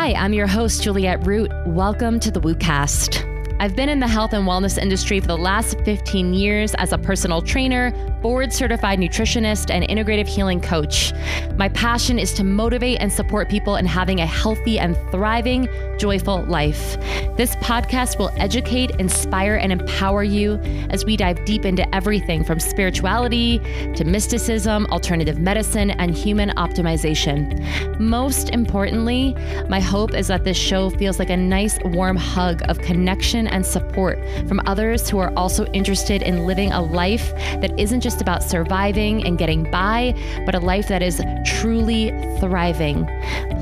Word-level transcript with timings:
Hi, 0.00 0.14
I'm 0.14 0.32
your 0.32 0.46
host, 0.46 0.82
Juliet 0.82 1.26
Root. 1.26 1.52
Welcome 1.66 2.20
to 2.20 2.30
the 2.30 2.40
WooCast. 2.40 3.29
I've 3.60 3.76
been 3.76 3.90
in 3.90 4.00
the 4.00 4.08
health 4.08 4.32
and 4.32 4.48
wellness 4.48 4.78
industry 4.78 5.20
for 5.20 5.26
the 5.26 5.36
last 5.36 5.78
15 5.80 6.32
years 6.32 6.74
as 6.76 6.94
a 6.94 6.98
personal 6.98 7.42
trainer, 7.42 7.90
board 8.22 8.54
certified 8.54 8.98
nutritionist, 8.98 9.70
and 9.70 9.84
integrative 9.84 10.26
healing 10.26 10.62
coach. 10.62 11.12
My 11.56 11.68
passion 11.68 12.18
is 12.18 12.32
to 12.34 12.44
motivate 12.44 13.02
and 13.02 13.12
support 13.12 13.50
people 13.50 13.76
in 13.76 13.84
having 13.84 14.20
a 14.20 14.26
healthy 14.26 14.78
and 14.78 14.96
thriving, 15.10 15.68
joyful 15.98 16.42
life. 16.44 16.96
This 17.36 17.54
podcast 17.56 18.18
will 18.18 18.30
educate, 18.36 18.92
inspire, 18.92 19.56
and 19.56 19.72
empower 19.72 20.22
you 20.22 20.54
as 20.88 21.04
we 21.04 21.18
dive 21.18 21.44
deep 21.44 21.66
into 21.66 21.94
everything 21.94 22.44
from 22.44 22.60
spirituality 22.60 23.58
to 23.94 24.04
mysticism, 24.04 24.86
alternative 24.86 25.38
medicine, 25.38 25.90
and 25.90 26.14
human 26.14 26.48
optimization. 26.56 27.60
Most 28.00 28.48
importantly, 28.48 29.36
my 29.68 29.80
hope 29.80 30.14
is 30.14 30.28
that 30.28 30.44
this 30.44 30.56
show 30.56 30.88
feels 30.88 31.18
like 31.18 31.28
a 31.28 31.36
nice, 31.36 31.78
warm 31.84 32.16
hug 32.16 32.62
of 32.70 32.78
connection 32.78 33.49
and 33.50 33.64
support 33.64 34.18
from 34.48 34.60
others 34.66 35.08
who 35.08 35.18
are 35.18 35.32
also 35.36 35.66
interested 35.66 36.22
in 36.22 36.46
living 36.46 36.72
a 36.72 36.80
life 36.80 37.32
that 37.60 37.78
isn't 37.78 38.00
just 38.00 38.20
about 38.20 38.42
surviving 38.42 39.24
and 39.26 39.38
getting 39.38 39.70
by, 39.70 40.14
but 40.46 40.54
a 40.54 40.60
life 40.60 40.88
that 40.88 41.02
is 41.02 41.20
truly 41.44 42.10
thriving. 42.38 43.06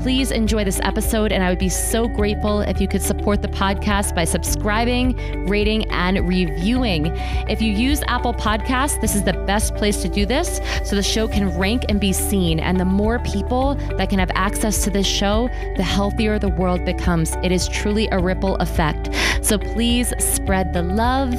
Please 0.01 0.31
enjoy 0.31 0.63
this 0.63 0.79
episode, 0.83 1.31
and 1.31 1.43
I 1.43 1.49
would 1.49 1.59
be 1.59 1.69
so 1.69 2.07
grateful 2.07 2.61
if 2.61 2.79
you 2.79 2.87
could 2.87 3.01
support 3.01 3.41
the 3.41 3.47
podcast 3.47 4.15
by 4.15 4.23
subscribing, 4.23 5.45
rating, 5.47 5.89
and 5.91 6.27
reviewing. 6.27 7.07
If 7.49 7.61
you 7.61 7.73
use 7.73 8.01
Apple 8.07 8.33
Podcasts, 8.33 9.01
this 9.01 9.15
is 9.15 9.23
the 9.23 9.33
best 9.33 9.75
place 9.75 10.01
to 10.01 10.09
do 10.09 10.25
this 10.25 10.61
so 10.83 10.95
the 10.95 11.03
show 11.03 11.27
can 11.27 11.57
rank 11.57 11.83
and 11.89 11.99
be 11.99 12.13
seen. 12.13 12.59
And 12.59 12.79
the 12.79 12.85
more 12.85 13.19
people 13.19 13.75
that 13.97 14.09
can 14.09 14.19
have 14.19 14.31
access 14.35 14.83
to 14.83 14.89
this 14.89 15.07
show, 15.07 15.49
the 15.75 15.83
healthier 15.83 16.39
the 16.39 16.49
world 16.49 16.85
becomes. 16.85 17.35
It 17.43 17.51
is 17.51 17.67
truly 17.67 18.07
a 18.11 18.19
ripple 18.19 18.55
effect. 18.57 19.09
So 19.41 19.57
please 19.57 19.78
spread 19.79 20.73
the 20.73 20.81
love 20.81 21.33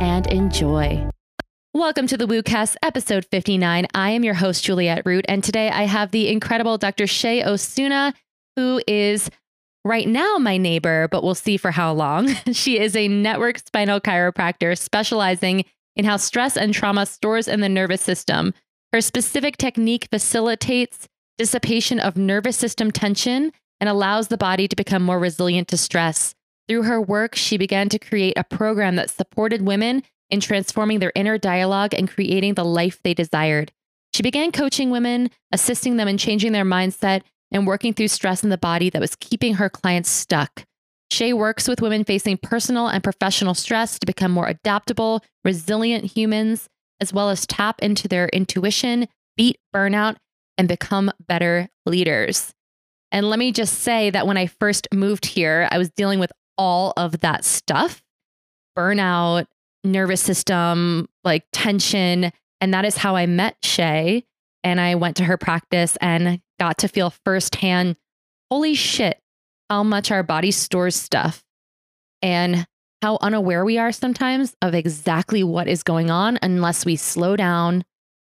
and 0.00 0.26
enjoy. 0.26 1.08
Welcome 1.72 2.08
to 2.08 2.16
the 2.16 2.26
WooCast, 2.26 2.74
episode 2.82 3.24
59. 3.26 3.86
I 3.94 4.10
am 4.10 4.24
your 4.24 4.34
host, 4.34 4.64
Juliet 4.64 5.02
Root, 5.06 5.24
and 5.28 5.44
today 5.44 5.70
I 5.70 5.84
have 5.84 6.10
the 6.10 6.28
incredible 6.28 6.78
Dr. 6.78 7.06
Shea 7.06 7.44
Osuna, 7.44 8.12
who 8.56 8.80
is 8.88 9.30
right 9.84 10.08
now 10.08 10.36
my 10.38 10.56
neighbor, 10.56 11.06
but 11.12 11.22
we'll 11.22 11.36
see 11.36 11.56
for 11.56 11.70
how 11.70 11.92
long. 11.92 12.34
she 12.52 12.80
is 12.80 12.96
a 12.96 13.06
network 13.06 13.58
spinal 13.58 14.00
chiropractor 14.00 14.76
specializing 14.76 15.64
in 15.94 16.04
how 16.04 16.16
stress 16.16 16.56
and 16.56 16.74
trauma 16.74 17.06
stores 17.06 17.46
in 17.46 17.60
the 17.60 17.68
nervous 17.68 18.00
system. 18.00 18.52
Her 18.92 19.00
specific 19.00 19.58
technique 19.58 20.08
facilitates 20.10 21.06
dissipation 21.38 22.00
of 22.00 22.16
nervous 22.16 22.56
system 22.56 22.90
tension 22.90 23.52
and 23.80 23.88
allows 23.88 24.26
the 24.26 24.38
body 24.38 24.66
to 24.66 24.74
become 24.74 25.04
more 25.04 25.20
resilient 25.20 25.68
to 25.68 25.76
stress. 25.76 26.34
Through 26.68 26.82
her 26.84 27.00
work, 27.00 27.34
she 27.34 27.56
began 27.56 27.88
to 27.90 27.98
create 27.98 28.36
a 28.36 28.44
program 28.44 28.96
that 28.96 29.10
supported 29.10 29.62
women 29.62 30.02
in 30.30 30.40
transforming 30.40 30.98
their 30.98 31.12
inner 31.14 31.38
dialogue 31.38 31.94
and 31.94 32.10
creating 32.10 32.54
the 32.54 32.64
life 32.64 33.00
they 33.02 33.14
desired. 33.14 33.72
She 34.12 34.22
began 34.22 34.50
coaching 34.50 34.90
women, 34.90 35.30
assisting 35.52 35.96
them 35.96 36.08
in 36.08 36.18
changing 36.18 36.52
their 36.52 36.64
mindset 36.64 37.22
and 37.52 37.66
working 37.66 37.94
through 37.94 38.08
stress 38.08 38.42
in 38.42 38.50
the 38.50 38.58
body 38.58 38.90
that 38.90 39.00
was 39.00 39.14
keeping 39.16 39.54
her 39.54 39.68
clients 39.68 40.10
stuck. 40.10 40.64
Shea 41.10 41.32
works 41.32 41.68
with 41.68 41.80
women 41.80 42.02
facing 42.02 42.38
personal 42.38 42.88
and 42.88 43.04
professional 43.04 43.54
stress 43.54 43.98
to 44.00 44.06
become 44.06 44.32
more 44.32 44.48
adaptable, 44.48 45.22
resilient 45.44 46.04
humans, 46.16 46.68
as 47.00 47.12
well 47.12 47.30
as 47.30 47.46
tap 47.46 47.80
into 47.80 48.08
their 48.08 48.28
intuition, 48.28 49.06
beat 49.36 49.58
burnout, 49.74 50.16
and 50.58 50.66
become 50.66 51.12
better 51.20 51.68
leaders. 51.84 52.52
And 53.12 53.30
let 53.30 53.38
me 53.38 53.52
just 53.52 53.80
say 53.80 54.10
that 54.10 54.26
when 54.26 54.36
I 54.36 54.46
first 54.46 54.88
moved 54.92 55.26
here, 55.26 55.68
I 55.70 55.78
was 55.78 55.90
dealing 55.90 56.18
with 56.18 56.32
all 56.58 56.92
of 56.96 57.20
that 57.20 57.44
stuff 57.44 58.02
burnout, 58.76 59.46
nervous 59.84 60.20
system, 60.20 61.08
like 61.24 61.44
tension. 61.52 62.30
And 62.60 62.74
that 62.74 62.84
is 62.84 62.96
how 62.96 63.16
I 63.16 63.26
met 63.26 63.56
Shea. 63.62 64.24
And 64.62 64.80
I 64.80 64.96
went 64.96 65.16
to 65.16 65.24
her 65.24 65.36
practice 65.36 65.96
and 66.00 66.40
got 66.58 66.78
to 66.78 66.88
feel 66.88 67.10
firsthand 67.24 67.96
holy 68.50 68.74
shit, 68.74 69.20
how 69.70 69.82
much 69.82 70.10
our 70.10 70.22
body 70.22 70.50
stores 70.50 70.94
stuff 70.94 71.42
and 72.22 72.66
how 73.02 73.18
unaware 73.20 73.64
we 73.64 73.78
are 73.78 73.92
sometimes 73.92 74.54
of 74.62 74.74
exactly 74.74 75.42
what 75.44 75.68
is 75.68 75.82
going 75.82 76.10
on 76.10 76.38
unless 76.42 76.84
we 76.84 76.96
slow 76.96 77.36
down, 77.36 77.84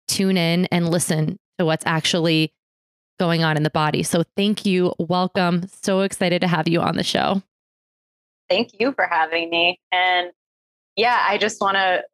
tune 0.09 0.37
in, 0.37 0.67
and 0.67 0.89
listen 0.89 1.39
to 1.59 1.65
what's 1.65 1.85
actually 1.87 2.53
going 3.19 3.43
on 3.43 3.57
in 3.57 3.63
the 3.63 3.71
body. 3.71 4.03
So, 4.03 4.23
thank 4.37 4.65
you. 4.65 4.93
Welcome. 4.99 5.69
So 5.83 6.01
excited 6.01 6.41
to 6.41 6.49
have 6.49 6.69
you 6.69 6.81
on 6.81 6.97
the 6.97 7.05
show. 7.05 7.43
Thank 8.49 8.71
you 8.79 8.93
for 8.93 9.07
having 9.07 9.51
me. 9.51 9.81
And 9.93 10.31
yeah, 10.97 11.25
I 11.29 11.39
just 11.39 11.61
want 11.61 11.77
to, 11.77 12.05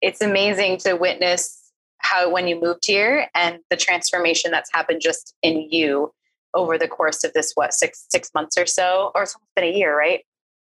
it's 0.00 0.20
amazing 0.20 0.78
to 0.78 0.94
witness 0.94 1.72
how 1.98 2.30
when 2.30 2.48
you 2.48 2.60
moved 2.60 2.86
here 2.86 3.28
and 3.34 3.58
the 3.68 3.76
transformation 3.76 4.50
that's 4.50 4.70
happened 4.72 5.00
just 5.02 5.34
in 5.42 5.68
you 5.70 6.12
over 6.54 6.78
the 6.78 6.88
course 6.88 7.22
of 7.24 7.32
this, 7.32 7.52
what, 7.54 7.74
six, 7.74 8.06
six 8.08 8.30
months 8.34 8.56
or 8.56 8.66
so, 8.66 9.12
or 9.14 9.22
it's 9.22 9.34
almost 9.34 9.54
been 9.54 9.64
a 9.64 9.76
year, 9.76 9.96
right? 9.96 10.24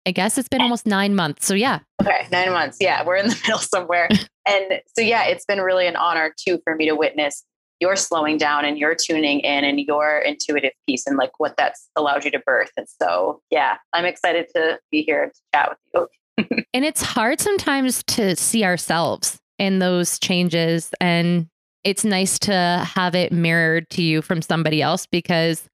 I 0.05 0.11
guess 0.11 0.37
it's 0.37 0.49
been 0.49 0.61
almost 0.61 0.85
nine 0.85 1.15
months. 1.15 1.45
So 1.45 1.53
yeah. 1.53 1.79
Okay. 2.01 2.27
Nine 2.31 2.51
months. 2.51 2.77
Yeah. 2.81 3.05
We're 3.05 3.17
in 3.17 3.27
the 3.27 3.39
middle 3.43 3.59
somewhere. 3.59 4.09
and 4.47 4.81
so, 4.95 5.01
yeah, 5.01 5.25
it's 5.25 5.45
been 5.45 5.61
really 5.61 5.87
an 5.87 5.95
honor 5.95 6.33
too 6.37 6.59
for 6.63 6.75
me 6.75 6.87
to 6.87 6.95
witness 6.95 7.43
your 7.81 7.95
slowing 7.95 8.37
down 8.37 8.63
and 8.63 8.77
you're 8.77 8.95
tuning 8.95 9.39
in 9.39 9.65
and 9.65 9.79
your 9.79 10.19
intuitive 10.19 10.71
piece 10.87 11.05
and 11.07 11.17
like 11.17 11.31
what 11.39 11.57
that's 11.57 11.89
allowed 11.95 12.23
you 12.23 12.31
to 12.31 12.39
birth. 12.39 12.71
And 12.77 12.87
so, 13.01 13.41
yeah, 13.49 13.77
I'm 13.91 14.05
excited 14.05 14.47
to 14.55 14.79
be 14.91 15.01
here 15.01 15.31
to 15.31 15.41
chat 15.53 15.69
with 15.69 16.07
you. 16.37 16.63
and 16.73 16.85
it's 16.85 17.01
hard 17.01 17.41
sometimes 17.41 18.03
to 18.03 18.35
see 18.35 18.63
ourselves 18.63 19.39
in 19.57 19.79
those 19.79 20.19
changes. 20.19 20.91
And 21.01 21.47
it's 21.83 22.05
nice 22.05 22.37
to 22.39 22.87
have 22.95 23.15
it 23.15 23.31
mirrored 23.31 23.89
to 23.91 24.03
you 24.03 24.21
from 24.21 24.43
somebody 24.43 24.81
else 24.81 25.07
because 25.07 25.67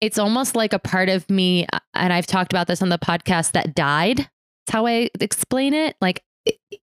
it's 0.00 0.18
almost 0.18 0.56
like 0.56 0.72
a 0.72 0.78
part 0.78 1.10
of 1.10 1.28
me. 1.28 1.66
Uh, 1.72 1.78
and 1.94 2.12
I've 2.12 2.26
talked 2.26 2.52
about 2.52 2.68
this 2.68 2.80
on 2.80 2.88
the 2.88 2.98
podcast 2.98 3.52
that 3.52 3.74
died. 3.74 4.18
That's 4.18 4.72
how 4.72 4.86
I 4.86 5.10
explain 5.20 5.74
it. 5.74 5.96
Like, 6.00 6.22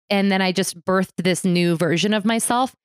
and 0.09 0.31
then 0.31 0.41
I 0.41 0.51
just 0.51 0.80
birthed 0.85 1.16
this 1.18 1.44
new 1.44 1.75
version 1.75 2.13
of 2.13 2.25
myself 2.25 2.75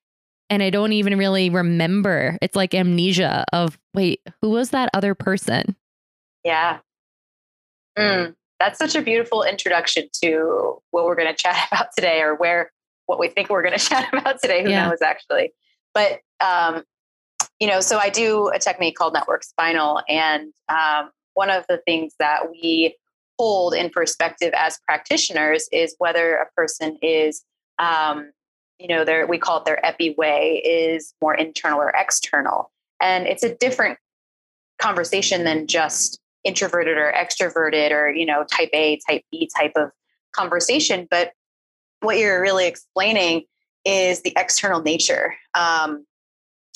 and 0.50 0.62
I 0.62 0.70
don't 0.70 0.92
even 0.92 1.18
really 1.18 1.50
remember. 1.50 2.38
It's 2.40 2.56
like 2.56 2.74
amnesia 2.74 3.44
of 3.52 3.78
wait, 3.94 4.20
who 4.40 4.50
was 4.50 4.70
that 4.70 4.90
other 4.94 5.14
person? 5.14 5.76
Yeah. 6.44 6.78
Mm, 7.98 8.34
that's 8.60 8.78
such 8.78 8.94
a 8.94 9.02
beautiful 9.02 9.42
introduction 9.42 10.08
to 10.22 10.80
what 10.90 11.04
we're 11.04 11.16
going 11.16 11.28
to 11.34 11.34
chat 11.34 11.68
about 11.70 11.88
today 11.96 12.20
or 12.22 12.34
where 12.34 12.70
what 13.06 13.18
we 13.18 13.28
think 13.28 13.50
we're 13.50 13.62
going 13.62 13.78
to 13.78 13.84
chat 13.84 14.08
about 14.12 14.40
today. 14.40 14.62
Who 14.62 14.70
yeah. 14.70 14.88
knows 14.88 15.02
actually? 15.02 15.52
But, 15.94 16.20
um, 16.40 16.84
you 17.58 17.66
know, 17.66 17.80
so 17.80 17.98
I 17.98 18.08
do 18.08 18.48
a 18.48 18.58
technique 18.58 18.96
called 18.96 19.14
network 19.14 19.42
spinal. 19.42 20.00
And 20.08 20.52
um, 20.68 21.10
one 21.34 21.50
of 21.50 21.64
the 21.68 21.78
things 21.78 22.14
that 22.18 22.50
we 22.50 22.96
hold 23.38 23.74
in 23.74 23.90
perspective 23.90 24.52
as 24.56 24.78
practitioners 24.86 25.68
is 25.72 25.94
whether 25.98 26.36
a 26.36 26.46
person 26.56 26.98
is 27.02 27.44
um, 27.78 28.32
you 28.78 28.88
know, 28.88 29.04
their 29.04 29.26
we 29.26 29.38
call 29.38 29.58
it 29.58 29.64
their 29.64 29.84
epi 29.84 30.14
way 30.16 30.62
is 30.64 31.14
more 31.20 31.34
internal 31.34 31.80
or 31.80 31.90
external. 31.90 32.70
And 33.00 33.26
it's 33.26 33.42
a 33.42 33.54
different 33.54 33.98
conversation 34.78 35.44
than 35.44 35.66
just 35.66 36.20
introverted 36.44 36.96
or 36.96 37.12
extroverted 37.12 37.90
or, 37.90 38.10
you 38.10 38.24
know, 38.24 38.44
type 38.44 38.70
A, 38.72 39.00
type 39.08 39.22
B 39.30 39.50
type 39.56 39.72
of 39.76 39.90
conversation. 40.32 41.06
But 41.10 41.32
what 42.00 42.18
you're 42.18 42.40
really 42.40 42.66
explaining 42.66 43.44
is 43.84 44.22
the 44.22 44.32
external 44.36 44.80
nature, 44.80 45.34
um, 45.54 46.06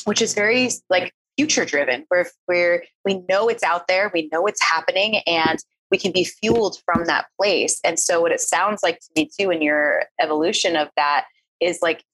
which 0.05 0.21
is 0.21 0.35
very 0.35 0.71
like 0.91 1.13
future 1.37 1.65
driven, 1.65 2.05
Where 2.09 2.29
we're 2.49 2.85
we 3.05 3.23
know 3.29 3.49
it's 3.49 3.63
out 3.63 3.87
there, 3.87 4.11
we 4.13 4.29
know 4.33 4.47
it's 4.47 4.63
happening, 4.63 5.17
and 5.27 5.59
we 5.91 5.99
can 5.99 6.13
be 6.13 6.25
fueled 6.25 6.79
from 6.85 7.05
that 7.07 7.27
place. 7.41 7.79
And 7.85 7.99
so, 7.99 8.21
what 8.21 8.33
it 8.33 8.41
sounds 8.41 8.83
like 8.83 8.99
to 9.01 9.09
me 9.17 9.31
too 9.39 9.51
in 9.51 9.63
your 9.63 10.05
evolution 10.21 10.77
of 10.77 10.89
that 10.97 11.27
is 11.63 11.81
like 11.83 12.05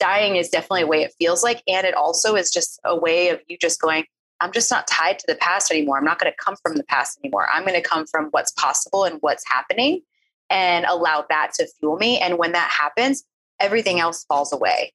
dying 0.00 0.36
is 0.36 0.48
definitely 0.48 0.82
a 0.82 0.86
way 0.86 1.02
it 1.02 1.14
feels 1.18 1.42
like. 1.42 1.62
And 1.68 1.86
it 1.86 1.94
also 1.94 2.34
is 2.34 2.50
just 2.50 2.80
a 2.84 2.96
way 2.96 3.28
of 3.28 3.40
you 3.48 3.56
just 3.58 3.80
going, 3.80 4.04
I'm 4.40 4.50
just 4.50 4.70
not 4.70 4.88
tied 4.88 5.18
to 5.20 5.24
the 5.28 5.36
past 5.36 5.70
anymore. 5.70 5.98
I'm 5.98 6.04
not 6.04 6.18
going 6.18 6.32
to 6.32 6.44
come 6.44 6.56
from 6.62 6.76
the 6.76 6.84
past 6.84 7.18
anymore. 7.22 7.46
I'm 7.52 7.64
going 7.64 7.80
to 7.80 7.88
come 7.88 8.06
from 8.06 8.26
what's 8.32 8.50
possible 8.52 9.04
and 9.04 9.18
what's 9.20 9.48
happening 9.48 10.02
and 10.50 10.84
allow 10.86 11.24
that 11.28 11.52
to 11.54 11.68
fuel 11.78 11.96
me. 11.96 12.18
And 12.18 12.38
when 12.38 12.52
that 12.52 12.68
happens, 12.70 13.22
everything 13.60 14.00
else 14.00 14.24
falls 14.24 14.52
away. 14.52 14.92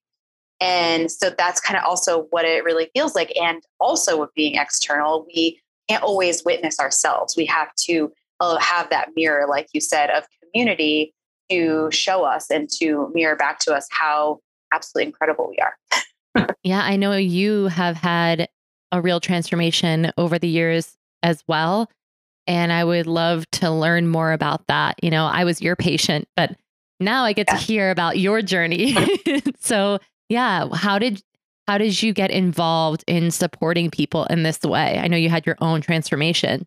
And 0.60 1.10
so 1.12 1.30
that's 1.30 1.62
kind 1.62 1.78
of 1.78 1.86
also 1.86 2.24
what 2.32 2.46
it 2.46 2.64
really 2.64 2.90
feels 2.94 3.16
like. 3.16 3.32
And 3.40 3.64
also 3.80 4.20
with 4.20 4.34
being 4.34 4.56
external, 4.56 5.26
we 5.34 5.62
can't 5.88 6.04
always 6.04 6.44
witness 6.44 6.80
ourselves. 6.80 7.38
We 7.38 7.46
have 7.46 7.74
to 7.86 8.12
uh, 8.40 8.58
have 8.58 8.90
that 8.90 9.12
mirror, 9.16 9.48
like 9.48 9.68
you 9.74 9.82
said, 9.82 10.10
of 10.10 10.26
community 10.42 11.14
to 11.50 11.90
show 11.92 12.24
us 12.24 12.50
and 12.50 12.70
to 12.80 13.12
mirror 13.14 13.36
back 13.36 13.60
to 13.60 13.74
us 13.74 13.88
how 13.92 14.40
absolutely 14.74 15.08
incredible 15.08 15.50
we 15.50 15.58
are. 15.58 16.56
yeah, 16.64 16.82
I 16.82 16.96
know 16.96 17.14
you 17.14 17.68
have 17.68 17.96
had 17.96 18.50
a 18.92 19.02
real 19.02 19.20
transformation 19.20 20.12
over 20.18 20.40
the 20.40 20.48
years 20.48 20.98
as 21.24 21.44
well. 21.48 21.90
And 22.46 22.72
I 22.72 22.84
would 22.84 23.08
love 23.08 23.50
to 23.54 23.70
learn 23.70 24.08
more 24.08 24.32
about 24.32 24.68
that. 24.68 24.96
You 25.04 25.10
know, 25.10 25.26
I 25.26 25.44
was 25.44 25.62
your 25.62 25.76
patient, 25.76 26.28
but 26.36 26.56
now 27.00 27.24
I 27.24 27.34
get 27.34 27.48
yeah. 27.50 27.58
to 27.58 27.64
hear 27.64 27.92
about 27.92 28.18
your 28.18 28.42
journey. 28.42 28.96
so, 29.60 30.00
yeah, 30.30 30.70
how 30.74 30.98
did 30.98 31.22
how 31.68 31.78
did 31.78 32.02
you 32.02 32.14
get 32.14 32.32
involved 32.32 33.04
in 33.08 33.30
supporting 33.30 33.92
people 33.92 34.24
in 34.26 34.44
this 34.44 34.62
way? 34.62 34.98
I 34.98 35.08
know 35.10 35.18
you 35.18 35.30
had 35.30 35.46
your 35.46 35.58
own 35.60 35.82
transformation. 35.82 36.66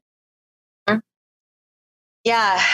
Mm. 0.89 1.01
Yeah. 2.25 2.63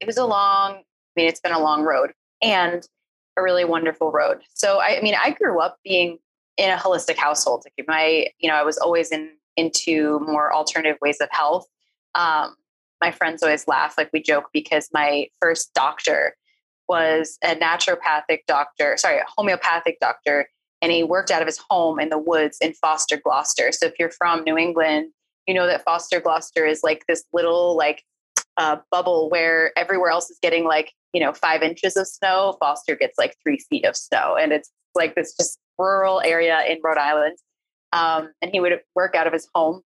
It 0.00 0.06
was 0.06 0.16
a 0.16 0.26
long, 0.26 0.82
mean, 1.16 1.28
it's 1.28 1.40
been 1.40 1.52
a 1.52 1.60
long 1.60 1.82
road 1.82 2.12
and 2.40 2.86
a 3.36 3.42
really 3.42 3.64
wonderful 3.64 4.10
road. 4.10 4.40
So 4.54 4.78
I, 4.78 4.98
I 4.98 5.02
mean, 5.02 5.14
I 5.20 5.30
grew 5.30 5.60
up 5.60 5.78
being 5.84 6.18
in 6.56 6.70
a 6.70 6.76
holistic 6.76 7.16
household. 7.16 7.64
Like 7.64 7.86
my, 7.88 8.26
you 8.38 8.48
know, 8.48 8.54
I 8.54 8.62
was 8.62 8.78
always 8.78 9.10
in 9.10 9.30
into 9.56 10.18
more 10.20 10.52
alternative 10.52 10.96
ways 11.02 11.18
of 11.20 11.28
health. 11.30 11.66
Um, 12.14 12.56
my 13.02 13.10
friends 13.10 13.42
always 13.42 13.68
laugh, 13.68 13.94
like 13.98 14.10
we 14.12 14.22
joke, 14.22 14.46
because 14.52 14.88
my 14.94 15.28
first 15.40 15.74
doctor 15.74 16.36
was 16.88 17.38
a 17.44 17.54
naturopathic 17.54 18.40
doctor, 18.46 18.96
sorry, 18.96 19.18
a 19.18 19.24
homeopathic 19.36 19.98
doctor 20.00 20.48
and 20.82 20.90
he 20.90 21.04
worked 21.04 21.30
out 21.30 21.40
of 21.40 21.46
his 21.46 21.58
home 21.70 22.00
in 22.00 22.08
the 22.08 22.18
woods 22.18 22.58
in 22.60 22.74
Foster, 22.74 23.16
Glocester. 23.16 23.72
So 23.72 23.86
if 23.86 23.94
you're 23.98 24.10
from 24.10 24.42
New 24.42 24.58
England, 24.58 25.12
you 25.46 25.54
know 25.54 25.66
that 25.66 25.84
Foster, 25.84 26.20
Glocester 26.20 26.68
is 26.68 26.82
like 26.82 27.04
this 27.06 27.24
little 27.32 27.76
like 27.76 28.02
uh, 28.56 28.76
bubble 28.90 29.30
where 29.30 29.76
everywhere 29.76 30.10
else 30.10 30.30
is 30.30 30.38
getting 30.42 30.64
like 30.64 30.92
you 31.12 31.20
know 31.20 31.32
five 31.32 31.62
inches 31.62 31.96
of 31.96 32.06
snow. 32.06 32.56
Foster 32.60 32.96
gets 32.96 33.18
like 33.18 33.36
three 33.42 33.58
feet 33.58 33.84
of 33.84 33.96
snow, 33.96 34.36
and 34.36 34.52
it's 34.52 34.70
like 34.94 35.14
this 35.14 35.34
just 35.36 35.58
rural 35.78 36.20
area 36.20 36.60
in 36.68 36.78
Rhode 36.82 36.98
Island. 36.98 37.38
Um, 37.92 38.30
and 38.40 38.50
he 38.50 38.60
would 38.60 38.80
work 38.94 39.14
out 39.14 39.26
of 39.26 39.32
his 39.32 39.48
home, 39.54 39.82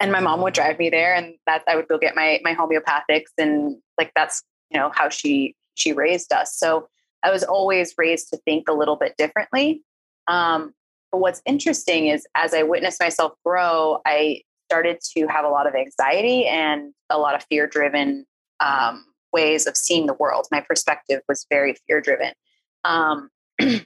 and 0.00 0.10
my 0.10 0.20
mom 0.20 0.42
would 0.42 0.54
drive 0.54 0.78
me 0.78 0.90
there, 0.90 1.14
and 1.14 1.34
that 1.46 1.62
I 1.68 1.76
would 1.76 1.88
go 1.88 1.98
get 1.98 2.16
my 2.16 2.40
my 2.42 2.54
homeopathics, 2.54 3.30
and 3.38 3.76
like 3.98 4.12
that's 4.14 4.42
you 4.70 4.78
know 4.78 4.90
how 4.94 5.08
she 5.08 5.54
she 5.74 5.92
raised 5.92 6.32
us. 6.32 6.56
So 6.56 6.88
I 7.22 7.30
was 7.30 7.44
always 7.44 7.94
raised 7.96 8.28
to 8.30 8.36
think 8.38 8.68
a 8.68 8.72
little 8.72 8.96
bit 8.96 9.16
differently. 9.16 9.82
Um, 10.26 10.74
but 11.10 11.18
what's 11.18 11.42
interesting 11.44 12.08
is 12.08 12.26
as 12.34 12.54
I 12.54 12.62
witnessed 12.62 13.00
myself 13.00 13.32
grow, 13.44 14.00
I 14.06 14.42
started 14.72 14.98
to 15.14 15.26
have 15.26 15.44
a 15.44 15.48
lot 15.50 15.66
of 15.66 15.74
anxiety 15.74 16.46
and 16.46 16.94
a 17.10 17.18
lot 17.18 17.34
of 17.34 17.44
fear 17.50 17.66
driven 17.66 18.24
um, 18.60 19.04
ways 19.30 19.66
of 19.66 19.76
seeing 19.76 20.06
the 20.06 20.14
world. 20.14 20.46
My 20.50 20.60
perspective 20.60 21.20
was 21.28 21.44
very 21.50 21.76
fear 21.86 22.00
driven. 22.00 22.32
Um, 22.82 23.28
and 23.58 23.84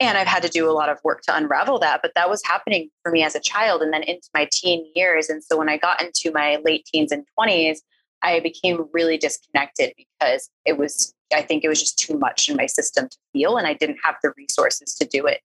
I've 0.00 0.26
had 0.26 0.42
to 0.44 0.48
do 0.48 0.66
a 0.70 0.72
lot 0.72 0.88
of 0.88 0.98
work 1.04 1.20
to 1.24 1.36
unravel 1.36 1.78
that, 1.80 2.00
but 2.00 2.12
that 2.14 2.30
was 2.30 2.42
happening 2.42 2.88
for 3.02 3.12
me 3.12 3.22
as 3.22 3.34
a 3.34 3.40
child 3.40 3.82
and 3.82 3.92
then 3.92 4.02
into 4.02 4.30
my 4.32 4.48
teen 4.50 4.90
years. 4.94 5.28
And 5.28 5.44
so 5.44 5.58
when 5.58 5.68
I 5.68 5.76
got 5.76 6.02
into 6.02 6.32
my 6.32 6.56
late 6.64 6.86
teens 6.86 7.12
and 7.12 7.26
20s, 7.38 7.80
I 8.22 8.40
became 8.40 8.88
really 8.94 9.18
disconnected 9.18 9.92
because 9.98 10.48
it 10.64 10.78
was 10.78 11.12
I 11.34 11.42
think 11.42 11.64
it 11.64 11.68
was 11.68 11.80
just 11.80 11.98
too 11.98 12.16
much 12.16 12.48
in 12.48 12.56
my 12.56 12.66
system 12.66 13.08
to 13.08 13.16
feel, 13.32 13.56
and 13.56 13.66
I 13.66 13.74
didn't 13.74 13.98
have 14.04 14.14
the 14.22 14.32
resources 14.38 14.94
to 14.94 15.04
do 15.04 15.26
it. 15.26 15.40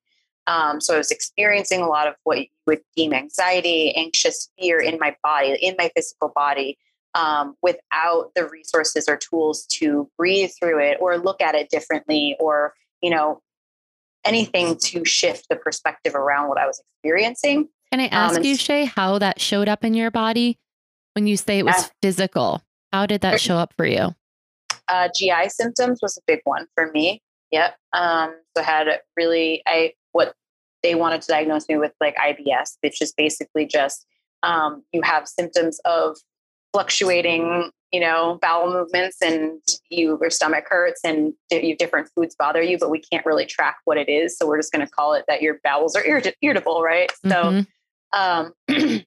Um, 0.46 0.80
so 0.80 0.94
I 0.94 0.98
was 0.98 1.10
experiencing 1.10 1.80
a 1.80 1.88
lot 1.88 2.08
of 2.08 2.14
what 2.24 2.38
you 2.38 2.46
would 2.66 2.80
deem 2.96 3.12
anxiety, 3.12 3.94
anxious 3.94 4.50
fear 4.58 4.80
in 4.80 4.98
my 4.98 5.16
body, 5.22 5.56
in 5.60 5.76
my 5.78 5.90
physical 5.94 6.32
body, 6.34 6.78
um, 7.14 7.56
without 7.62 8.32
the 8.34 8.48
resources 8.48 9.08
or 9.08 9.16
tools 9.16 9.66
to 9.66 10.08
breathe 10.18 10.50
through 10.58 10.80
it 10.80 10.98
or 11.00 11.18
look 11.18 11.40
at 11.40 11.54
it 11.54 11.70
differently 11.70 12.36
or, 12.40 12.74
you 13.00 13.10
know, 13.10 13.40
anything 14.24 14.76
to 14.78 15.04
shift 15.04 15.48
the 15.48 15.56
perspective 15.56 16.14
around 16.14 16.48
what 16.48 16.58
I 16.58 16.66
was 16.66 16.80
experiencing. 16.80 17.68
Can 17.90 18.00
I 18.00 18.06
um, 18.06 18.10
ask 18.12 18.38
um, 18.38 18.44
you, 18.44 18.56
Shea, 18.56 18.84
how 18.84 19.18
that 19.18 19.40
showed 19.40 19.68
up 19.68 19.84
in 19.84 19.94
your 19.94 20.10
body 20.10 20.58
when 21.14 21.26
you 21.26 21.36
say 21.36 21.58
it 21.58 21.66
was 21.66 21.90
physical? 22.00 22.62
How 22.92 23.06
did 23.06 23.20
that 23.22 23.40
show 23.40 23.56
up 23.56 23.74
for 23.76 23.86
you? 23.86 24.14
Uh, 24.88 25.08
GI 25.16 25.48
symptoms 25.48 26.00
was 26.02 26.16
a 26.16 26.20
big 26.26 26.40
one 26.44 26.66
for 26.74 26.90
me. 26.90 27.22
Yep. 27.50 27.76
Um, 27.92 28.34
so 28.56 28.62
I 28.62 28.66
had 28.66 29.00
really, 29.16 29.62
I 29.66 29.92
they 30.82 30.94
wanted 30.94 31.22
to 31.22 31.28
diagnose 31.28 31.68
me 31.68 31.76
with 31.76 31.92
like 32.00 32.16
IBS, 32.16 32.76
which 32.80 33.00
is 33.00 33.12
basically 33.12 33.66
just 33.66 34.06
um, 34.42 34.82
you 34.92 35.02
have 35.02 35.28
symptoms 35.28 35.80
of 35.84 36.16
fluctuating, 36.72 37.70
you 37.92 38.00
know, 38.00 38.38
bowel 38.40 38.72
movements, 38.72 39.18
and 39.22 39.60
you 39.90 40.18
your 40.20 40.30
stomach 40.30 40.64
hurts, 40.68 41.00
and 41.04 41.34
you 41.50 41.76
different 41.76 42.08
foods 42.14 42.34
bother 42.34 42.62
you, 42.62 42.78
but 42.78 42.90
we 42.90 43.00
can't 43.00 43.24
really 43.24 43.46
track 43.46 43.76
what 43.84 43.98
it 43.98 44.08
is. 44.08 44.36
So 44.36 44.46
we're 44.46 44.58
just 44.58 44.72
going 44.72 44.84
to 44.84 44.90
call 44.92 45.14
it 45.14 45.24
that 45.28 45.42
your 45.42 45.58
bowels 45.62 45.94
are 45.94 46.04
irritable, 46.04 46.82
right? 46.82 47.10
Mm-hmm. 47.24 47.60
So 47.60 48.18
um, 48.18 48.52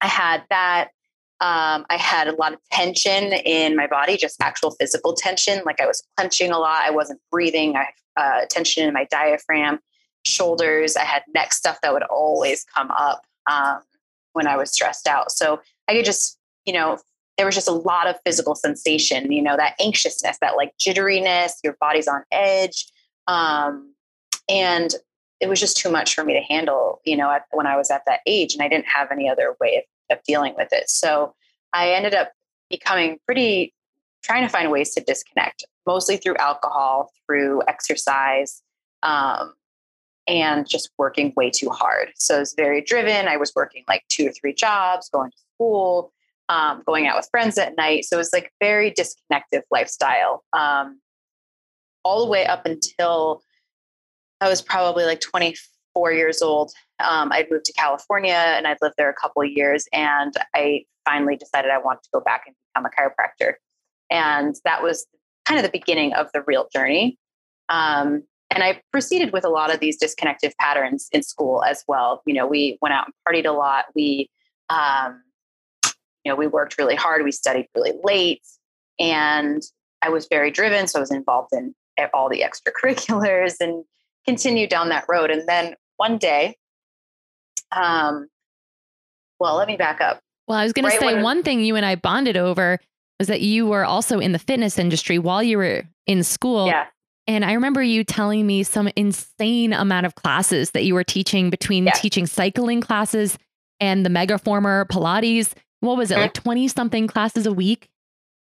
I 0.00 0.06
had 0.06 0.42
that. 0.50 0.88
Um, 1.38 1.84
I 1.90 1.98
had 1.98 2.28
a 2.28 2.34
lot 2.34 2.54
of 2.54 2.60
tension 2.72 3.24
in 3.34 3.76
my 3.76 3.86
body, 3.86 4.16
just 4.16 4.40
actual 4.40 4.70
physical 4.70 5.12
tension. 5.12 5.60
Like 5.66 5.82
I 5.82 5.86
was 5.86 6.02
clenching 6.16 6.50
a 6.50 6.58
lot. 6.58 6.82
I 6.82 6.90
wasn't 6.90 7.20
breathing. 7.30 7.76
I 7.76 7.88
uh, 8.16 8.46
tension 8.48 8.86
in 8.86 8.94
my 8.94 9.04
diaphragm, 9.10 9.78
shoulders. 10.26 10.96
I 10.96 11.04
had 11.04 11.22
neck 11.34 11.52
stuff 11.52 11.78
that 11.82 11.92
would 11.92 12.02
always 12.04 12.64
come 12.64 12.90
up 12.90 13.24
um, 13.50 13.80
when 14.32 14.46
I 14.46 14.56
was 14.56 14.70
stressed 14.70 15.06
out. 15.06 15.30
So 15.32 15.60
I 15.88 15.94
could 15.94 16.04
just, 16.04 16.38
you 16.64 16.72
know, 16.72 16.98
there 17.36 17.46
was 17.46 17.54
just 17.54 17.68
a 17.68 17.72
lot 17.72 18.06
of 18.06 18.16
physical 18.24 18.54
sensation. 18.54 19.30
You 19.30 19.42
know, 19.42 19.56
that 19.56 19.74
anxiousness, 19.80 20.38
that 20.40 20.56
like 20.56 20.72
jitteriness. 20.78 21.52
Your 21.62 21.76
body's 21.80 22.08
on 22.08 22.24
edge, 22.32 22.86
um, 23.26 23.94
and 24.48 24.94
it 25.40 25.48
was 25.48 25.60
just 25.60 25.76
too 25.76 25.90
much 25.90 26.14
for 26.14 26.24
me 26.24 26.32
to 26.32 26.40
handle. 26.40 27.00
You 27.04 27.16
know, 27.16 27.30
at, 27.30 27.44
when 27.52 27.66
I 27.66 27.76
was 27.76 27.90
at 27.90 28.02
that 28.06 28.20
age, 28.26 28.54
and 28.54 28.62
I 28.62 28.68
didn't 28.68 28.86
have 28.86 29.12
any 29.12 29.28
other 29.28 29.54
way 29.60 29.76
of 29.76 29.84
of 30.16 30.22
dealing 30.24 30.54
with 30.56 30.68
it. 30.72 30.88
So 30.88 31.34
I 31.72 31.90
ended 31.90 32.14
up 32.14 32.32
becoming 32.70 33.18
pretty 33.26 33.74
trying 34.22 34.42
to 34.42 34.48
find 34.48 34.70
ways 34.70 34.92
to 34.94 35.00
disconnect, 35.00 35.64
mostly 35.86 36.16
through 36.16 36.36
alcohol, 36.36 37.12
through 37.26 37.62
exercise, 37.68 38.62
um, 39.02 39.54
and 40.28 40.68
just 40.68 40.90
working 40.98 41.32
way 41.36 41.50
too 41.50 41.70
hard. 41.70 42.08
So 42.16 42.36
I 42.36 42.38
was 42.40 42.54
very 42.56 42.82
driven. 42.82 43.28
I 43.28 43.36
was 43.36 43.52
working 43.54 43.84
like 43.88 44.04
two 44.08 44.28
or 44.28 44.32
three 44.32 44.54
jobs, 44.54 45.08
going 45.08 45.30
to 45.30 45.36
school, 45.54 46.12
um, 46.48 46.82
going 46.86 47.06
out 47.06 47.16
with 47.16 47.28
friends 47.30 47.58
at 47.58 47.76
night. 47.76 48.04
So 48.04 48.16
it 48.16 48.18
was 48.18 48.32
like 48.32 48.52
very 48.60 48.90
disconnected 48.90 49.62
lifestyle. 49.70 50.44
Um, 50.52 51.00
all 52.04 52.24
the 52.24 52.30
way 52.30 52.46
up 52.46 52.66
until 52.66 53.42
I 54.40 54.48
was 54.48 54.62
probably 54.62 55.04
like 55.04 55.20
24 55.20 56.12
years 56.12 56.42
old 56.42 56.72
um, 57.00 57.30
I'd 57.32 57.50
moved 57.50 57.66
to 57.66 57.72
California 57.72 58.32
and 58.32 58.66
I'd 58.66 58.78
lived 58.80 58.94
there 58.96 59.10
a 59.10 59.14
couple 59.14 59.42
of 59.42 59.50
years. 59.50 59.86
And 59.92 60.32
I 60.54 60.84
finally 61.04 61.36
decided 61.36 61.70
I 61.70 61.78
wanted 61.78 62.02
to 62.04 62.10
go 62.12 62.20
back 62.20 62.44
and 62.46 62.56
become 62.74 62.86
a 62.86 62.90
chiropractor. 62.90 63.54
And 64.10 64.54
that 64.64 64.82
was 64.82 65.06
kind 65.44 65.58
of 65.58 65.64
the 65.64 65.78
beginning 65.78 66.14
of 66.14 66.28
the 66.32 66.42
real 66.46 66.68
journey. 66.72 67.18
Um, 67.68 68.22
and 68.56 68.64
I 68.64 68.80
proceeded 68.90 69.34
with 69.34 69.44
a 69.44 69.50
lot 69.50 69.72
of 69.72 69.80
these 69.80 69.98
disconnective 70.00 70.54
patterns 70.58 71.10
in 71.12 71.22
school 71.22 71.62
as 71.62 71.84
well. 71.86 72.22
You 72.24 72.32
know, 72.32 72.46
we 72.46 72.78
went 72.80 72.94
out 72.94 73.04
and 73.04 73.14
partied 73.28 73.46
a 73.46 73.52
lot. 73.52 73.84
We, 73.94 74.30
um, 74.70 75.22
you 76.24 76.32
know, 76.32 76.36
we 76.36 76.46
worked 76.46 76.78
really 76.78 76.94
hard. 76.94 77.22
We 77.22 77.32
studied 77.32 77.66
really 77.74 77.92
late, 78.02 78.40
and 78.98 79.62
I 80.00 80.08
was 80.08 80.26
very 80.26 80.50
driven. 80.50 80.86
So 80.86 80.98
I 80.98 81.00
was 81.00 81.10
involved 81.10 81.52
in 81.52 81.74
all 82.14 82.30
the 82.30 82.42
extracurriculars 82.42 83.56
and 83.60 83.84
continued 84.26 84.70
down 84.70 84.88
that 84.88 85.04
road. 85.06 85.30
And 85.30 85.46
then 85.46 85.74
one 85.98 86.16
day, 86.16 86.56
um, 87.72 88.26
well, 89.38 89.56
let 89.56 89.68
me 89.68 89.76
back 89.76 90.00
up. 90.00 90.20
Well, 90.48 90.56
I 90.56 90.64
was 90.64 90.72
going 90.72 90.86
right 90.86 90.98
to 90.98 91.06
say 91.06 91.22
one 91.22 91.42
thing 91.42 91.60
you 91.60 91.76
and 91.76 91.84
I 91.84 91.96
bonded 91.96 92.38
over 92.38 92.78
was 93.18 93.28
that 93.28 93.42
you 93.42 93.66
were 93.66 93.84
also 93.84 94.18
in 94.18 94.32
the 94.32 94.38
fitness 94.38 94.78
industry 94.78 95.18
while 95.18 95.42
you 95.42 95.58
were 95.58 95.82
in 96.06 96.22
school. 96.22 96.68
Yeah. 96.68 96.86
And 97.26 97.44
I 97.44 97.52
remember 97.54 97.82
you 97.82 98.04
telling 98.04 98.46
me 98.46 98.62
some 98.62 98.88
insane 98.94 99.72
amount 99.72 100.06
of 100.06 100.14
classes 100.14 100.70
that 100.70 100.84
you 100.84 100.94
were 100.94 101.04
teaching 101.04 101.50
between 101.50 101.86
yeah. 101.86 101.92
teaching 101.92 102.26
cycling 102.26 102.80
classes 102.80 103.36
and 103.80 104.06
the 104.06 104.10
Megaformer 104.10 104.86
Pilates. 104.86 105.52
What 105.80 105.96
was 105.96 106.10
it, 106.10 106.14
mm-hmm. 106.14 106.22
like 106.22 106.34
20 106.34 106.68
something 106.68 107.06
classes 107.06 107.46
a 107.46 107.52
week? 107.52 107.88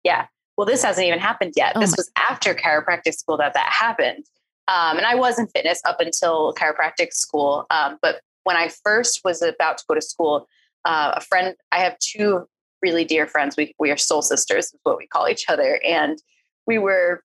Yeah. 0.03 0.27
Well, 0.57 0.67
this 0.67 0.83
hasn't 0.83 1.05
even 1.05 1.19
happened 1.19 1.53
yet. 1.55 1.73
Oh 1.75 1.79
this 1.79 1.91
my- 1.91 1.95
was 1.97 2.11
after 2.15 2.53
chiropractic 2.53 3.15
school 3.15 3.37
that 3.37 3.53
that 3.53 3.71
happened. 3.71 4.25
Um, 4.67 4.97
and 4.97 5.05
I 5.05 5.15
was 5.15 5.37
in 5.37 5.47
fitness 5.47 5.81
up 5.85 5.99
until 5.99 6.53
chiropractic 6.53 7.13
school. 7.13 7.65
Um, 7.69 7.97
but 8.01 8.21
when 8.43 8.55
I 8.55 8.69
first 8.69 9.21
was 9.23 9.41
about 9.41 9.77
to 9.79 9.83
go 9.87 9.95
to 9.95 10.01
school, 10.01 10.47
uh, 10.85 11.13
a 11.15 11.21
friend, 11.21 11.55
I 11.71 11.79
have 11.79 11.97
two 11.99 12.47
really 12.81 13.05
dear 13.05 13.27
friends. 13.27 13.55
We, 13.57 13.75
we 13.79 13.91
are 13.91 13.97
soul 13.97 14.21
sisters, 14.21 14.65
is 14.65 14.79
what 14.83 14.97
we 14.97 15.07
call 15.07 15.27
each 15.27 15.45
other. 15.49 15.79
And 15.85 16.21
we 16.65 16.77
were, 16.77 17.23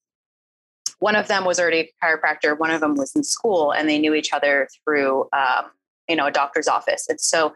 one 1.00 1.16
of 1.16 1.28
them 1.28 1.44
was 1.44 1.58
already 1.58 1.80
a 1.80 2.04
chiropractor, 2.04 2.58
one 2.58 2.70
of 2.70 2.80
them 2.80 2.94
was 2.94 3.14
in 3.16 3.24
school, 3.24 3.72
and 3.72 3.88
they 3.88 3.98
knew 3.98 4.14
each 4.14 4.32
other 4.32 4.68
through, 4.84 5.28
um, 5.32 5.66
you 6.08 6.16
know, 6.16 6.26
a 6.26 6.30
doctor's 6.30 6.68
office. 6.68 7.06
And 7.08 7.20
so 7.20 7.54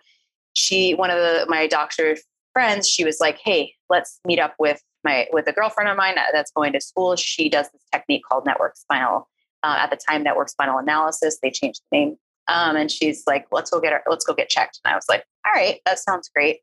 she, 0.54 0.94
one 0.94 1.10
of 1.10 1.18
the, 1.18 1.46
my 1.48 1.66
doctor 1.66 2.16
friends, 2.52 2.88
she 2.88 3.04
was 3.04 3.20
like, 3.20 3.38
hey, 3.38 3.74
let's 3.88 4.20
meet 4.24 4.38
up 4.38 4.54
with 4.58 4.82
my, 5.04 5.26
with 5.32 5.46
a 5.46 5.52
girlfriend 5.52 5.90
of 5.90 5.96
mine 5.96 6.14
that's 6.32 6.50
going 6.52 6.72
to 6.72 6.80
school. 6.80 7.16
She 7.16 7.48
does 7.48 7.68
this 7.70 7.82
technique 7.92 8.22
called 8.28 8.46
network 8.46 8.76
spinal, 8.76 9.28
uh, 9.62 9.76
at 9.78 9.90
the 9.90 9.96
time, 9.96 10.22
network 10.22 10.48
spinal 10.48 10.78
analysis. 10.78 11.38
They 11.42 11.50
changed 11.50 11.82
the 11.90 11.98
name 11.98 12.16
um, 12.48 12.76
and 12.76 12.90
she's 12.90 13.24
like, 13.26 13.46
let's 13.52 13.70
go 13.70 13.80
get 13.80 13.92
her, 13.92 14.02
let's 14.08 14.24
go 14.24 14.34
get 14.34 14.48
checked. 14.48 14.80
And 14.84 14.92
I 14.92 14.96
was 14.96 15.06
like, 15.08 15.24
all 15.46 15.52
right, 15.52 15.80
that 15.84 15.98
sounds 15.98 16.28
great. 16.34 16.60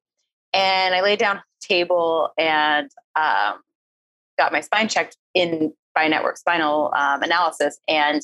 And 0.54 0.94
I 0.96 1.02
laid 1.02 1.20
down 1.20 1.38
on 1.38 1.44
the 1.62 1.68
table 1.68 2.32
and 2.38 2.90
um, 3.16 3.62
got 4.38 4.52
my 4.52 4.62
spine 4.62 4.88
checked 4.88 5.18
in 5.34 5.74
by 5.94 6.08
network 6.08 6.38
spinal 6.38 6.92
um, 6.96 7.22
analysis. 7.24 7.80
And 7.88 8.22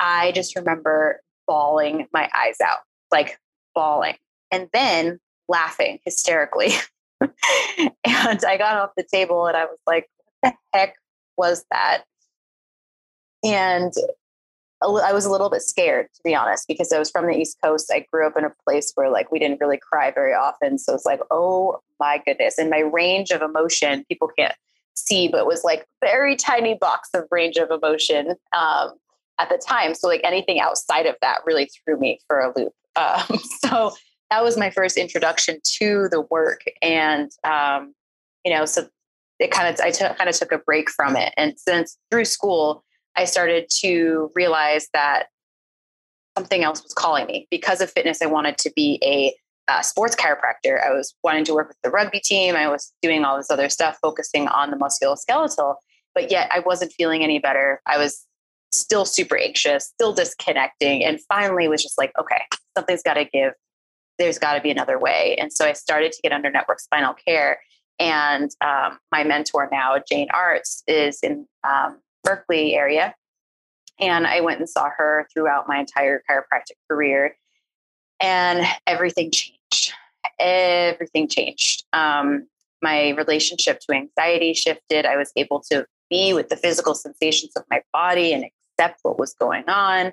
I 0.00 0.32
just 0.32 0.56
remember 0.56 1.20
bawling 1.46 2.08
my 2.12 2.28
eyes 2.34 2.56
out, 2.64 2.78
like 3.10 3.38
bawling, 3.74 4.16
and 4.50 4.68
then 4.72 5.20
laughing 5.48 5.98
hysterically. 6.04 6.70
and 7.20 8.44
I 8.44 8.56
got 8.58 8.76
off 8.76 8.90
the 8.96 9.06
table 9.10 9.46
and 9.46 9.56
I 9.56 9.64
was 9.64 9.78
like, 9.86 10.08
what 10.40 10.54
the 10.72 10.78
heck 10.78 10.94
was 11.36 11.64
that? 11.70 12.02
And 13.44 13.92
I 14.82 15.12
was 15.12 15.24
a 15.24 15.30
little 15.30 15.48
bit 15.48 15.62
scared, 15.62 16.08
to 16.14 16.20
be 16.24 16.34
honest, 16.34 16.66
because 16.66 16.92
I 16.92 16.98
was 16.98 17.10
from 17.10 17.26
the 17.26 17.36
East 17.36 17.58
Coast. 17.62 17.92
I 17.92 18.04
grew 18.12 18.26
up 18.26 18.36
in 18.36 18.44
a 18.44 18.52
place 18.64 18.92
where 18.94 19.10
like 19.10 19.30
we 19.30 19.38
didn't 19.38 19.60
really 19.60 19.78
cry 19.78 20.10
very 20.10 20.34
often. 20.34 20.78
So 20.78 20.94
it's 20.94 21.04
like, 21.04 21.20
oh 21.30 21.80
my 22.00 22.20
goodness. 22.24 22.58
And 22.58 22.70
my 22.70 22.80
range 22.80 23.30
of 23.30 23.42
emotion, 23.42 24.04
people 24.08 24.28
can't 24.36 24.54
see, 24.94 25.28
but 25.28 25.46
was 25.46 25.64
like 25.64 25.86
very 26.00 26.36
tiny 26.36 26.74
box 26.74 27.08
of 27.14 27.24
range 27.30 27.56
of 27.56 27.70
emotion 27.70 28.34
um, 28.56 28.92
at 29.38 29.48
the 29.48 29.58
time. 29.58 29.94
So 29.94 30.08
like 30.08 30.20
anything 30.24 30.60
outside 30.60 31.06
of 31.06 31.16
that 31.22 31.38
really 31.46 31.68
threw 31.84 31.98
me 31.98 32.20
for 32.26 32.40
a 32.40 32.52
loop. 32.56 32.72
Um, 32.94 33.38
so 33.64 33.92
that 34.30 34.44
was 34.44 34.58
my 34.58 34.68
first 34.68 34.98
introduction 34.98 35.60
to 35.78 36.08
the 36.10 36.20
work. 36.20 36.60
And, 36.82 37.30
um, 37.42 37.94
you 38.44 38.52
know, 38.52 38.66
so 38.66 38.86
it 39.38 39.50
kind 39.50 39.66
of, 39.66 39.80
I 39.80 39.90
t- 39.90 40.04
kind 40.04 40.28
of 40.28 40.36
took 40.36 40.52
a 40.52 40.58
break 40.58 40.90
from 40.90 41.16
it. 41.16 41.32
And 41.38 41.58
since 41.58 41.96
through 42.10 42.26
school, 42.26 42.84
I 43.16 43.24
started 43.24 43.70
to 43.80 44.30
realize 44.34 44.88
that 44.92 45.28
something 46.36 46.64
else 46.64 46.82
was 46.82 46.92
calling 46.92 47.26
me. 47.26 47.46
Because 47.50 47.80
of 47.80 47.90
fitness, 47.90 48.20
I 48.20 48.26
wanted 48.26 48.58
to 48.58 48.70
be 48.76 49.00
a 49.02 49.34
uh, 49.68 49.82
sports 49.82 50.16
chiropractor. 50.16 50.84
I 50.84 50.92
was 50.92 51.14
wanting 51.22 51.44
to 51.46 51.54
work 51.54 51.68
with 51.68 51.78
the 51.82 51.90
rugby 51.90 52.20
team. 52.20 52.56
I 52.56 52.68
was 52.68 52.92
doing 53.02 53.24
all 53.24 53.36
this 53.36 53.50
other 53.50 53.68
stuff, 53.68 53.98
focusing 54.02 54.48
on 54.48 54.70
the 54.70 54.76
musculoskeletal, 54.76 55.76
but 56.14 56.30
yet 56.30 56.50
I 56.52 56.60
wasn't 56.60 56.92
feeling 56.92 57.22
any 57.22 57.38
better. 57.38 57.80
I 57.86 57.98
was 57.98 58.26
still 58.72 59.04
super 59.04 59.36
anxious, 59.36 59.86
still 59.86 60.12
disconnecting, 60.12 61.04
and 61.04 61.20
finally 61.28 61.68
was 61.68 61.82
just 61.82 61.98
like, 61.98 62.12
okay, 62.18 62.42
something's 62.76 63.02
got 63.02 63.14
to 63.14 63.24
give. 63.24 63.52
There's 64.18 64.38
got 64.38 64.54
to 64.54 64.60
be 64.60 64.70
another 64.70 64.98
way. 64.98 65.36
And 65.38 65.52
so 65.52 65.66
I 65.66 65.72
started 65.72 66.12
to 66.12 66.22
get 66.22 66.32
under 66.32 66.50
network 66.50 66.80
spinal 66.80 67.14
care. 67.14 67.60
And 67.98 68.50
um, 68.60 68.98
my 69.10 69.24
mentor 69.24 69.68
now, 69.70 69.96
Jane 70.08 70.28
Arts, 70.34 70.82
is 70.86 71.20
in 71.22 71.46
um, 71.68 71.98
Berkeley 72.24 72.74
area. 72.74 73.14
And 74.00 74.26
I 74.26 74.40
went 74.40 74.58
and 74.58 74.68
saw 74.68 74.88
her 74.96 75.28
throughout 75.32 75.68
my 75.68 75.78
entire 75.78 76.22
chiropractic 76.28 76.76
career. 76.90 77.36
And 78.20 78.64
everything 78.86 79.30
changed. 79.30 79.92
Everything 80.38 81.28
changed. 81.28 81.84
Um, 81.92 82.46
my 82.82 83.10
relationship 83.10 83.80
to 83.80 83.92
anxiety 83.92 84.54
shifted. 84.54 85.06
I 85.06 85.16
was 85.16 85.32
able 85.36 85.60
to 85.70 85.86
be 86.10 86.34
with 86.34 86.48
the 86.48 86.56
physical 86.56 86.94
sensations 86.94 87.52
of 87.56 87.64
my 87.70 87.82
body 87.92 88.32
and 88.32 88.44
accept 88.44 89.00
what 89.02 89.18
was 89.18 89.34
going 89.34 89.68
on. 89.68 90.12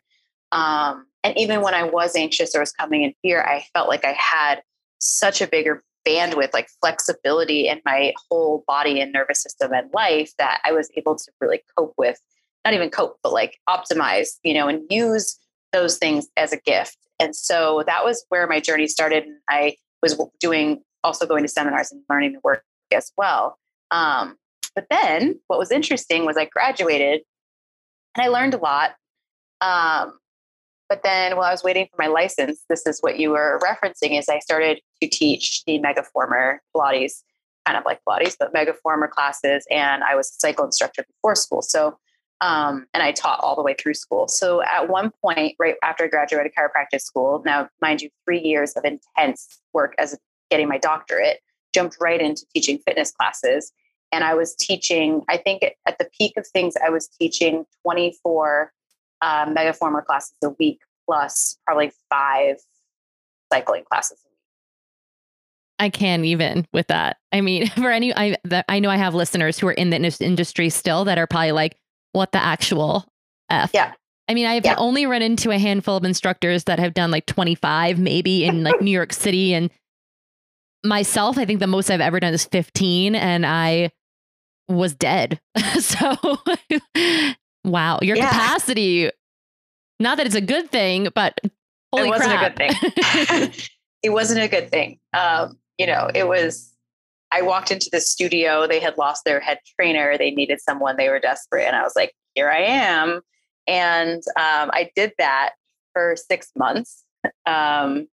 Um, 0.51 1.05
and 1.23 1.37
even 1.37 1.61
when 1.61 1.73
I 1.73 1.83
was 1.83 2.15
anxious 2.15 2.55
or 2.55 2.61
was 2.61 2.71
coming 2.71 3.03
in 3.03 3.13
fear, 3.21 3.41
I 3.41 3.65
felt 3.73 3.89
like 3.89 4.05
I 4.05 4.13
had 4.13 4.61
such 4.99 5.41
a 5.41 5.47
bigger 5.47 5.83
bandwidth, 6.07 6.53
like 6.53 6.69
flexibility 6.81 7.67
in 7.67 7.81
my 7.85 8.13
whole 8.29 8.63
body 8.67 9.01
and 9.01 9.11
nervous 9.11 9.41
system 9.41 9.73
and 9.73 9.93
life 9.93 10.31
that 10.37 10.61
I 10.63 10.71
was 10.71 10.89
able 10.95 11.15
to 11.15 11.31
really 11.41 11.61
cope 11.77 11.93
with, 11.97 12.19
not 12.65 12.73
even 12.73 12.89
cope, 12.89 13.17
but 13.21 13.33
like 13.33 13.59
optimize, 13.67 14.39
you 14.43 14.53
know, 14.53 14.67
and 14.67 14.83
use 14.89 15.37
those 15.71 15.97
things 15.97 16.27
as 16.37 16.53
a 16.53 16.57
gift. 16.57 16.97
And 17.19 17.35
so 17.35 17.83
that 17.85 18.03
was 18.03 18.25
where 18.29 18.47
my 18.47 18.59
journey 18.59 18.87
started. 18.87 19.23
And 19.23 19.37
I 19.49 19.75
was 20.01 20.19
doing 20.39 20.81
also 21.03 21.25
going 21.25 21.43
to 21.43 21.49
seminars 21.49 21.91
and 21.91 22.01
learning 22.09 22.33
the 22.33 22.39
work 22.43 22.63
as 22.93 23.11
well. 23.17 23.57
Um, 23.91 24.37
but 24.75 24.85
then 24.89 25.39
what 25.47 25.59
was 25.59 25.71
interesting 25.71 26.25
was 26.25 26.37
I 26.37 26.45
graduated 26.45 27.21
and 28.15 28.23
I 28.23 28.27
learned 28.27 28.53
a 28.53 28.57
lot. 28.57 28.91
Um, 29.61 30.19
but 30.87 31.03
then 31.03 31.35
while 31.35 31.45
I 31.45 31.51
was 31.51 31.63
waiting 31.63 31.87
for 31.91 32.01
my 32.01 32.07
license, 32.07 32.63
this 32.67 32.85
is 32.87 32.99
what 33.01 33.19
you 33.19 33.31
were 33.31 33.59
referencing 33.61 34.17
is 34.17 34.27
I 34.27 34.39
started 34.39 34.81
to 35.01 35.07
teach 35.07 35.63
the 35.65 35.79
megaformer 35.79 36.57
Pilates, 36.75 37.21
kind 37.65 37.77
of 37.77 37.85
like 37.85 37.99
Pilates, 38.07 38.35
but 38.39 38.53
megaformer 38.53 39.09
classes. 39.09 39.65
And 39.69 40.03
I 40.03 40.15
was 40.15 40.29
a 40.29 40.39
cycle 40.39 40.65
instructor 40.65 41.05
before 41.07 41.35
school. 41.35 41.61
So, 41.61 41.99
um, 42.41 42.87
and 42.93 43.03
I 43.03 43.11
taught 43.11 43.39
all 43.41 43.55
the 43.55 43.61
way 43.61 43.75
through 43.77 43.95
school. 43.95 44.27
So 44.27 44.61
at 44.63 44.89
one 44.89 45.11
point, 45.23 45.55
right 45.59 45.75
after 45.83 46.05
I 46.05 46.07
graduated 46.07 46.53
chiropractic 46.57 47.01
school, 47.01 47.41
now 47.45 47.69
mind 47.81 48.01
you, 48.01 48.09
three 48.25 48.39
years 48.39 48.73
of 48.73 48.85
intense 48.85 49.59
work 49.73 49.93
as 49.97 50.17
getting 50.49 50.67
my 50.67 50.77
doctorate, 50.77 51.39
jumped 51.73 51.97
right 51.99 52.21
into 52.21 52.45
teaching 52.53 52.79
fitness 52.79 53.11
classes. 53.11 53.71
And 54.11 54.23
I 54.23 54.33
was 54.33 54.55
teaching, 54.55 55.23
I 55.29 55.37
think 55.37 55.63
at 55.85 55.97
the 55.99 56.09
peak 56.17 56.33
of 56.37 56.47
things, 56.47 56.75
I 56.83 56.89
was 56.89 57.07
teaching 57.07 57.65
24 57.83 58.71
uh, 59.21 59.45
megaformer 59.47 60.03
classes 60.03 60.35
a 60.43 60.49
week 60.51 60.79
plus 61.05 61.57
probably 61.65 61.91
five 62.09 62.57
cycling 63.51 63.83
classes 63.83 64.19
a 64.25 64.29
week. 64.29 64.37
I 65.77 65.89
can't 65.89 66.25
even 66.25 66.65
with 66.73 66.87
that. 66.87 67.17
I 67.31 67.41
mean, 67.41 67.67
for 67.75 67.91
any, 67.91 68.15
I 68.15 68.37
I 68.67 68.79
know 68.79 68.89
I 68.89 68.97
have 68.97 69.13
listeners 69.13 69.59
who 69.59 69.67
are 69.67 69.73
in 69.73 69.89
the 69.89 70.17
industry 70.21 70.69
still 70.69 71.05
that 71.05 71.17
are 71.17 71.27
probably 71.27 71.51
like, 71.51 71.75
"What 72.13 72.31
the 72.31 72.41
actual 72.41 73.05
f?" 73.49 73.71
Yeah. 73.73 73.93
I 74.27 74.35
mean, 74.35 74.45
I've 74.45 74.65
yeah. 74.65 74.75
only 74.77 75.07
run 75.07 75.23
into 75.23 75.49
a 75.49 75.57
handful 75.57 75.97
of 75.97 76.03
instructors 76.03 76.65
that 76.65 76.77
have 76.77 76.93
done 76.93 77.09
like 77.09 77.25
25, 77.25 77.97
maybe 77.97 78.45
in 78.45 78.63
like 78.63 78.79
New 78.81 78.91
York 78.91 79.11
City, 79.11 79.53
and 79.55 79.71
myself, 80.83 81.37
I 81.37 81.45
think 81.45 81.59
the 81.59 81.67
most 81.67 81.89
I've 81.89 82.01
ever 82.01 82.19
done 82.19 82.33
is 82.33 82.45
15, 82.45 83.15
and 83.15 83.45
I 83.45 83.91
was 84.67 84.93
dead. 84.93 85.39
so 85.79 86.15
Wow, 87.63 87.99
your 88.01 88.17
yeah. 88.17 88.29
capacity. 88.29 89.11
Not 89.99 90.17
that 90.17 90.25
it's 90.25 90.35
a 90.35 90.41
good 90.41 90.71
thing, 90.71 91.09
but 91.13 91.39
holy 91.93 92.07
it 92.07 92.09
wasn't 92.09 92.31
crap. 92.31 92.59
a 92.59 92.67
good 92.67 92.77
thing. 93.27 93.51
it 94.03 94.09
wasn't 94.11 94.41
a 94.41 94.47
good 94.47 94.71
thing. 94.71 94.99
Um, 95.13 95.57
you 95.77 95.87
know, 95.87 96.09
it 96.13 96.27
was. 96.27 96.73
I 97.31 97.41
walked 97.41 97.71
into 97.71 97.89
the 97.91 98.01
studio. 98.01 98.67
They 98.67 98.79
had 98.79 98.97
lost 98.97 99.23
their 99.23 99.39
head 99.39 99.59
trainer. 99.75 100.17
They 100.17 100.31
needed 100.31 100.59
someone. 100.61 100.97
They 100.97 101.09
were 101.09 101.19
desperate, 101.19 101.65
and 101.65 101.75
I 101.75 101.83
was 101.83 101.93
like, 101.95 102.13
"Here 102.33 102.49
I 102.49 102.61
am." 102.61 103.21
And 103.67 104.23
um, 104.35 104.71
I 104.73 104.89
did 104.95 105.13
that 105.19 105.51
for 105.93 106.15
six 106.15 106.51
months, 106.57 107.03
um, 107.45 108.07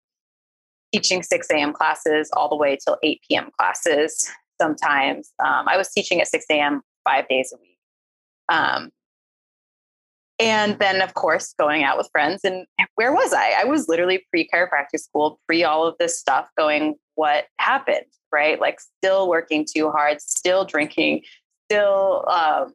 teaching 0.94 1.24
6 1.24 1.48
a.m. 1.52 1.72
classes 1.72 2.30
all 2.34 2.50
the 2.50 2.56
way 2.56 2.78
till 2.84 2.98
8 3.04 3.22
p.m. 3.28 3.50
classes. 3.58 4.30
Sometimes 4.62 5.32
um, 5.44 5.68
I 5.68 5.78
was 5.78 5.90
teaching 5.90 6.20
at 6.20 6.28
6 6.28 6.46
a.m. 6.50 6.82
five 7.04 7.28
days 7.30 7.54
a 7.54 7.62
week. 7.62 7.78
And 10.38 10.78
then, 10.80 11.02
of 11.02 11.14
course, 11.14 11.54
going 11.58 11.84
out 11.84 11.98
with 11.98 12.10
friends. 12.12 12.42
And 12.44 12.66
where 12.96 13.14
was 13.14 13.34
I? 13.34 13.54
I 13.62 13.64
was 13.64 13.88
literally 13.88 14.26
pre 14.30 14.50
chiropractic 14.54 15.00
school, 15.00 15.40
pre 15.48 15.64
all 15.64 15.88
of 15.88 15.96
this 15.98 16.20
stuff, 16.20 16.50
going, 16.58 16.96
what 17.16 17.46
happened? 17.60 18.06
Right? 18.32 18.60
Like, 18.60 18.80
still 18.80 19.30
working 19.30 19.66
too 19.66 19.92
hard, 19.92 20.22
still 20.22 20.66
drinking, 20.66 21.24
still, 21.70 22.26
um, 22.30 22.74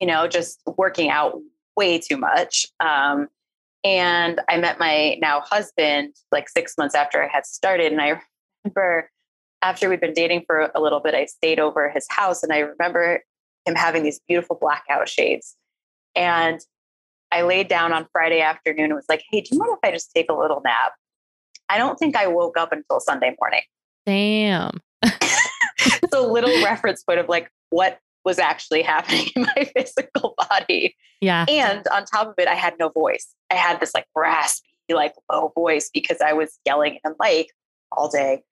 you 0.00 0.06
know, 0.06 0.26
just 0.26 0.60
working 0.78 1.10
out 1.10 1.38
way 1.76 1.98
too 1.98 2.16
much. 2.16 2.66
Um, 2.80 3.28
and 3.84 4.40
I 4.48 4.56
met 4.58 4.78
my 4.78 5.16
now 5.20 5.40
husband 5.40 6.14
like 6.30 6.48
six 6.48 6.78
months 6.78 6.94
after 6.94 7.22
I 7.22 7.28
had 7.28 7.44
started. 7.44 7.92
And 7.92 8.00
I 8.00 8.20
remember 8.64 9.10
after 9.60 9.88
we'd 9.88 10.00
been 10.00 10.12
dating 10.12 10.44
for 10.46 10.70
a 10.74 10.80
little 10.80 11.00
bit, 11.00 11.14
I 11.14 11.26
stayed 11.26 11.60
over 11.60 11.90
his 11.90 12.06
house 12.08 12.42
and 12.42 12.52
I 12.52 12.58
remember 12.58 13.22
him 13.66 13.74
having 13.74 14.02
these 14.02 14.20
beautiful 14.26 14.56
blackout 14.60 15.08
shades 15.08 15.56
and 16.14 16.60
I 17.32 17.42
laid 17.42 17.68
down 17.68 17.92
on 17.92 18.06
Friday 18.12 18.40
afternoon 18.40 18.86
and 18.86 18.94
was 18.94 19.06
like, 19.08 19.22
hey, 19.30 19.40
do 19.40 19.54
you 19.54 19.58
mind 19.58 19.72
if 19.72 19.88
I 19.88 19.92
just 19.92 20.12
take 20.14 20.30
a 20.30 20.34
little 20.34 20.60
nap? 20.64 20.92
I 21.68 21.78
don't 21.78 21.98
think 21.98 22.16
I 22.16 22.26
woke 22.26 22.58
up 22.58 22.72
until 22.72 23.00
Sunday 23.00 23.34
morning. 23.40 23.62
Damn. 24.04 24.80
it's 25.02 26.14
a 26.14 26.20
little 26.20 26.62
reference 26.62 27.02
point 27.02 27.18
of 27.18 27.28
like 27.28 27.50
what 27.70 27.98
was 28.24 28.38
actually 28.38 28.82
happening 28.82 29.28
in 29.34 29.42
my 29.42 29.70
physical 29.76 30.34
body. 30.50 30.94
Yeah. 31.20 31.46
And 31.48 31.86
on 31.88 32.04
top 32.04 32.28
of 32.28 32.34
it, 32.38 32.48
I 32.48 32.54
had 32.54 32.74
no 32.78 32.90
voice. 32.90 33.34
I 33.50 33.54
had 33.54 33.80
this 33.80 33.94
like 33.94 34.06
raspy, 34.14 34.66
like 34.90 35.14
low 35.30 35.52
voice 35.54 35.90
because 35.92 36.20
I 36.20 36.34
was 36.34 36.58
yelling 36.66 36.98
in 37.04 37.12
a 37.12 37.14
mic 37.20 37.48
all 37.90 38.08
day, 38.08 38.42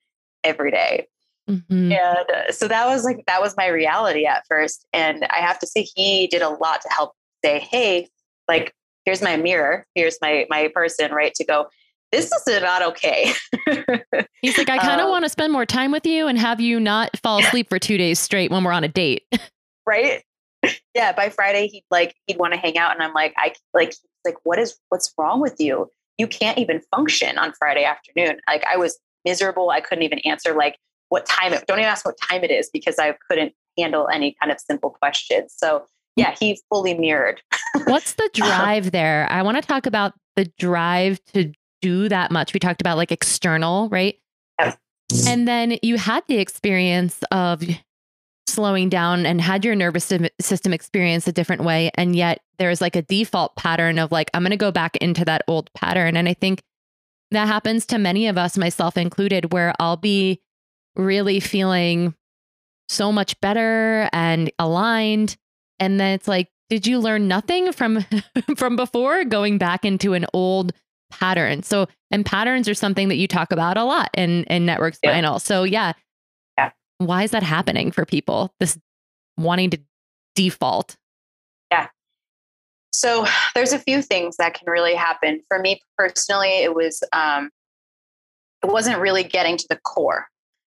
every 0.43 0.71
day. 0.71 1.07
Mm-hmm. 1.49 1.93
And 1.93 2.31
uh, 2.31 2.53
so 2.53 2.69
that 2.69 2.87
was 2.87 3.05
like, 3.05 3.25
that 3.27 3.41
was 3.41 3.57
my 3.57 3.67
reality 3.67 4.25
at 4.25 4.45
first. 4.49 4.87
And 4.93 5.27
I 5.31 5.39
have 5.39 5.59
to 5.61 5.67
say, 5.67 5.83
he 5.83 6.27
did 6.29 6.43
a 6.43 6.49
lot 6.49 6.81
to 6.83 6.89
help 6.89 7.13
say, 7.45 7.61
hey, 7.61 8.09
like, 8.49 8.75
here's 9.05 9.23
my 9.23 9.37
mirror, 9.37 9.87
here's 9.95 10.19
my 10.21 10.47
my 10.51 10.69
person, 10.75 11.13
right? 11.13 11.35
To 11.35 11.45
go, 11.45 11.69
this 12.13 12.31
is 12.47 12.63
not 12.63 12.83
okay. 12.83 13.33
He's 14.43 14.59
like, 14.59 14.69
I 14.69 14.79
kind 14.79 15.01
of 15.01 15.07
um, 15.07 15.11
want 15.11 15.25
to 15.25 15.29
spend 15.29 15.53
more 15.53 15.67
time 15.67 15.93
with 15.93 16.07
you 16.07 16.27
and 16.27 16.39
have 16.39 16.61
you 16.61 16.81
not 16.81 17.17
fall 17.23 17.41
asleep 17.41 17.69
for 17.69 17.79
two 17.79 17.99
days 17.99 18.19
straight 18.19 18.51
when 18.51 18.65
we're 18.65 18.73
on 18.73 18.85
a 18.85 18.89
date. 18.89 19.25
right. 19.87 20.23
Yeah. 20.95 21.13
By 21.13 21.31
Friday, 21.31 21.69
he'd 21.69 21.85
like, 21.91 22.15
he'd 22.27 22.37
want 22.37 22.53
to 22.53 22.59
hang 22.59 22.77
out. 22.77 22.93
And 22.93 23.03
I'm 23.03 23.15
like, 23.15 23.33
I 23.39 23.55
like, 23.73 23.95
like, 24.27 24.35
what 24.43 24.59
is, 24.59 24.77
what's 24.91 25.15
wrong 25.17 25.41
with 25.41 25.59
you? 25.59 25.89
you 26.21 26.27
can't 26.27 26.59
even 26.59 26.83
function 26.95 27.39
on 27.39 27.53
Friday 27.55 27.83
afternoon. 27.83 28.41
Like 28.47 28.63
I 28.71 28.77
was 28.77 28.99
miserable. 29.25 29.71
I 29.71 29.81
couldn't 29.81 30.05
even 30.05 30.19
answer 30.21 30.55
like 30.55 30.77
what 31.09 31.25
time 31.25 31.55
it, 31.55 31.65
don't 31.67 31.79
even 31.79 31.91
ask 31.91 32.05
what 32.05 32.17
time 32.21 32.45
it 32.45 32.51
is 32.51 32.69
because 32.71 32.99
I 32.99 33.17
couldn't 33.29 33.55
handle 33.79 34.07
any 34.13 34.37
kind 34.39 34.53
of 34.53 34.61
simple 34.61 34.91
questions. 34.91 35.55
So 35.57 35.87
yeah, 36.17 36.35
he 36.39 36.61
fully 36.69 36.95
mirrored. 36.95 37.41
What's 37.85 38.15
the 38.15 38.25
uh-huh. 38.41 38.49
drive 38.49 38.91
there? 38.91 39.27
I 39.31 39.43
want 39.43 39.57
to 39.57 39.67
talk 39.67 39.87
about 39.87 40.15
the 40.37 40.47
drive 40.59 41.21
to 41.35 41.53
do 41.83 42.09
that 42.09 42.31
much. 42.31 42.53
We 42.53 42.61
talked 42.61 42.81
about 42.81 42.97
like 42.97 43.13
external, 43.13 43.89
right? 43.89 44.17
Yes. 44.59 44.77
And 45.27 45.49
then 45.49 45.79
you 45.83 45.97
had 45.97 46.23
the 46.29 46.39
experience 46.39 47.21
of 47.31 47.63
slowing 48.51 48.89
down 48.89 49.27
and 49.27 49.41
had 49.41 49.65
your 49.65 49.75
nervous 49.75 50.13
system 50.41 50.73
experience 50.73 51.27
a 51.27 51.33
different 51.33 51.63
way. 51.63 51.91
And 51.95 52.15
yet 52.15 52.41
there's 52.59 52.81
like 52.81 52.97
a 52.97 53.03
default 53.03 53.57
pattern 53.57 53.99
of 53.99 54.13
like, 54.13 54.31
I'm 54.35 54.43
going 54.43 54.51
to 54.51 54.57
go 54.57 54.73
back 54.73 54.97
into 54.97 55.25
that 55.25 55.43
old 55.49 55.73
pattern. 55.73 56.17
And 56.17 56.29
I 56.29 56.35
think 56.35 56.63
that 57.31 57.47
happens 57.47 57.87
to 57.87 57.99
many 57.99 58.27
of 58.27 58.37
us, 58.37 58.59
myself 58.59 58.97
included, 58.97 59.53
where 59.53 59.73
I'll 59.79 59.97
be 59.97 60.41
really 60.97 61.41
feeling 61.41 62.15
so 62.89 63.13
much 63.13 63.41
better 63.41 64.09
and 64.13 64.51
aligned. 64.59 65.37
And 65.81 65.99
then 65.99 66.13
it's 66.13 66.29
like, 66.29 66.49
did 66.69 66.87
you 66.87 67.01
learn 67.01 67.27
nothing 67.27 67.73
from 67.73 68.07
from 68.57 68.77
before 68.77 69.25
going 69.25 69.59
back 69.59 69.85
into 69.85 70.13
an 70.13 70.27
old 70.33 70.73
pattern? 71.11 71.63
So, 71.63 71.89
and 72.11 72.25
patterns 72.25 72.69
are 72.69 72.75
something 72.75 73.09
that 73.09 73.17
you 73.17 73.27
talk 73.27 73.51
about 73.51 73.77
a 73.77 73.85
lot 73.85 74.11
in 74.15 74.45
in 74.45 74.67
network 74.67 74.95
spinal. 74.95 75.35
Yeah. 75.35 75.39
So, 75.39 75.65
yeah. 75.65 75.93
Yeah. 76.57 76.71
Why 76.99 77.25
is 77.25 77.33
that 77.33 77.43
happening 77.43 77.91
for 77.91 78.05
people? 78.05 78.55
This 78.61 78.79
wanting 79.37 79.71
to 79.71 79.79
default. 80.37 80.97
Yeah. 81.73 81.89
So, 82.93 83.27
there's 83.55 83.73
a 83.73 83.79
few 83.79 84.03
things 84.03 84.37
that 84.37 84.55
can 84.55 84.71
really 84.71 84.95
happen. 84.95 85.41
For 85.49 85.59
me 85.59 85.81
personally, 85.99 86.63
it 86.63 86.75
was 86.75 87.03
um 87.13 87.51
it 88.63 88.71
wasn't 88.71 88.99
really 89.01 89.25
getting 89.25 89.57
to 89.57 89.67
the 89.69 89.77
core 89.77 90.27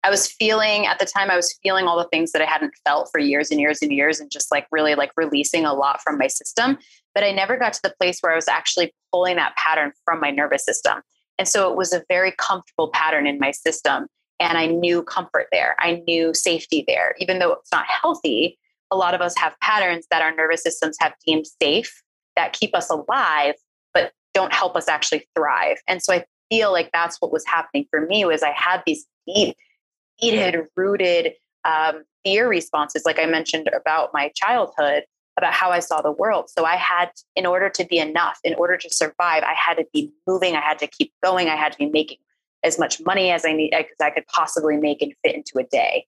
I 0.05 0.11
was 0.11 0.27
feeling 0.27 0.87
at 0.87 0.99
the 0.99 1.07
time, 1.07 1.31
I 1.31 1.37
was 1.37 1.57
feeling 1.63 1.87
all 1.87 1.97
the 1.97 2.09
things 2.09 2.33
that 2.33 2.43
I 2.43 2.47
hadn't 2.47 2.75
felt 2.85 3.09
for 3.13 3.19
years 3.19 3.51
and 3.51 3.61
years 3.61 3.83
and 3.83 3.93
years, 3.93 4.19
and 4.19 4.31
just 4.31 4.51
like 4.51 4.67
really 4.73 4.95
like 4.95 5.13
releasing 5.17 5.65
a 5.65 5.75
lot 5.75 6.01
from 6.03 6.19
my 6.19 6.27
system. 6.27 6.79
But 7.15 7.25
I 7.25 7.31
never 7.31 7.57
got 7.57 7.73
to 7.75 7.81
the 7.83 7.95
place 8.01 8.19
where 8.21 8.33
I 8.33 8.37
was 8.37 8.49
actually 8.49 8.93
pulling 9.13 9.37
that 9.37 9.57
pattern 9.57 9.93
from 10.05 10.21
my 10.21 10.31
nervous 10.31 10.65
system. 10.65 11.03
And 11.39 11.47
so 11.47 11.71
it 11.71 11.77
was 11.77 11.93
a 11.93 12.03
very 12.09 12.33
comfortable 12.39 12.89
pattern 12.89 13.27
in 13.27 13.39
my 13.39 13.53
system. 13.53 14.07
And 14.41 14.59
I 14.59 14.67
knew 14.67 15.03
comfort 15.03 15.47
there, 15.53 15.77
I 15.79 16.03
knew 16.07 16.35
safety 16.35 16.85
there. 16.87 17.15
Even 17.19 17.39
though 17.39 17.53
it's 17.53 17.71
not 17.71 17.87
healthy, 17.87 18.59
a 18.91 18.97
lot 18.97 19.15
of 19.15 19.21
us 19.21 19.37
have 19.39 19.59
patterns 19.61 20.07
that 20.11 20.23
our 20.23 20.35
nervous 20.35 20.63
systems 20.63 20.97
have 21.01 21.15
deemed 21.25 21.47
safe 21.61 22.03
that 22.37 22.53
keep 22.53 22.75
us 22.75 22.91
alive, 22.91 23.55
but 23.95 24.13
don't 24.35 24.53
help 24.53 24.75
us 24.75 24.89
actually 24.89 25.29
thrive. 25.37 25.79
And 25.87 26.03
so 26.03 26.13
I 26.13 26.25
feel 26.51 26.73
like 26.73 26.91
that's 26.93 27.19
what 27.21 27.33
was 27.33 27.47
happening 27.47 27.87
for 27.91 28.01
me 28.07 28.25
was 28.25 28.43
I 28.43 28.53
had 28.57 28.83
these 28.87 29.07
deep 29.27 29.57
deep 30.23 30.67
rooted 30.76 31.35
um, 31.64 32.05
fear 32.25 32.49
responses, 32.49 33.02
like 33.05 33.19
I 33.19 33.26
mentioned 33.26 33.69
about 33.75 34.11
my 34.12 34.31
childhood, 34.35 35.05
about 35.37 35.52
how 35.52 35.71
I 35.71 35.81
saw 35.81 36.00
the 36.00 36.12
world. 36.12 36.50
So 36.50 36.64
I 36.64 36.76
had, 36.76 37.11
in 37.37 37.47
order 37.47 37.69
to 37.71 37.85
be 37.85 37.99
enough, 37.99 38.38
in 38.45 38.55
order 38.55 38.76
to 38.76 38.91
survive, 38.91 39.43
I 39.43 39.55
had 39.55 39.75
to 39.75 39.87
be 39.93 40.12
moving, 40.26 40.57
I 40.57 40.61
had 40.61 40.79
to 40.81 40.87
keep 40.87 41.12
going, 41.23 41.49
I 41.49 41.57
had 41.57 41.73
to 41.73 41.79
be 41.79 41.87
making 41.87 42.19
as 42.64 42.79
much 42.79 43.00
money 43.05 43.31
as 43.31 43.45
I 43.45 43.52
need 43.52 43.75
as 43.75 43.87
I 44.00 44.11
could 44.11 44.26
possibly 44.26 44.76
make 44.76 45.02
and 45.02 45.12
fit 45.25 45.35
into 45.35 45.59
a 45.59 45.64
day. 45.64 46.07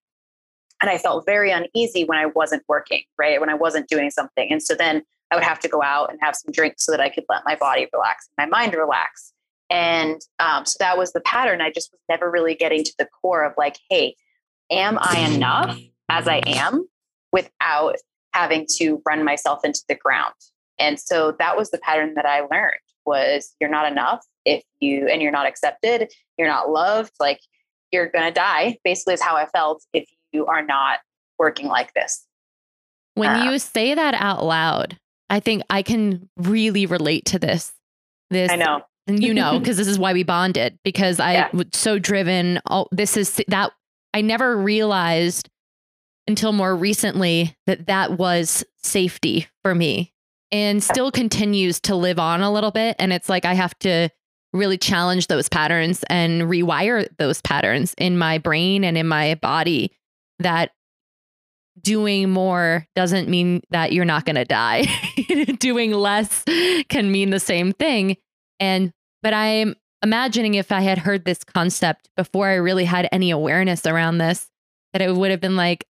And 0.80 0.90
I 0.90 0.98
felt 0.98 1.26
very 1.26 1.50
uneasy 1.50 2.04
when 2.04 2.18
I 2.18 2.26
wasn't 2.26 2.62
working, 2.68 3.02
right? 3.18 3.40
When 3.40 3.48
I 3.48 3.54
wasn't 3.54 3.88
doing 3.88 4.10
something. 4.10 4.52
And 4.52 4.62
so 4.62 4.74
then 4.74 5.02
I 5.30 5.34
would 5.34 5.44
have 5.44 5.58
to 5.60 5.68
go 5.68 5.82
out 5.82 6.10
and 6.10 6.18
have 6.22 6.36
some 6.36 6.52
drinks 6.52 6.84
so 6.84 6.92
that 6.92 7.00
I 7.00 7.08
could 7.08 7.24
let 7.28 7.42
my 7.44 7.56
body 7.56 7.88
relax 7.92 8.28
my 8.38 8.46
mind 8.46 8.74
relax. 8.74 9.33
And 9.70 10.20
um, 10.38 10.66
so 10.66 10.76
that 10.80 10.98
was 10.98 11.12
the 11.12 11.20
pattern. 11.20 11.60
I 11.60 11.70
just 11.70 11.90
was 11.92 12.00
never 12.08 12.30
really 12.30 12.54
getting 12.54 12.84
to 12.84 12.94
the 12.98 13.08
core 13.22 13.44
of 13.44 13.54
like, 13.56 13.78
hey, 13.90 14.16
am 14.70 14.98
I 15.00 15.20
enough 15.20 15.78
as 16.08 16.28
I 16.28 16.42
am 16.46 16.86
without 17.32 17.96
having 18.32 18.66
to 18.76 19.02
run 19.06 19.24
myself 19.24 19.64
into 19.64 19.82
the 19.88 19.94
ground? 19.94 20.34
And 20.78 20.98
so 20.98 21.34
that 21.38 21.56
was 21.56 21.70
the 21.70 21.78
pattern 21.78 22.14
that 22.14 22.26
I 22.26 22.40
learned 22.40 22.80
was 23.06 23.54
you're 23.60 23.70
not 23.70 23.90
enough 23.90 24.24
if 24.44 24.62
you 24.80 25.08
and 25.08 25.22
you're 25.22 25.32
not 25.32 25.46
accepted, 25.46 26.12
you're 26.38 26.48
not 26.48 26.70
loved, 26.70 27.12
like 27.20 27.40
you're 27.92 28.08
going 28.08 28.26
to 28.26 28.32
die. 28.32 28.78
Basically 28.84 29.14
is 29.14 29.22
how 29.22 29.36
I 29.36 29.46
felt 29.46 29.84
if 29.92 30.08
you 30.32 30.46
are 30.46 30.64
not 30.64 30.98
working 31.38 31.68
like 31.68 31.92
this. 31.94 32.26
When 33.14 33.30
um, 33.30 33.48
you 33.48 33.58
say 33.58 33.94
that 33.94 34.14
out 34.14 34.44
loud, 34.44 34.98
I 35.30 35.40
think 35.40 35.62
I 35.70 35.82
can 35.82 36.28
really 36.36 36.86
relate 36.86 37.24
to 37.26 37.38
this. 37.38 37.72
This 38.30 38.50
I 38.50 38.56
know 38.56 38.82
and 39.06 39.22
you 39.22 39.34
know 39.34 39.58
because 39.60 39.76
this 39.76 39.88
is 39.88 39.98
why 39.98 40.12
we 40.12 40.22
bonded 40.22 40.78
because 40.84 41.20
I 41.20 41.32
yeah. 41.32 41.48
was 41.52 41.66
so 41.72 41.98
driven. 41.98 42.60
Oh, 42.68 42.86
this 42.90 43.16
is 43.16 43.42
that 43.48 43.72
I 44.12 44.20
never 44.20 44.56
realized 44.56 45.48
until 46.26 46.52
more 46.52 46.74
recently 46.74 47.56
that 47.66 47.86
that 47.86 48.12
was 48.18 48.64
safety 48.82 49.46
for 49.62 49.74
me 49.74 50.12
and 50.50 50.82
still 50.82 51.10
continues 51.10 51.80
to 51.80 51.96
live 51.96 52.18
on 52.18 52.40
a 52.40 52.52
little 52.52 52.70
bit. 52.70 52.96
And 52.98 53.12
it's 53.12 53.28
like 53.28 53.44
I 53.44 53.54
have 53.54 53.78
to 53.80 54.08
really 54.52 54.78
challenge 54.78 55.26
those 55.26 55.48
patterns 55.48 56.04
and 56.08 56.42
rewire 56.42 57.08
those 57.18 57.42
patterns 57.42 57.94
in 57.98 58.16
my 58.16 58.38
brain 58.38 58.84
and 58.84 58.96
in 58.96 59.08
my 59.08 59.34
body 59.34 59.90
that 60.38 60.70
doing 61.80 62.30
more 62.30 62.86
doesn't 62.94 63.28
mean 63.28 63.62
that 63.70 63.92
you're 63.92 64.04
not 64.04 64.24
going 64.24 64.36
to 64.36 64.44
die. 64.44 64.84
doing 65.58 65.92
less 65.92 66.44
can 66.88 67.10
mean 67.10 67.30
the 67.30 67.40
same 67.40 67.72
thing. 67.72 68.16
And, 68.60 68.92
but 69.22 69.34
I'm 69.34 69.74
imagining 70.02 70.54
if 70.54 70.70
I 70.70 70.82
had 70.82 70.98
heard 70.98 71.24
this 71.24 71.42
concept 71.42 72.08
before 72.16 72.48
I 72.48 72.54
really 72.54 72.84
had 72.84 73.08
any 73.10 73.30
awareness 73.30 73.86
around 73.86 74.18
this, 74.18 74.48
that 74.92 75.02
it 75.02 75.14
would 75.14 75.30
have 75.30 75.40
been 75.40 75.56
like, 75.56 75.86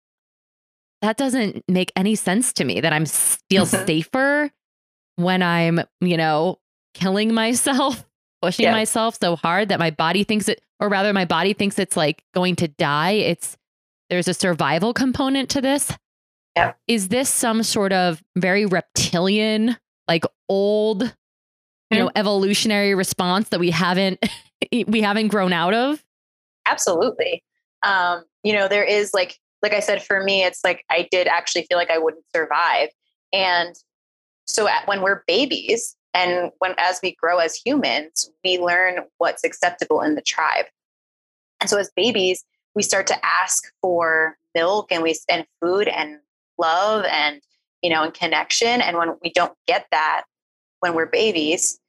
that 1.03 1.17
doesn't 1.17 1.63
make 1.69 1.93
any 1.95 2.15
sense 2.15 2.53
to 2.55 2.65
me 2.65 2.81
that 2.81 2.93
I'm 2.93 3.07
feel 3.07 3.67
mm-hmm. 3.67 3.87
safer 3.87 4.51
when 5.17 5.43
I'm, 5.43 5.81
you 6.01 6.17
know, 6.17 6.59
killing 6.95 7.33
myself, 7.33 8.05
pushing 8.43 8.65
yeah. 8.65 8.73
myself 8.73 9.19
so 9.21 9.37
hard 9.37 9.69
that 9.69 9.79
my 9.79 9.91
body 9.91 10.25
thinks 10.25 10.49
it, 10.49 10.61
or 10.81 10.89
rather, 10.89 11.13
my 11.13 11.25
body 11.25 11.53
thinks 11.53 11.79
it's 11.79 11.97
like 11.97 12.25
going 12.35 12.57
to 12.57 12.69
die. 12.69 13.13
It's, 13.13 13.57
there's 14.11 14.29
a 14.29 14.35
survival 14.35 14.95
component 14.95 15.51
to 15.51 15.61
this. 15.61 15.93
Yeah. 16.57 16.73
Is 16.89 17.09
this 17.09 17.29
some 17.29 17.63
sort 17.63 17.93
of 17.93 18.23
very 18.37 18.67
reptilian, 18.67 19.77
like 20.09 20.25
old 20.49 21.15
you 21.91 21.99
know 21.99 22.11
evolutionary 22.15 22.95
response 22.95 23.49
that 23.51 23.61
we 23.61 23.71
haven't 23.71 24.25
we 24.87 25.01
haven't 25.01 25.29
grown 25.29 25.53
out 25.53 25.75
of? 25.75 26.03
Absolutely. 26.67 27.43
Um 27.83 28.25
you 28.43 28.53
know 28.53 28.69
there 28.69 28.85
is 28.85 29.13
like 29.15 29.39
like 29.63 29.73
i 29.73 29.81
said 29.81 30.03
for 30.03 30.23
me 30.23 30.45
it's 30.45 30.63
like 30.63 30.85
i 30.91 31.09
did 31.11 31.27
actually 31.27 31.63
feel 31.65 31.79
like 31.79 31.91
i 31.91 31.99
wouldn't 31.99 32.25
survive. 32.35 32.89
And 33.33 33.75
so 34.47 34.67
at, 34.67 34.87
when 34.89 35.03
we're 35.03 35.23
babies 35.27 35.95
and 36.15 36.51
when 36.59 36.75
as 36.79 37.01
we 37.03 37.15
grow 37.15 37.39
as 37.39 37.55
humans 37.55 38.31
we 38.45 38.59
learn 38.59 39.01
what's 39.19 39.45
acceptable 39.45 40.01
in 40.01 40.15
the 40.15 40.23
tribe. 40.23 40.67
And 41.61 41.69
so 41.69 41.79
as 41.79 41.91
babies 41.95 42.45
we 42.75 42.83
start 42.83 43.07
to 43.09 43.27
ask 43.27 43.73
for 43.83 44.37
milk 44.55 44.93
and 44.93 45.03
we 45.03 45.19
and 45.29 45.45
food 45.61 45.89
and 45.89 46.19
love 46.59 47.05
and 47.11 47.41
you 47.83 47.91
know 47.91 48.05
and 48.05 48.15
connection. 48.15 48.81
And 48.81 48.97
when 48.97 49.17
we 49.23 49.31
don't 49.33 49.57
get 49.67 49.87
that 49.91 50.25
when 50.81 50.95
we're 50.95 51.07
babies, 51.07 51.81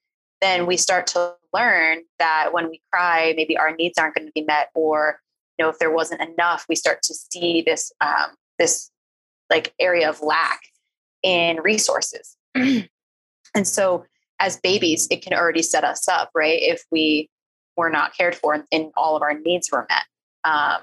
then 0.42 0.66
we 0.66 0.78
start 0.78 1.08
to 1.08 1.36
learn 1.54 2.00
that 2.18 2.54
when 2.54 2.70
we 2.70 2.82
cry, 2.92 3.34
maybe 3.36 3.58
our 3.58 3.76
needs 3.76 3.98
aren't 3.98 4.16
going 4.16 4.28
to 4.28 4.34
be 4.34 4.44
met, 4.44 4.70
or 4.74 5.20
you 5.58 5.66
know, 5.66 5.70
if 5.70 5.80
there 5.80 5.92
wasn't 5.92 6.22
enough, 6.22 6.66
we 6.70 6.76
start 6.76 7.02
to 7.04 7.14
see 7.14 7.62
this 7.66 7.92
um, 8.02 8.32
this 8.58 8.92
like 9.50 9.74
area 9.80 10.10
of 10.10 10.22
lack 10.22 10.62
in 11.24 11.58
resources. 11.62 12.38
and 12.56 12.88
so, 13.64 14.06
as 14.40 14.58
babies, 14.58 15.08
it 15.12 15.22
can 15.22 15.34
already 15.34 15.62
set 15.62 15.84
us 15.84 16.08
up, 16.08 16.30
right? 16.34 16.60
If 16.62 16.84
we 16.92 17.30
were 17.76 17.90
not 17.90 18.16
cared 18.16 18.36
for 18.36 18.66
and 18.72 18.92
all 18.96 19.16
of 19.16 19.22
our 19.22 19.34
needs 19.34 19.70
were 19.72 19.88
met. 19.90 20.04
Um, 20.44 20.82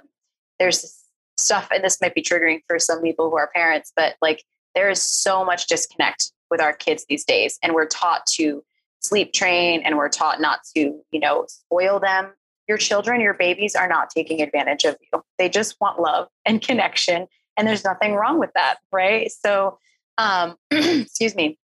there's 0.59 1.05
stuff, 1.37 1.69
and 1.71 1.85
this 1.85 2.01
might 2.01 2.15
be 2.15 2.23
triggering 2.23 2.61
for 2.67 2.79
some 2.79 3.03
people 3.03 3.31
who 3.31 3.37
are 3.37 3.51
parents, 3.55 3.93
but 3.95 4.17
like 4.23 4.43
there 4.75 4.89
is 4.89 5.03
so 5.03 5.45
much 5.45 5.67
disconnect 5.67 6.33
with 6.51 6.61
our 6.61 6.73
kids 6.73 7.05
these 7.09 7.25
days 7.25 7.59
and 7.63 7.75
we're 7.75 7.87
taught 7.87 8.27
to 8.27 8.63
sleep 9.01 9.33
train 9.33 9.83
and 9.85 9.97
we're 9.97 10.09
taught 10.09 10.41
not 10.41 10.61
to 10.77 11.01
you 11.11 11.21
know 11.21 11.47
spoil 11.49 12.01
them. 12.01 12.33
Your 12.69 12.79
children 12.79 13.21
your 13.21 13.35
babies 13.35 13.75
are 13.75 13.89
not 13.89 14.11
taking 14.11 14.43
advantage 14.43 14.85
of 14.85 14.97
you. 15.01 15.23
They 15.39 15.49
just 15.49 15.77
want 15.81 16.01
love 16.01 16.29
and 16.45 16.61
connection 16.61 17.27
and 17.57 17.67
there's 17.67 17.85
nothing 17.85 18.15
wrong 18.15 18.39
with 18.39 18.51
that 18.55 18.77
right? 18.93 19.31
So 19.31 19.79
um 20.19 20.57
excuse 20.71 21.35
me. 21.35 21.59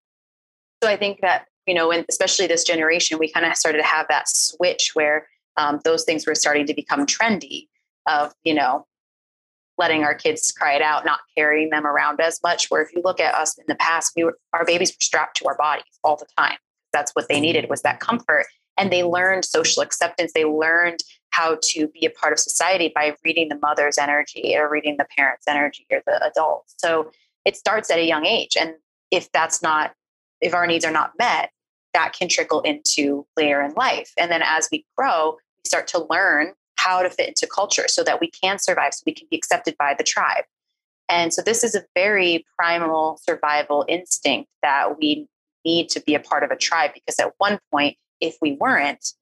So 0.83 0.89
i 0.89 0.97
think 0.97 1.21
that 1.21 1.47
you 1.67 1.75
know 1.75 1.91
and 1.93 2.05
especially 2.09 2.47
this 2.47 2.65
generation 2.65 3.19
we 3.19 3.31
kind 3.31 3.47
of 3.47 3.57
started 3.57 3.79
to 3.79 3.85
have 3.85 4.07
that 4.09 4.29
switch 4.29 4.93
where 4.95 5.29
um, 5.57 5.81
those 5.85 6.05
things 6.05 6.27
were 6.27 6.35
starting 6.35 6.67
to 6.67 6.75
become 6.75 7.07
trendy 7.07 7.69
of 8.07 8.33
you 8.43 8.55
know 8.55 8.87
letting 9.79 9.99
mm-hmm. 9.99 10.07
our 10.07 10.15
kids 10.15 10.53
cry 10.53 10.75
it 10.75 10.83
out, 10.83 11.05
not 11.05 11.21
carrying 11.37 11.71
them 11.71 11.87
around 11.87 12.21
as 12.21 12.41
much. 12.43 12.67
Where 12.69 12.83
if 12.83 12.93
you 12.95 13.03
look 13.05 13.21
at 13.21 13.35
us 13.35 13.59
in 13.59 13.65
the 13.69 13.75
past, 13.77 14.13
we 14.17 14.25
were 14.25 14.39
our 14.53 14.65
babies 14.65 14.91
were 14.91 15.05
strapped 15.05 15.37
to 15.39 15.47
our 15.47 15.57
bodies 15.57 15.85
all 16.05 16.17
the 16.17 16.27
time. 16.37 16.59
That's 16.93 17.13
what 17.13 17.29
they 17.29 17.41
needed 17.41 17.71
was 17.71 17.83
that 17.83 18.01
comfort. 18.01 18.47
And 18.79 18.91
they 18.91 19.03
learned 19.03 19.45
social 19.45 19.83
acceptance. 19.83 20.33
They 20.35 20.45
learned 20.45 21.01
how 21.31 21.59
to 21.63 21.89
be 21.89 22.05
a 22.07 22.11
part 22.11 22.33
of 22.33 22.39
society 22.39 22.93
by 22.95 23.15
reading 23.25 23.49
the 23.49 23.59
mother's 23.59 23.99
energy 23.99 24.55
or 24.57 24.71
reading 24.71 24.97
the 24.99 25.07
parent's 25.17 25.49
energy 25.49 25.87
or 25.91 26.03
the 26.07 26.25
adult. 26.25 26.65
So 26.67 27.11
it 27.45 27.57
starts 27.57 27.91
at 27.91 27.99
a 27.99 28.05
young 28.05 28.27
age. 28.27 28.57
And 28.59 28.75
if 29.11 29.31
that's 29.33 29.63
not, 29.63 29.95
if 30.41 30.55
our 30.55 30.67
needs 30.67 30.85
are 30.85 30.93
not 30.93 31.13
met, 31.19 31.51
that 31.95 32.15
can 32.19 32.29
trickle 32.29 32.61
into 32.63 33.27
later 33.37 33.61
in 33.63 33.73
life. 33.75 34.13
And 34.19 34.31
then 34.31 34.43
as 34.43 34.69
we 34.71 34.85
grow, 34.97 35.33
we 35.33 35.69
start 35.69 35.87
to 35.89 36.07
learn 36.11 36.55
how 36.77 37.03
to 37.03 37.11
fit 37.11 37.29
into 37.29 37.47
culture 37.47 37.85
so 37.89 38.03
that 38.05 38.21
we 38.21 38.31
can 38.31 38.59
survive, 38.59 38.95
so 38.95 39.03
we 39.07 39.15
can 39.15 39.27
be 39.31 39.37
accepted 39.37 39.77
by 39.79 39.95
the 39.97 40.05
tribe. 40.05 40.45
And 41.09 41.33
so 41.33 41.43
this 41.43 41.63
is 41.63 41.75
a 41.75 41.85
very 41.95 42.45
primal 42.57 43.19
survival 43.23 43.85
instinct 43.89 44.49
that 44.63 44.99
we 44.99 45.29
need 45.65 45.89
to 45.91 46.01
be 46.01 46.15
a 46.15 46.21
part 46.21 46.43
of 46.43 46.51
a 46.51 46.57
tribe 46.57 46.93
because 46.95 47.19
at 47.19 47.33
one 47.39 47.59
point, 47.71 47.97
if 48.21 48.37
we 48.41 48.53
weren't, 48.53 49.13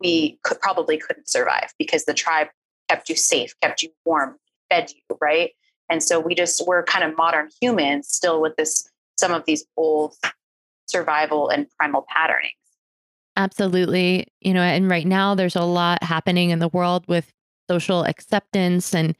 we 0.00 0.38
could 0.42 0.60
probably 0.60 0.98
couldn't 0.98 1.28
survive 1.28 1.72
because 1.78 2.04
the 2.04 2.14
tribe 2.14 2.48
kept 2.88 3.08
you 3.08 3.16
safe, 3.16 3.54
kept 3.60 3.82
you 3.82 3.90
warm, 4.04 4.36
fed 4.70 4.90
you, 4.90 5.16
right? 5.20 5.52
And 5.88 6.02
so 6.02 6.18
we 6.18 6.34
just 6.34 6.66
we're 6.66 6.82
kind 6.82 7.04
of 7.04 7.16
modern 7.16 7.50
humans 7.60 8.08
still 8.08 8.40
with 8.40 8.56
this 8.56 8.88
some 9.16 9.32
of 9.32 9.44
these 9.44 9.64
old 9.76 10.14
survival 10.86 11.48
and 11.48 11.66
primal 11.78 12.04
patternings. 12.08 12.54
Absolutely. 13.36 14.28
You 14.40 14.54
know, 14.54 14.62
and 14.62 14.88
right 14.88 15.06
now 15.06 15.34
there's 15.34 15.56
a 15.56 15.64
lot 15.64 16.02
happening 16.02 16.50
in 16.50 16.60
the 16.60 16.68
world 16.68 17.04
with 17.08 17.32
social 17.68 18.04
acceptance 18.04 18.94
and 18.94 19.16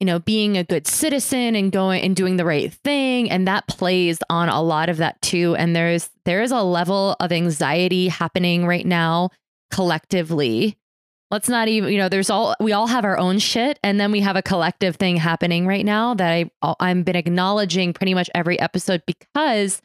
you 0.00 0.06
know, 0.06 0.20
being 0.20 0.56
a 0.56 0.62
good 0.62 0.86
citizen 0.86 1.56
and 1.56 1.72
going 1.72 2.02
and 2.02 2.14
doing 2.14 2.36
the 2.36 2.44
right 2.44 2.72
thing 2.72 3.28
and 3.30 3.48
that 3.48 3.66
plays 3.66 4.20
on 4.30 4.48
a 4.48 4.62
lot 4.62 4.88
of 4.88 4.98
that 4.98 5.20
too 5.22 5.56
and 5.58 5.74
there's 5.74 6.10
there 6.24 6.40
is 6.40 6.52
a 6.52 6.62
level 6.62 7.16
of 7.18 7.32
anxiety 7.32 8.06
happening 8.08 8.64
right 8.64 8.86
now 8.86 9.30
collectively. 9.72 10.76
Let's 11.30 11.48
not 11.48 11.68
even, 11.68 11.92
you 11.92 11.98
know, 11.98 12.08
there's 12.08 12.30
all 12.30 12.54
we 12.60 12.72
all 12.72 12.86
have 12.86 13.04
our 13.04 13.18
own 13.18 13.38
shit 13.40 13.78
and 13.82 13.98
then 13.98 14.12
we 14.12 14.20
have 14.20 14.36
a 14.36 14.42
collective 14.42 14.96
thing 14.96 15.16
happening 15.16 15.66
right 15.66 15.84
now 15.84 16.14
that 16.14 16.30
I 16.30 16.50
I've 16.80 17.04
been 17.04 17.16
acknowledging 17.16 17.92
pretty 17.92 18.14
much 18.14 18.30
every 18.34 18.58
episode 18.60 19.02
because 19.06 19.82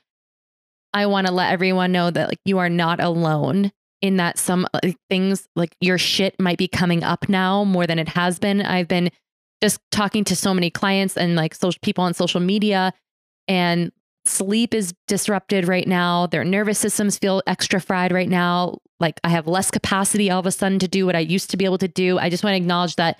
I 0.93 1.05
want 1.07 1.27
to 1.27 1.33
let 1.33 1.51
everyone 1.51 1.91
know 1.91 2.11
that 2.11 2.29
like 2.29 2.39
you 2.45 2.59
are 2.59 2.69
not 2.69 2.99
alone 2.99 3.71
in 4.01 4.17
that 4.17 4.37
some 4.37 4.67
like, 4.83 4.97
things 5.09 5.47
like 5.55 5.75
your 5.79 5.97
shit 5.97 6.39
might 6.39 6.57
be 6.57 6.67
coming 6.67 7.03
up 7.03 7.29
now 7.29 7.63
more 7.63 7.87
than 7.87 7.99
it 7.99 8.09
has 8.09 8.37
been. 8.37 8.61
I've 8.61 8.87
been 8.87 9.09
just 9.61 9.79
talking 9.91 10.23
to 10.25 10.35
so 10.35 10.53
many 10.53 10.69
clients 10.69 11.15
and 11.15 11.35
like 11.35 11.55
social 11.55 11.79
people 11.81 12.03
on 12.03 12.13
social 12.13 12.41
media 12.41 12.93
and 13.47 13.91
sleep 14.25 14.73
is 14.73 14.93
disrupted 15.07 15.67
right 15.67 15.87
now. 15.87 16.27
Their 16.27 16.43
nervous 16.43 16.79
systems 16.79 17.17
feel 17.17 17.41
extra 17.47 17.79
fried 17.79 18.11
right 18.11 18.29
now. 18.29 18.79
Like 18.99 19.19
I 19.23 19.29
have 19.29 19.47
less 19.47 19.71
capacity 19.71 20.29
all 20.29 20.39
of 20.39 20.45
a 20.45 20.51
sudden 20.51 20.79
to 20.79 20.87
do 20.87 21.05
what 21.05 21.15
I 21.15 21.19
used 21.19 21.49
to 21.51 21.57
be 21.57 21.65
able 21.65 21.77
to 21.79 21.87
do. 21.87 22.19
I 22.19 22.29
just 22.29 22.43
want 22.43 22.53
to 22.53 22.57
acknowledge 22.57 22.97
that 22.97 23.19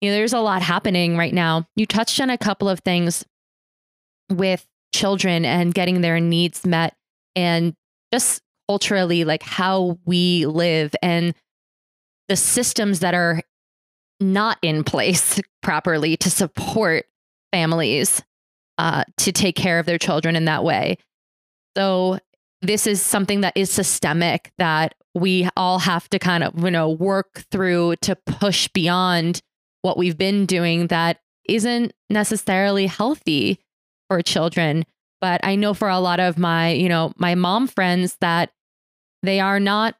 you 0.00 0.10
know 0.10 0.16
there's 0.16 0.32
a 0.32 0.40
lot 0.40 0.62
happening 0.62 1.16
right 1.16 1.34
now. 1.34 1.66
You 1.76 1.86
touched 1.86 2.20
on 2.20 2.30
a 2.30 2.38
couple 2.38 2.68
of 2.68 2.80
things 2.80 3.24
with 4.30 4.66
children 4.94 5.44
and 5.44 5.74
getting 5.74 6.00
their 6.00 6.20
needs 6.20 6.64
met 6.64 6.94
and 7.34 7.74
just 8.12 8.40
culturally 8.68 9.24
like 9.24 9.42
how 9.42 9.98
we 10.06 10.46
live 10.46 10.94
and 11.02 11.34
the 12.28 12.36
systems 12.36 13.00
that 13.00 13.12
are 13.12 13.42
not 14.20 14.56
in 14.62 14.84
place 14.84 15.40
properly 15.62 16.16
to 16.16 16.30
support 16.30 17.06
families 17.52 18.22
uh, 18.78 19.04
to 19.18 19.32
take 19.32 19.56
care 19.56 19.78
of 19.78 19.86
their 19.86 19.98
children 19.98 20.36
in 20.36 20.44
that 20.46 20.64
way. 20.64 20.96
So 21.76 22.18
this 22.62 22.86
is 22.86 23.02
something 23.02 23.42
that 23.42 23.56
is 23.56 23.70
systemic 23.70 24.52
that 24.58 24.94
we 25.14 25.48
all 25.56 25.80
have 25.80 26.08
to 26.10 26.18
kind 26.18 26.42
of 26.44 26.58
you 26.58 26.70
know 26.70 26.90
work 26.90 27.44
through 27.50 27.96
to 27.96 28.16
push 28.16 28.68
beyond 28.68 29.42
what 29.82 29.98
we've 29.98 30.16
been 30.16 30.46
doing 30.46 30.86
that 30.86 31.18
isn't 31.48 31.92
necessarily 32.08 32.86
healthy 32.86 33.60
for 34.14 34.22
children 34.22 34.84
but 35.20 35.40
i 35.42 35.56
know 35.56 35.74
for 35.74 35.88
a 35.88 35.98
lot 35.98 36.20
of 36.20 36.38
my 36.38 36.70
you 36.70 36.88
know 36.88 37.12
my 37.16 37.34
mom 37.34 37.66
friends 37.66 38.16
that 38.20 38.52
they 39.24 39.40
are 39.40 39.58
not 39.58 39.96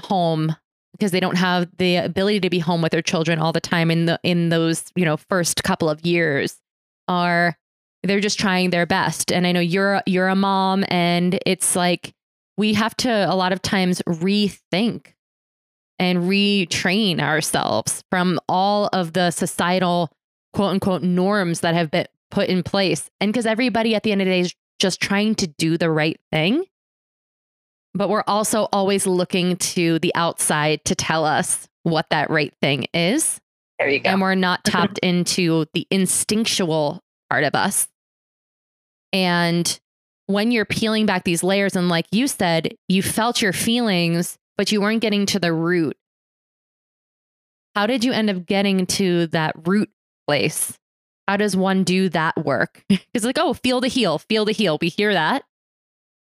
home 0.00 0.54
because 0.92 1.10
they 1.10 1.20
don't 1.20 1.36
have 1.36 1.66
the 1.78 1.96
ability 1.96 2.38
to 2.38 2.50
be 2.50 2.58
home 2.58 2.82
with 2.82 2.92
their 2.92 3.00
children 3.00 3.38
all 3.38 3.52
the 3.52 3.60
time 3.62 3.90
in 3.90 4.04
the 4.04 4.20
in 4.22 4.50
those 4.50 4.92
you 4.94 5.06
know 5.06 5.16
first 5.16 5.62
couple 5.64 5.88
of 5.88 6.04
years 6.04 6.60
are 7.08 7.56
they're 8.02 8.20
just 8.20 8.38
trying 8.38 8.68
their 8.68 8.84
best. 8.84 9.32
And 9.32 9.46
i 9.46 9.52
know 9.52 9.60
you're 9.60 10.02
you're 10.04 10.28
a 10.28 10.36
mom 10.36 10.84
and 10.88 11.38
it's 11.46 11.74
like 11.74 12.12
we 12.58 12.74
have 12.74 12.94
to 12.98 13.10
a 13.10 13.34
lot 13.34 13.54
of 13.54 13.62
times 13.62 14.02
rethink 14.06 15.14
and 15.98 16.24
retrain 16.24 17.20
ourselves 17.20 18.04
from 18.10 18.38
all 18.50 18.90
of 18.92 19.14
the 19.14 19.30
societal 19.30 20.12
quote 20.52 20.72
unquote 20.72 21.02
norms 21.02 21.60
that 21.60 21.74
have 21.74 21.90
been 21.90 22.06
put 22.30 22.48
in 22.48 22.62
place 22.62 23.10
and 23.20 23.32
because 23.32 23.46
everybody 23.46 23.94
at 23.94 24.02
the 24.02 24.12
end 24.12 24.20
of 24.20 24.26
the 24.26 24.32
day 24.32 24.40
is 24.40 24.54
just 24.78 25.00
trying 25.00 25.34
to 25.34 25.46
do 25.46 25.78
the 25.78 25.90
right 25.90 26.18
thing 26.30 26.64
but 27.96 28.08
we're 28.08 28.24
also 28.26 28.68
always 28.72 29.06
looking 29.06 29.56
to 29.56 29.98
the 30.00 30.14
outside 30.14 30.84
to 30.84 30.94
tell 30.94 31.24
us 31.24 31.66
what 31.82 32.06
that 32.10 32.30
right 32.30 32.52
thing 32.60 32.86
is. 32.92 33.40
There 33.78 33.88
you 33.88 34.00
go. 34.00 34.10
And 34.10 34.20
we're 34.20 34.34
not 34.34 34.64
tapped 34.64 34.98
into 34.98 35.66
the 35.72 35.86
instinctual 35.90 37.02
part 37.30 37.44
of 37.44 37.54
us. 37.54 37.88
And 39.12 39.80
when 40.26 40.50
you're 40.50 40.64
peeling 40.64 41.06
back 41.06 41.24
these 41.24 41.42
layers, 41.42 41.76
and 41.76 41.88
like 41.88 42.06
you 42.10 42.28
said, 42.28 42.74
you 42.88 43.02
felt 43.02 43.40
your 43.40 43.52
feelings, 43.52 44.36
but 44.56 44.72
you 44.72 44.80
weren't 44.80 45.00
getting 45.00 45.26
to 45.26 45.38
the 45.38 45.52
root. 45.52 45.96
How 47.74 47.86
did 47.86 48.04
you 48.04 48.12
end 48.12 48.30
up 48.30 48.46
getting 48.46 48.86
to 48.86 49.28
that 49.28 49.54
root 49.66 49.90
place? 50.26 50.78
How 51.28 51.36
does 51.36 51.56
one 51.56 51.84
do 51.84 52.08
that 52.10 52.36
work? 52.44 52.84
It's 53.14 53.24
like, 53.24 53.38
oh, 53.38 53.54
feel 53.54 53.80
the 53.80 53.88
heel, 53.88 54.18
feel 54.18 54.44
the 54.44 54.52
heel. 54.52 54.78
We 54.80 54.88
hear 54.88 55.12
that. 55.12 55.42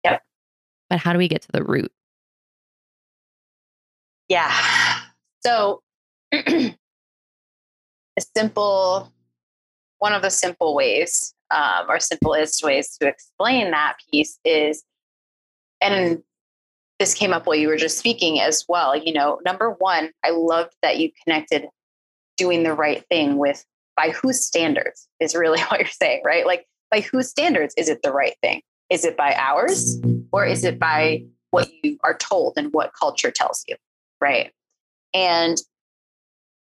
Yep. 0.04 0.24
But 0.90 1.00
how 1.00 1.12
do 1.12 1.20
we 1.20 1.28
get 1.28 1.42
to 1.44 1.52
the 1.52 1.64
root? 1.64 1.92
Yeah. 4.30 4.52
So, 5.46 5.82
a 6.34 6.74
simple, 8.36 9.12
one 10.00 10.14
of 10.14 10.22
the 10.22 10.32
simple 10.32 10.74
ways, 10.74 11.34
um, 11.52 11.86
or 11.90 12.00
simplest 12.00 12.64
ways 12.64 12.98
to 12.98 13.08
explain 13.08 13.72
that 13.72 13.98
piece 14.12 14.40
is, 14.46 14.84
and 15.82 16.24
this 17.00 17.14
came 17.14 17.34
up 17.34 17.46
while 17.46 17.58
you 17.58 17.68
were 17.68 17.78
just 17.78 18.00
speaking 18.00 18.40
as 18.40 18.64
well. 18.68 18.96
You 18.96 19.14
know, 19.14 19.40
number 19.46 19.72
one, 19.72 20.12
I 20.24 20.32
loved 20.32 20.74
that 20.82 20.98
you 20.98 21.12
connected 21.24 21.68
doing 22.38 22.64
the 22.64 22.74
right 22.74 23.04
thing 23.10 23.38
with 23.38 23.66
by 23.96 24.10
whose 24.10 24.46
standards 24.46 25.08
is 25.20 25.36
really 25.36 25.62
what 25.68 25.80
you're 25.80 25.90
saying, 25.90 26.22
right? 26.26 26.46
Like, 26.46 26.66
by 26.92 27.02
whose 27.02 27.30
standards 27.30 27.74
is 27.78 27.90
it 27.90 28.02
the 28.04 28.12
right 28.12 28.36
thing? 28.42 28.62
Is 28.90 29.04
it 29.06 29.18
by 29.18 29.34
ours 29.36 30.00
or 30.32 30.46
is 30.46 30.64
it 30.64 30.78
by 30.80 31.24
what 31.50 31.70
you 31.84 31.98
are 32.04 32.18
told 32.18 32.54
and 32.58 32.72
what 32.72 32.92
culture 33.00 33.32
tells 33.32 33.64
you? 33.68 33.76
Right. 34.22 34.52
And 35.14 35.58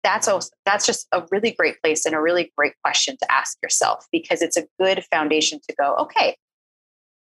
that's 0.03 0.27
also, 0.27 0.49
that's 0.65 0.85
just 0.85 1.07
a 1.11 1.23
really 1.31 1.51
great 1.51 1.81
place 1.81 2.05
and 2.05 2.15
a 2.15 2.21
really 2.21 2.51
great 2.57 2.73
question 2.83 3.17
to 3.21 3.31
ask 3.31 3.57
yourself 3.61 4.05
because 4.11 4.41
it's 4.41 4.57
a 4.57 4.65
good 4.79 5.03
foundation 5.11 5.59
to 5.67 5.75
go, 5.75 5.95
okay, 5.95 6.37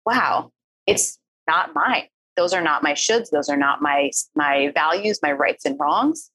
wow, 0.06 0.52
it's 0.86 1.18
not 1.48 1.74
mine. 1.74 2.08
Those 2.36 2.54
are 2.54 2.62
not 2.62 2.84
my 2.84 2.94
shoulds. 2.94 3.30
Those 3.30 3.50
are 3.50 3.58
not 3.58 3.82
my 3.82 4.10
my 4.36 4.72
values, 4.74 5.20
my 5.22 5.32
rights 5.32 5.66
and 5.66 5.80
wrongs. 5.80 6.32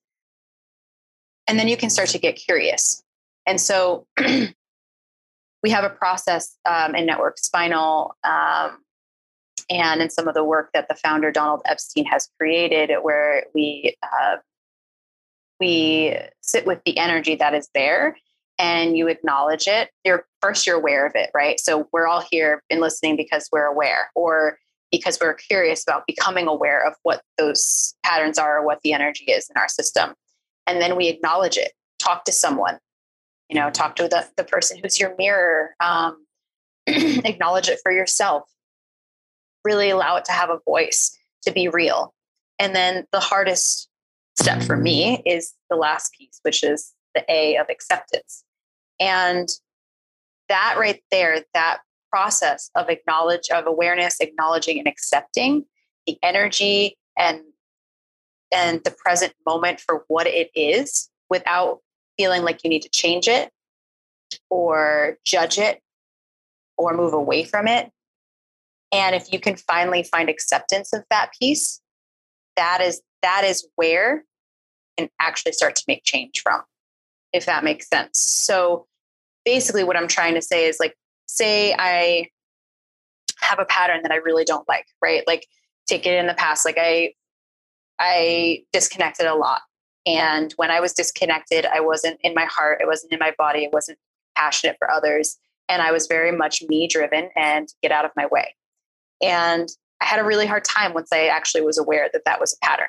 And 1.46 1.58
then 1.58 1.68
you 1.68 1.76
can 1.76 1.90
start 1.90 2.08
to 2.10 2.18
get 2.18 2.36
curious. 2.36 3.02
And 3.48 3.58
so 3.58 4.06
we 5.62 5.70
have 5.70 5.84
a 5.84 5.90
process 5.90 6.56
um, 6.68 6.94
in 6.94 7.06
network 7.06 7.38
spinal 7.38 8.14
um, 8.22 8.78
and 9.70 10.02
in 10.02 10.10
some 10.10 10.28
of 10.28 10.34
the 10.34 10.44
work 10.44 10.70
that 10.74 10.88
the 10.88 10.94
founder 10.94 11.30
donald 11.32 11.60
epstein 11.66 12.04
has 12.06 12.28
created 12.38 12.90
where 13.02 13.44
we 13.54 13.94
uh, 14.02 14.36
we 15.60 16.16
sit 16.42 16.66
with 16.66 16.80
the 16.84 16.98
energy 16.98 17.34
that 17.34 17.54
is 17.54 17.68
there 17.74 18.16
and 18.58 18.96
you 18.96 19.08
acknowledge 19.08 19.66
it. 19.66 19.90
You're 20.04 20.26
first 20.42 20.66
you're 20.66 20.76
aware 20.76 21.06
of 21.06 21.12
it 21.14 21.30
right? 21.34 21.58
So 21.60 21.88
we're 21.92 22.06
all 22.06 22.24
here 22.30 22.62
and 22.70 22.80
listening 22.80 23.16
because 23.16 23.48
we're 23.52 23.64
aware 23.64 24.10
or 24.14 24.58
because 24.90 25.18
we're 25.20 25.34
curious 25.34 25.82
about 25.82 26.06
becoming 26.06 26.46
aware 26.46 26.86
of 26.86 26.94
what 27.02 27.22
those 27.36 27.94
patterns 28.04 28.38
are 28.38 28.58
or 28.58 28.66
what 28.66 28.80
the 28.82 28.92
energy 28.92 29.24
is 29.24 29.48
in 29.50 29.60
our 29.60 29.68
system. 29.68 30.14
And 30.66 30.80
then 30.80 30.96
we 30.96 31.08
acknowledge 31.08 31.56
it 31.56 31.72
talk 31.98 32.24
to 32.24 32.32
someone 32.32 32.78
you 33.48 33.58
know 33.58 33.70
talk 33.70 33.96
to 33.96 34.08
the, 34.08 34.26
the 34.36 34.44
person 34.44 34.78
who's 34.78 34.98
your 34.98 35.14
mirror 35.16 35.74
um, 35.80 36.24
acknowledge 36.86 37.68
it 37.68 37.80
for 37.82 37.92
yourself. 37.92 38.44
Really 39.64 39.90
allow 39.90 40.16
it 40.16 40.24
to 40.26 40.32
have 40.32 40.50
a 40.50 40.60
voice 40.64 41.16
to 41.42 41.52
be 41.52 41.68
real. 41.68 42.14
And 42.58 42.74
then 42.74 43.06
the 43.12 43.20
hardest 43.20 43.88
step 44.38 44.62
for 44.62 44.76
me 44.76 45.22
is 45.26 45.54
the 45.68 45.76
last 45.76 46.12
piece 46.12 46.38
which 46.42 46.62
is 46.62 46.94
the 47.14 47.24
a 47.28 47.56
of 47.56 47.66
acceptance. 47.68 48.44
And 49.00 49.48
that 50.48 50.76
right 50.78 51.02
there 51.10 51.44
that 51.54 51.78
process 52.10 52.70
of 52.74 52.88
acknowledge 52.88 53.50
of 53.52 53.66
awareness 53.66 54.18
acknowledging 54.20 54.78
and 54.78 54.88
accepting 54.88 55.64
the 56.06 56.18
energy 56.22 56.96
and 57.18 57.40
and 58.50 58.82
the 58.84 58.90
present 58.90 59.34
moment 59.46 59.78
for 59.78 60.04
what 60.08 60.26
it 60.26 60.50
is 60.54 61.10
without 61.28 61.80
feeling 62.18 62.42
like 62.42 62.64
you 62.64 62.70
need 62.70 62.82
to 62.82 62.90
change 62.90 63.28
it 63.28 63.50
or 64.50 65.18
judge 65.24 65.58
it 65.58 65.80
or 66.76 66.94
move 66.94 67.12
away 67.12 67.44
from 67.44 67.66
it. 67.68 67.90
And 68.92 69.14
if 69.14 69.32
you 69.32 69.40
can 69.40 69.56
finally 69.56 70.02
find 70.02 70.28
acceptance 70.28 70.92
of 70.92 71.04
that 71.10 71.30
piece, 71.38 71.80
that 72.56 72.80
is 72.80 73.02
that 73.22 73.44
is 73.44 73.66
where 73.76 74.24
you 74.98 75.04
can 75.04 75.10
actually 75.20 75.52
start 75.52 75.76
to 75.76 75.84
make 75.88 76.04
change 76.04 76.40
from, 76.42 76.62
if 77.32 77.46
that 77.46 77.64
makes 77.64 77.88
sense. 77.88 78.18
So 78.18 78.86
basically 79.44 79.84
what 79.84 79.96
I'm 79.96 80.08
trying 80.08 80.34
to 80.34 80.42
say 80.42 80.66
is 80.66 80.78
like, 80.80 80.96
say 81.26 81.74
I 81.78 82.28
have 83.40 83.58
a 83.58 83.64
pattern 83.64 84.02
that 84.02 84.12
I 84.12 84.16
really 84.16 84.44
don't 84.44 84.68
like, 84.68 84.86
right? 85.02 85.22
Like 85.26 85.46
take 85.86 86.06
it 86.06 86.14
in 86.14 86.26
the 86.26 86.34
past. 86.34 86.64
Like 86.64 86.78
I 86.78 87.12
I 87.98 88.62
disconnected 88.72 89.26
a 89.26 89.34
lot. 89.34 89.60
And 90.08 90.54
when 90.56 90.70
I 90.70 90.80
was 90.80 90.94
disconnected, 90.94 91.66
I 91.66 91.80
wasn't 91.80 92.18
in 92.22 92.32
my 92.32 92.46
heart, 92.46 92.80
it 92.80 92.86
wasn't 92.86 93.12
in 93.12 93.18
my 93.18 93.34
body, 93.36 93.64
it 93.64 93.72
wasn't 93.74 93.98
passionate 94.34 94.76
for 94.78 94.90
others. 94.90 95.36
And 95.68 95.82
I 95.82 95.92
was 95.92 96.06
very 96.06 96.32
much 96.32 96.62
me 96.66 96.88
driven 96.88 97.28
and 97.36 97.68
get 97.82 97.92
out 97.92 98.06
of 98.06 98.12
my 98.16 98.24
way. 98.26 98.54
And 99.22 99.68
I 100.00 100.06
had 100.06 100.18
a 100.18 100.24
really 100.24 100.46
hard 100.46 100.64
time 100.64 100.94
once 100.94 101.10
I 101.12 101.26
actually 101.26 101.60
was 101.60 101.76
aware 101.76 102.08
that 102.14 102.24
that 102.24 102.40
was 102.40 102.54
a 102.54 102.64
pattern. 102.64 102.88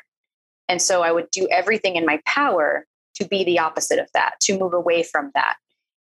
And 0.70 0.82
so 0.82 1.02
I 1.02 1.12
would 1.12 1.30
do 1.32 1.46
everything 1.52 1.98
in 1.98 2.06
my 2.06 2.22
power 2.26 2.86
to 3.16 3.28
be 3.28 3.44
the 3.44 3.60
opposite 3.60 4.00
of 4.00 4.08
that, 4.14 4.36
to 4.44 4.58
move 4.58 4.74
away 4.74 5.04
from 5.04 5.32
that. 5.34 5.58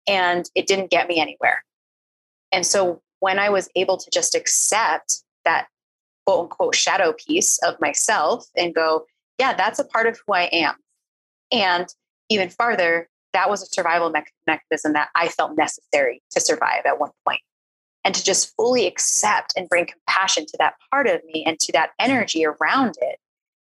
And 0.07 0.49
it 0.53 0.67
didn't 0.67 0.91
get 0.91 1.07
me 1.07 1.21
anywhere. 1.21 1.63
And 2.51 2.65
so 2.65 3.01
when 3.21 3.39
I 3.39 3.49
was 3.49 3.69
able 3.77 3.95
to 3.97 4.09
just 4.11 4.35
accept 4.35 5.21
that 5.45 5.67
quote 6.25 6.41
unquote 6.41 6.75
shadow 6.75 7.13
piece 7.13 7.57
of 7.59 7.79
myself 7.79 8.47
and 8.57 8.75
go, 8.75 9.05
yeah, 9.39 9.53
that's 9.53 9.79
a 9.79 9.85
part 9.85 10.07
of 10.07 10.19
who 10.25 10.33
I 10.33 10.43
am. 10.51 10.75
And 11.51 11.87
even 12.29 12.49
farther, 12.49 13.09
that 13.33 13.49
was 13.49 13.61
a 13.61 13.67
survival 13.67 14.09
me- 14.09 14.23
mechanism 14.47 14.93
that 14.93 15.09
I 15.15 15.27
felt 15.27 15.57
necessary 15.57 16.21
to 16.31 16.39
survive 16.39 16.85
at 16.85 16.99
one 16.99 17.11
point. 17.27 17.41
And 18.03 18.13
to 18.13 18.23
just 18.23 18.55
fully 18.55 18.85
accept 18.85 19.53
and 19.57 19.67
bring 19.67 19.87
compassion 19.87 20.45
to 20.45 20.57
that 20.59 20.75
part 20.91 21.07
of 21.07 21.23
me 21.25 21.43
and 21.45 21.59
to 21.59 21.71
that 21.73 21.91
energy 21.99 22.45
around 22.45 22.95
it, 23.01 23.19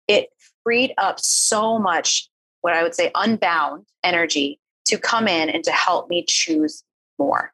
it 0.09 0.29
freed 0.63 0.93
up 0.99 1.19
so 1.19 1.79
much, 1.79 2.29
what 2.61 2.75
I 2.75 2.83
would 2.83 2.95
say, 2.95 3.11
unbound 3.15 3.87
energy 4.05 4.61
to 4.87 4.99
come 4.99 5.27
in 5.27 5.49
and 5.49 5.65
to 5.65 5.73
help 5.73 6.09
me 6.09 6.25
choose 6.27 6.85
more. 7.19 7.53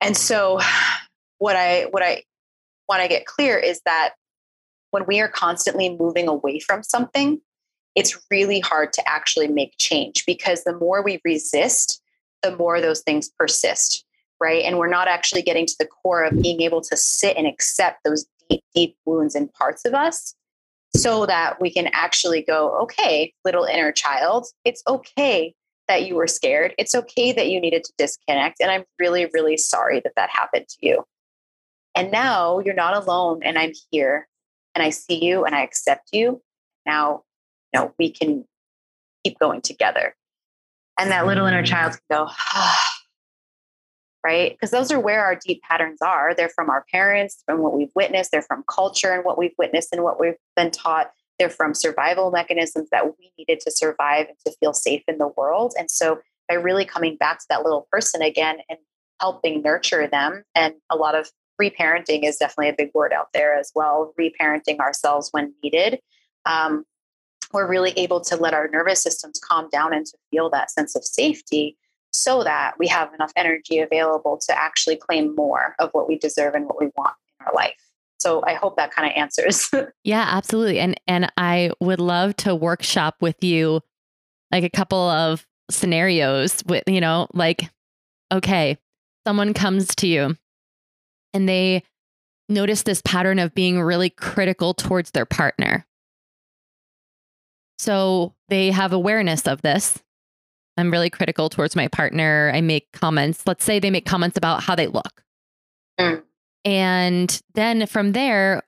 And 0.00 0.16
so, 0.16 0.60
what 1.38 1.56
I 1.56 1.84
what 1.90 2.02
I 2.02 2.22
want 2.88 3.02
to 3.02 3.08
get 3.08 3.26
clear 3.26 3.58
is 3.58 3.80
that 3.84 4.14
when 4.90 5.06
we 5.06 5.20
are 5.20 5.28
constantly 5.28 5.96
moving 5.96 6.28
away 6.28 6.60
from 6.60 6.82
something, 6.82 7.40
it's 7.94 8.18
really 8.30 8.60
hard 8.60 8.92
to 8.94 9.08
actually 9.08 9.48
make 9.48 9.74
change 9.78 10.24
because 10.26 10.64
the 10.64 10.76
more 10.76 11.02
we 11.02 11.20
resist, 11.24 12.00
the 12.42 12.56
more 12.56 12.80
those 12.80 13.00
things 13.00 13.30
persist, 13.38 14.04
right? 14.40 14.64
And 14.64 14.78
we're 14.78 14.88
not 14.88 15.08
actually 15.08 15.42
getting 15.42 15.66
to 15.66 15.74
the 15.78 15.86
core 15.86 16.24
of 16.24 16.40
being 16.40 16.62
able 16.62 16.80
to 16.82 16.96
sit 16.96 17.36
and 17.36 17.46
accept 17.46 18.00
those 18.04 18.26
deep, 18.48 18.64
deep 18.74 18.96
wounds 19.04 19.34
and 19.34 19.52
parts 19.52 19.84
of 19.84 19.94
us 19.94 20.34
so 20.94 21.26
that 21.26 21.60
we 21.60 21.70
can 21.70 21.88
actually 21.92 22.42
go, 22.42 22.78
okay, 22.82 23.32
little 23.44 23.64
inner 23.64 23.92
child, 23.92 24.46
it's 24.64 24.82
okay 24.86 25.54
that 25.88 26.06
you 26.06 26.14
were 26.14 26.26
scared. 26.26 26.74
It's 26.78 26.94
okay 26.94 27.32
that 27.32 27.48
you 27.48 27.60
needed 27.60 27.84
to 27.84 27.92
disconnect. 27.98 28.60
And 28.60 28.70
I'm 28.70 28.84
really, 28.98 29.28
really 29.32 29.56
sorry 29.56 30.00
that 30.00 30.12
that 30.16 30.30
happened 30.30 30.68
to 30.68 30.76
you. 30.80 31.04
And 31.94 32.10
now 32.10 32.60
you're 32.60 32.74
not 32.74 32.96
alone, 32.96 33.40
and 33.42 33.58
I'm 33.58 33.72
here, 33.90 34.26
and 34.74 34.82
I 34.82 34.90
see 34.90 35.22
you, 35.22 35.44
and 35.44 35.54
I 35.54 35.62
accept 35.62 36.08
you. 36.12 36.40
Now, 36.86 37.22
know, 37.80 37.94
we 37.98 38.10
can 38.10 38.44
keep 39.24 39.38
going 39.38 39.60
together. 39.60 40.14
And 40.98 41.10
that 41.10 41.26
little 41.26 41.46
inner 41.46 41.64
child 41.64 41.92
can 41.92 42.18
go, 42.18 42.26
ah, 42.28 42.88
right? 44.24 44.52
Because 44.52 44.70
those 44.70 44.92
are 44.92 45.00
where 45.00 45.24
our 45.24 45.34
deep 45.36 45.62
patterns 45.62 46.00
are. 46.00 46.34
They're 46.34 46.48
from 46.48 46.70
our 46.70 46.84
parents, 46.92 47.42
from 47.46 47.60
what 47.60 47.76
we've 47.76 47.90
witnessed, 47.94 48.30
they're 48.30 48.42
from 48.42 48.64
culture 48.70 49.12
and 49.12 49.24
what 49.24 49.38
we've 49.38 49.54
witnessed 49.58 49.88
and 49.92 50.02
what 50.02 50.20
we've 50.20 50.36
been 50.54 50.70
taught. 50.70 51.10
They're 51.38 51.50
from 51.50 51.74
survival 51.74 52.30
mechanisms 52.30 52.88
that 52.92 53.06
we 53.06 53.32
needed 53.36 53.60
to 53.60 53.70
survive 53.70 54.26
and 54.28 54.36
to 54.46 54.52
feel 54.60 54.74
safe 54.74 55.02
in 55.08 55.18
the 55.18 55.32
world. 55.36 55.74
And 55.78 55.90
so 55.90 56.20
by 56.48 56.54
really 56.54 56.84
coming 56.84 57.16
back 57.16 57.40
to 57.40 57.46
that 57.50 57.64
little 57.64 57.88
person 57.90 58.22
again 58.22 58.58
and 58.68 58.78
helping 59.20 59.62
nurture 59.62 60.06
them, 60.06 60.44
and 60.54 60.74
a 60.90 60.96
lot 60.96 61.14
of 61.14 61.30
reparenting 61.60 62.24
is 62.24 62.36
definitely 62.36 62.68
a 62.68 62.74
big 62.76 62.90
word 62.94 63.12
out 63.12 63.28
there 63.34 63.58
as 63.58 63.72
well, 63.74 64.12
reparenting 64.18 64.78
ourselves 64.78 65.30
when 65.32 65.54
needed. 65.62 66.00
Um, 66.44 66.84
we're 67.52 67.68
really 67.68 67.92
able 67.96 68.20
to 68.20 68.36
let 68.36 68.54
our 68.54 68.68
nervous 68.68 69.02
systems 69.02 69.38
calm 69.38 69.68
down 69.70 69.92
and 69.92 70.06
to 70.06 70.16
feel 70.30 70.50
that 70.50 70.70
sense 70.70 70.96
of 70.96 71.04
safety 71.04 71.76
so 72.12 72.44
that 72.44 72.74
we 72.78 72.86
have 72.88 73.12
enough 73.14 73.32
energy 73.36 73.78
available 73.78 74.38
to 74.46 74.58
actually 74.58 74.96
claim 74.96 75.34
more 75.34 75.74
of 75.78 75.90
what 75.92 76.08
we 76.08 76.18
deserve 76.18 76.54
and 76.54 76.66
what 76.66 76.80
we 76.80 76.90
want 76.96 77.14
in 77.40 77.46
our 77.46 77.54
life. 77.54 77.74
So 78.20 78.42
I 78.46 78.54
hope 78.54 78.76
that 78.76 78.92
kind 78.92 79.10
of 79.10 79.16
answers. 79.16 79.70
yeah, 80.04 80.26
absolutely. 80.28 80.78
And 80.78 80.98
and 81.06 81.32
I 81.36 81.72
would 81.80 82.00
love 82.00 82.36
to 82.36 82.54
workshop 82.54 83.16
with 83.20 83.42
you 83.42 83.80
like 84.52 84.62
a 84.64 84.70
couple 84.70 85.08
of 85.08 85.46
scenarios 85.70 86.62
with, 86.66 86.84
you 86.86 87.00
know, 87.00 87.26
like 87.32 87.70
okay, 88.30 88.78
someone 89.26 89.54
comes 89.54 89.94
to 89.96 90.06
you 90.06 90.36
and 91.34 91.48
they 91.48 91.82
notice 92.48 92.82
this 92.82 93.02
pattern 93.04 93.38
of 93.38 93.54
being 93.54 93.80
really 93.80 94.10
critical 94.10 94.74
towards 94.74 95.10
their 95.10 95.26
partner. 95.26 95.86
So 97.78 98.34
they 98.48 98.70
have 98.70 98.92
awareness 98.92 99.46
of 99.46 99.62
this. 99.62 100.00
I'm 100.76 100.90
really 100.90 101.10
critical 101.10 101.48
towards 101.48 101.76
my 101.76 101.88
partner. 101.88 102.50
I 102.54 102.60
make 102.60 102.90
comments. 102.92 103.42
Let's 103.46 103.64
say 103.64 103.78
they 103.78 103.90
make 103.90 104.06
comments 104.06 104.38
about 104.38 104.62
how 104.62 104.74
they 104.74 104.86
look. 104.86 105.22
Mm. 106.00 106.22
And 106.64 107.42
then 107.54 107.86
from 107.86 108.12
there, 108.12 108.62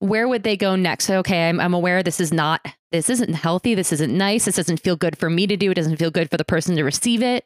where 0.00 0.26
would 0.26 0.42
they 0.42 0.56
go 0.56 0.76
next? 0.76 1.04
So, 1.04 1.18
okay, 1.18 1.48
I'm, 1.48 1.60
I'm 1.60 1.74
aware 1.74 2.02
this 2.02 2.20
is 2.20 2.32
not, 2.32 2.66
this 2.90 3.08
isn't 3.08 3.34
healthy. 3.34 3.74
This 3.74 3.92
isn't 3.92 4.16
nice. 4.16 4.46
This 4.46 4.56
doesn't 4.56 4.80
feel 4.80 4.96
good 4.96 5.16
for 5.16 5.30
me 5.30 5.46
to 5.46 5.56
do. 5.56 5.70
It 5.70 5.74
doesn't 5.74 5.96
feel 5.96 6.10
good 6.10 6.30
for 6.30 6.36
the 6.36 6.44
person 6.44 6.76
to 6.76 6.82
receive 6.82 7.22
it. 7.22 7.44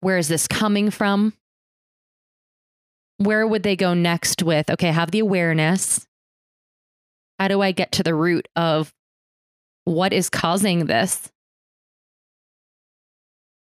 Where 0.00 0.18
is 0.18 0.28
this 0.28 0.48
coming 0.48 0.90
from? 0.90 1.34
Where 3.18 3.46
would 3.46 3.62
they 3.62 3.76
go 3.76 3.94
next 3.94 4.42
with, 4.42 4.70
okay, 4.70 4.90
have 4.90 5.10
the 5.10 5.20
awareness. 5.20 6.06
How 7.38 7.48
do 7.48 7.60
I 7.60 7.72
get 7.72 7.92
to 7.92 8.02
the 8.02 8.14
root 8.14 8.48
of 8.56 8.92
what 9.84 10.12
is 10.12 10.30
causing 10.30 10.86
this? 10.86 11.30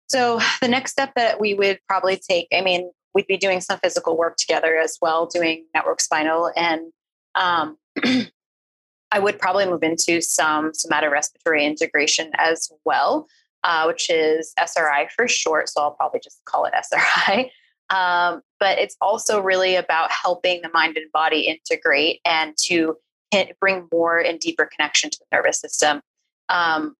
So, 0.09 0.39
the 0.61 0.67
next 0.67 0.91
step 0.91 1.13
that 1.15 1.39
we 1.39 1.53
would 1.53 1.79
probably 1.87 2.17
take, 2.17 2.47
I 2.53 2.61
mean, 2.61 2.91
we'd 3.13 3.27
be 3.27 3.37
doing 3.37 3.61
some 3.61 3.79
physical 3.79 4.17
work 4.17 4.37
together 4.37 4.77
as 4.77 4.97
well, 5.01 5.25
doing 5.25 5.65
network 5.73 5.99
spinal. 5.99 6.51
And 6.55 6.91
um, 7.35 7.77
I 9.11 9.19
would 9.19 9.39
probably 9.39 9.65
move 9.65 9.83
into 9.83 10.21
some 10.21 10.71
somatorespiratory 10.71 11.63
integration 11.63 12.31
as 12.37 12.69
well, 12.85 13.27
uh, 13.63 13.85
which 13.85 14.09
is 14.09 14.53
SRI 14.57 15.09
for 15.13 15.27
short. 15.27 15.69
So, 15.69 15.81
I'll 15.81 15.91
probably 15.91 16.21
just 16.23 16.43
call 16.45 16.65
it 16.65 16.73
SRI. 16.73 17.51
Um, 17.89 18.41
but 18.59 18.79
it's 18.79 18.97
also 18.99 19.41
really 19.41 19.75
about 19.77 20.11
helping 20.11 20.61
the 20.61 20.69
mind 20.73 20.97
and 20.97 21.09
body 21.13 21.47
integrate 21.47 22.19
and 22.25 22.53
to 22.63 22.97
bring 23.61 23.87
more 23.91 24.19
and 24.19 24.41
deeper 24.41 24.69
connection 24.75 25.09
to 25.09 25.17
the 25.19 25.37
nervous 25.37 25.61
system. 25.61 26.01
Um, 26.49 26.95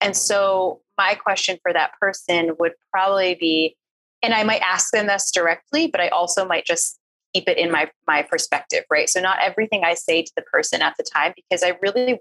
and 0.00 0.16
so, 0.16 0.80
my 0.98 1.14
question 1.14 1.58
for 1.62 1.72
that 1.72 1.92
person 2.00 2.52
would 2.58 2.72
probably 2.90 3.34
be, 3.34 3.76
and 4.22 4.32
I 4.32 4.44
might 4.44 4.62
ask 4.62 4.90
them 4.92 5.06
this 5.06 5.30
directly, 5.30 5.88
but 5.88 6.00
I 6.00 6.08
also 6.08 6.46
might 6.46 6.64
just 6.64 6.98
keep 7.34 7.48
it 7.48 7.58
in 7.58 7.70
my 7.70 7.90
my 8.06 8.22
perspective, 8.22 8.84
right? 8.90 9.08
So, 9.08 9.20
not 9.20 9.38
everything 9.42 9.84
I 9.84 9.94
say 9.94 10.22
to 10.22 10.32
the 10.36 10.42
person 10.42 10.82
at 10.82 10.94
the 10.98 11.04
time, 11.04 11.32
because 11.36 11.62
I 11.62 11.78
really 11.82 12.18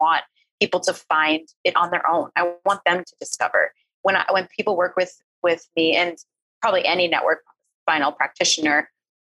want 0.00 0.22
people 0.60 0.80
to 0.80 0.92
find 0.92 1.46
it 1.64 1.76
on 1.76 1.90
their 1.90 2.08
own. 2.08 2.30
I 2.36 2.52
want 2.64 2.80
them 2.84 3.04
to 3.04 3.14
discover 3.20 3.72
when 4.02 4.16
I, 4.16 4.24
when 4.30 4.48
people 4.56 4.76
work 4.76 4.94
with 4.96 5.14
with 5.42 5.66
me, 5.76 5.94
and 5.94 6.16
probably 6.60 6.84
any 6.84 7.08
network 7.08 7.42
spinal 7.82 8.12
practitioner, 8.12 8.90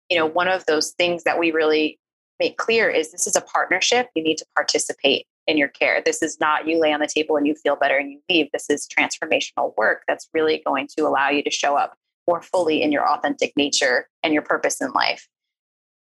you 0.09 0.17
know, 0.17 0.25
one 0.25 0.47
of 0.47 0.65
those 0.65 0.91
things 0.91 1.23
that 1.23 1.39
we 1.39 1.51
really 1.51 1.99
make 2.39 2.57
clear 2.57 2.89
is 2.89 3.11
this 3.11 3.27
is 3.27 3.35
a 3.35 3.41
partnership. 3.41 4.09
You 4.15 4.23
need 4.23 4.37
to 4.37 4.45
participate 4.55 5.25
in 5.47 5.57
your 5.57 5.67
care. 5.67 6.01
This 6.03 6.21
is 6.21 6.39
not 6.39 6.67
you 6.67 6.79
lay 6.79 6.91
on 6.93 6.99
the 6.99 7.07
table 7.07 7.37
and 7.37 7.45
you 7.45 7.55
feel 7.55 7.75
better 7.75 7.97
and 7.97 8.11
you 8.11 8.19
leave. 8.29 8.51
This 8.51 8.69
is 8.69 8.87
transformational 8.87 9.75
work 9.77 10.03
that's 10.07 10.27
really 10.33 10.61
going 10.65 10.87
to 10.97 11.07
allow 11.07 11.29
you 11.29 11.43
to 11.43 11.51
show 11.51 11.75
up 11.75 11.95
more 12.27 12.41
fully 12.41 12.81
in 12.81 12.91
your 12.91 13.07
authentic 13.07 13.53
nature 13.55 14.07
and 14.23 14.33
your 14.33 14.41
purpose 14.41 14.81
in 14.81 14.91
life. 14.93 15.27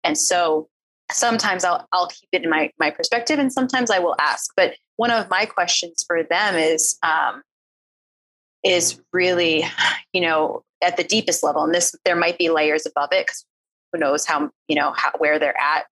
And 0.03 0.17
so 0.17 0.69
sometimes 1.12 1.63
I'll 1.63 1.88
I'll 1.91 2.08
keep 2.08 2.29
it 2.32 2.43
in 2.43 2.49
my 2.49 2.71
my 2.79 2.89
perspective 2.89 3.39
and 3.39 3.51
sometimes 3.51 3.91
I 3.91 3.99
will 3.99 4.15
ask. 4.19 4.51
But 4.56 4.75
one 4.95 5.12
of 5.12 5.29
my 5.29 5.45
questions 5.45 6.03
for 6.08 6.23
them 6.23 6.56
is 6.56 6.97
um, 7.03 7.41
is 8.63 8.99
really, 9.12 9.65
you 10.13 10.21
know, 10.21 10.63
at 10.82 10.97
the 10.97 11.03
deepest 11.03 11.43
level. 11.43 11.63
And 11.63 11.73
this 11.73 11.95
there 12.06 12.15
might 12.15 12.38
be 12.38 12.49
layers 12.49 12.86
above 12.86 13.10
it 13.12 13.25
because 13.25 13.45
who 13.91 13.99
knows 13.99 14.25
how, 14.25 14.49
you 14.67 14.75
know, 14.75 14.91
how 14.91 15.12
where 15.17 15.39
they're 15.39 15.60
at 15.60 15.86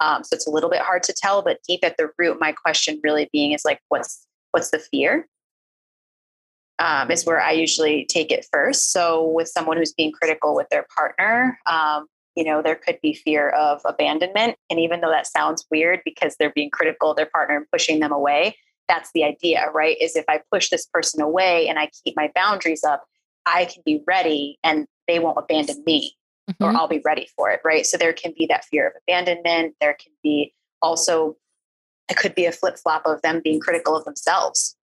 Um, 0.00 0.24
so 0.24 0.34
it's 0.34 0.46
a 0.46 0.50
little 0.50 0.70
bit 0.70 0.80
hard 0.80 1.02
to 1.04 1.12
tell, 1.12 1.42
but 1.42 1.60
deep 1.68 1.80
at 1.82 1.96
the 1.96 2.10
root, 2.18 2.38
my 2.40 2.52
question 2.52 3.00
really 3.02 3.28
being 3.32 3.52
is 3.52 3.64
like, 3.64 3.80
what's 3.88 4.26
what's 4.52 4.70
the 4.70 4.78
fear? 4.78 5.28
Um, 6.78 7.10
is 7.10 7.26
where 7.26 7.40
I 7.40 7.52
usually 7.52 8.06
take 8.06 8.32
it 8.32 8.46
first. 8.50 8.90
So 8.90 9.28
with 9.28 9.48
someone 9.48 9.76
who's 9.76 9.92
being 9.92 10.12
critical 10.12 10.54
with 10.54 10.68
their 10.70 10.86
partner, 10.96 11.58
um, 11.66 12.06
you 12.34 12.42
know, 12.42 12.62
there 12.62 12.74
could 12.74 12.98
be 13.02 13.12
fear 13.12 13.50
of 13.50 13.82
abandonment. 13.84 14.56
And 14.70 14.80
even 14.80 15.02
though 15.02 15.10
that 15.10 15.26
sounds 15.26 15.66
weird 15.70 16.00
because 16.06 16.36
they're 16.38 16.52
being 16.54 16.70
critical 16.70 17.10
of 17.10 17.18
their 17.18 17.26
partner 17.26 17.56
and 17.56 17.66
pushing 17.70 18.00
them 18.00 18.12
away, 18.12 18.56
that's 18.88 19.10
the 19.12 19.24
idea, 19.24 19.66
right? 19.74 19.96
Is 20.00 20.16
if 20.16 20.24
I 20.26 20.40
push 20.50 20.70
this 20.70 20.86
person 20.86 21.20
away 21.20 21.68
and 21.68 21.78
I 21.78 21.90
keep 22.02 22.16
my 22.16 22.30
boundaries 22.34 22.82
up, 22.82 23.04
I 23.44 23.66
can 23.66 23.82
be 23.84 24.02
ready 24.06 24.58
and 24.64 24.86
they 25.06 25.18
won't 25.18 25.38
abandon 25.38 25.82
me 25.84 26.16
mm-hmm. 26.50 26.64
or 26.64 26.76
I'll 26.76 26.88
be 26.88 27.02
ready 27.04 27.28
for 27.36 27.50
it, 27.50 27.60
right? 27.64 27.86
So 27.86 27.96
there 27.96 28.12
can 28.12 28.34
be 28.36 28.46
that 28.46 28.64
fear 28.64 28.88
of 28.88 28.94
abandonment. 29.06 29.74
There 29.80 29.94
can 29.94 30.12
be 30.22 30.54
also, 30.82 31.36
it 32.08 32.16
could 32.16 32.34
be 32.34 32.46
a 32.46 32.52
flip 32.52 32.76
flop 32.78 33.02
of 33.06 33.22
them 33.22 33.40
being 33.42 33.60
critical 33.60 33.96
of 33.96 34.04
themselves, 34.04 34.76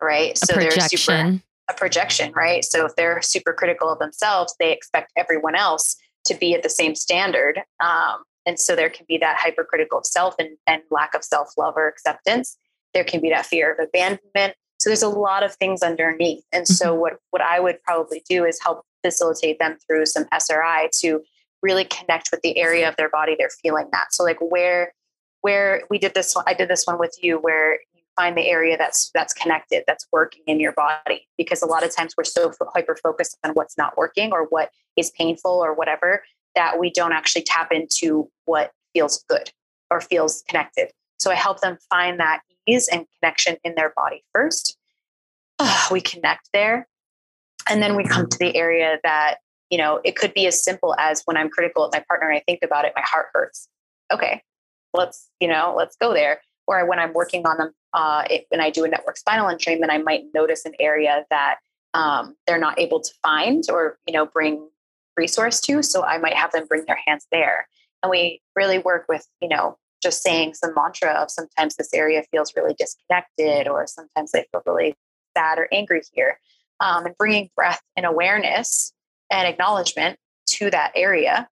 right? 0.00 0.32
A 0.34 0.46
so 0.46 0.54
projection. 0.54 0.78
they're 0.80 0.88
super, 0.88 1.42
a 1.70 1.74
projection, 1.74 2.32
right? 2.32 2.64
So 2.64 2.86
if 2.86 2.96
they're 2.96 3.22
super 3.22 3.52
critical 3.52 3.90
of 3.90 3.98
themselves, 3.98 4.54
they 4.58 4.72
expect 4.72 5.12
everyone 5.16 5.54
else 5.54 5.96
to 6.26 6.34
be 6.34 6.54
at 6.54 6.62
the 6.62 6.70
same 6.70 6.94
standard. 6.94 7.60
Um, 7.80 8.24
and 8.46 8.58
so 8.58 8.76
there 8.76 8.90
can 8.90 9.06
be 9.08 9.18
that 9.18 9.36
hypercritical 9.38 9.98
of 9.98 10.06
self 10.06 10.34
and, 10.38 10.56
and 10.66 10.82
lack 10.90 11.14
of 11.14 11.24
self 11.24 11.48
love 11.56 11.74
or 11.76 11.88
acceptance. 11.88 12.56
There 12.92 13.04
can 13.04 13.20
be 13.20 13.30
that 13.30 13.46
fear 13.46 13.72
of 13.72 13.78
abandonment. 13.78 14.54
So 14.78 14.90
there's 14.90 15.02
a 15.02 15.08
lot 15.08 15.42
of 15.42 15.54
things 15.54 15.82
underneath. 15.82 16.44
And 16.52 16.68
so 16.68 16.90
mm-hmm. 16.90 17.00
what, 17.00 17.12
what 17.30 17.42
I 17.42 17.60
would 17.60 17.82
probably 17.82 18.22
do 18.28 18.44
is 18.44 18.60
help 18.62 18.84
facilitate 19.04 19.58
them 19.58 19.76
through 19.86 20.06
some 20.06 20.26
SRI 20.32 20.88
to 21.00 21.20
really 21.62 21.84
connect 21.84 22.30
with 22.30 22.40
the 22.42 22.56
area 22.58 22.88
of 22.88 22.96
their 22.96 23.08
body 23.08 23.36
they're 23.38 23.50
feeling 23.62 23.88
that. 23.92 24.12
So 24.12 24.24
like 24.24 24.38
where 24.40 24.92
where 25.40 25.82
we 25.90 25.98
did 25.98 26.14
this 26.14 26.34
one, 26.34 26.44
I 26.46 26.54
did 26.54 26.68
this 26.68 26.86
one 26.86 26.98
with 26.98 27.14
you 27.20 27.36
where 27.36 27.74
you 27.92 28.00
find 28.16 28.36
the 28.36 28.46
area 28.48 28.78
that's 28.78 29.10
that's 29.14 29.34
connected, 29.34 29.84
that's 29.86 30.06
working 30.12 30.42
in 30.46 30.58
your 30.58 30.72
body. 30.72 31.28
Because 31.36 31.62
a 31.62 31.66
lot 31.66 31.84
of 31.84 31.94
times 31.94 32.14
we're 32.16 32.24
so 32.24 32.52
hyper 32.74 32.96
focused 33.02 33.36
on 33.44 33.52
what's 33.52 33.76
not 33.76 33.96
working 33.96 34.32
or 34.32 34.44
what 34.44 34.70
is 34.96 35.10
painful 35.10 35.50
or 35.50 35.74
whatever 35.74 36.24
that 36.54 36.78
we 36.78 36.90
don't 36.90 37.12
actually 37.12 37.42
tap 37.42 37.72
into 37.72 38.30
what 38.44 38.72
feels 38.92 39.24
good 39.28 39.50
or 39.90 40.00
feels 40.00 40.42
connected. 40.48 40.90
So 41.18 41.30
I 41.30 41.34
help 41.34 41.60
them 41.60 41.78
find 41.90 42.20
that 42.20 42.40
ease 42.66 42.88
and 42.88 43.06
connection 43.18 43.56
in 43.64 43.74
their 43.74 43.92
body 43.96 44.24
first. 44.32 44.78
Oh, 45.58 45.88
we 45.92 46.00
connect 46.00 46.50
there. 46.52 46.88
And 47.68 47.82
then 47.82 47.96
we 47.96 48.04
come 48.04 48.28
to 48.28 48.38
the 48.38 48.54
area 48.56 48.98
that, 49.02 49.36
you 49.70 49.78
know, 49.78 50.00
it 50.04 50.16
could 50.16 50.34
be 50.34 50.46
as 50.46 50.62
simple 50.62 50.94
as 50.98 51.22
when 51.24 51.36
I'm 51.36 51.48
critical 51.48 51.84
of 51.84 51.92
my 51.92 52.04
partner 52.08 52.28
and 52.28 52.36
I 52.36 52.42
think 52.46 52.60
about 52.62 52.84
it, 52.84 52.92
my 52.94 53.02
heart 53.02 53.26
hurts. 53.32 53.68
Okay, 54.12 54.42
let's, 54.92 55.30
you 55.40 55.48
know, 55.48 55.74
let's 55.76 55.96
go 55.96 56.12
there. 56.12 56.40
Or 56.66 56.86
when 56.86 56.98
I'm 56.98 57.12
working 57.12 57.46
on 57.46 57.58
them, 57.58 57.72
uh, 57.92 58.26
when 58.48 58.60
I 58.60 58.70
do 58.70 58.84
a 58.84 58.88
network 58.88 59.16
spinal 59.16 59.46
entrainment, 59.46 59.90
I 59.90 59.98
might 59.98 60.24
notice 60.34 60.64
an 60.64 60.72
area 60.80 61.24
that 61.30 61.56
um, 61.94 62.36
they're 62.46 62.58
not 62.58 62.78
able 62.78 63.00
to 63.00 63.10
find 63.22 63.62
or, 63.70 63.98
you 64.06 64.12
know, 64.12 64.26
bring 64.26 64.68
resource 65.16 65.60
to. 65.62 65.82
So 65.82 66.04
I 66.04 66.18
might 66.18 66.34
have 66.34 66.52
them 66.52 66.66
bring 66.66 66.84
their 66.86 66.98
hands 67.06 67.26
there. 67.30 67.68
And 68.02 68.10
we 68.10 68.40
really 68.56 68.78
work 68.78 69.06
with, 69.08 69.26
you 69.40 69.48
know, 69.48 69.78
just 70.02 70.22
saying 70.22 70.54
some 70.54 70.74
mantra 70.74 71.12
of 71.12 71.30
sometimes 71.30 71.76
this 71.76 71.94
area 71.94 72.22
feels 72.30 72.52
really 72.56 72.74
disconnected 72.78 73.68
or 73.68 73.86
sometimes 73.86 74.32
they 74.32 74.46
feel 74.50 74.62
really 74.66 74.94
sad 75.36 75.58
or 75.58 75.68
angry 75.72 76.02
here 76.12 76.38
um, 76.80 77.06
and 77.06 77.16
bringing 77.16 77.50
breath 77.56 77.80
and 77.96 78.06
awareness 78.06 78.92
and 79.30 79.46
acknowledgement 79.48 80.18
to 80.46 80.70
that 80.70 80.92
area 80.94 81.48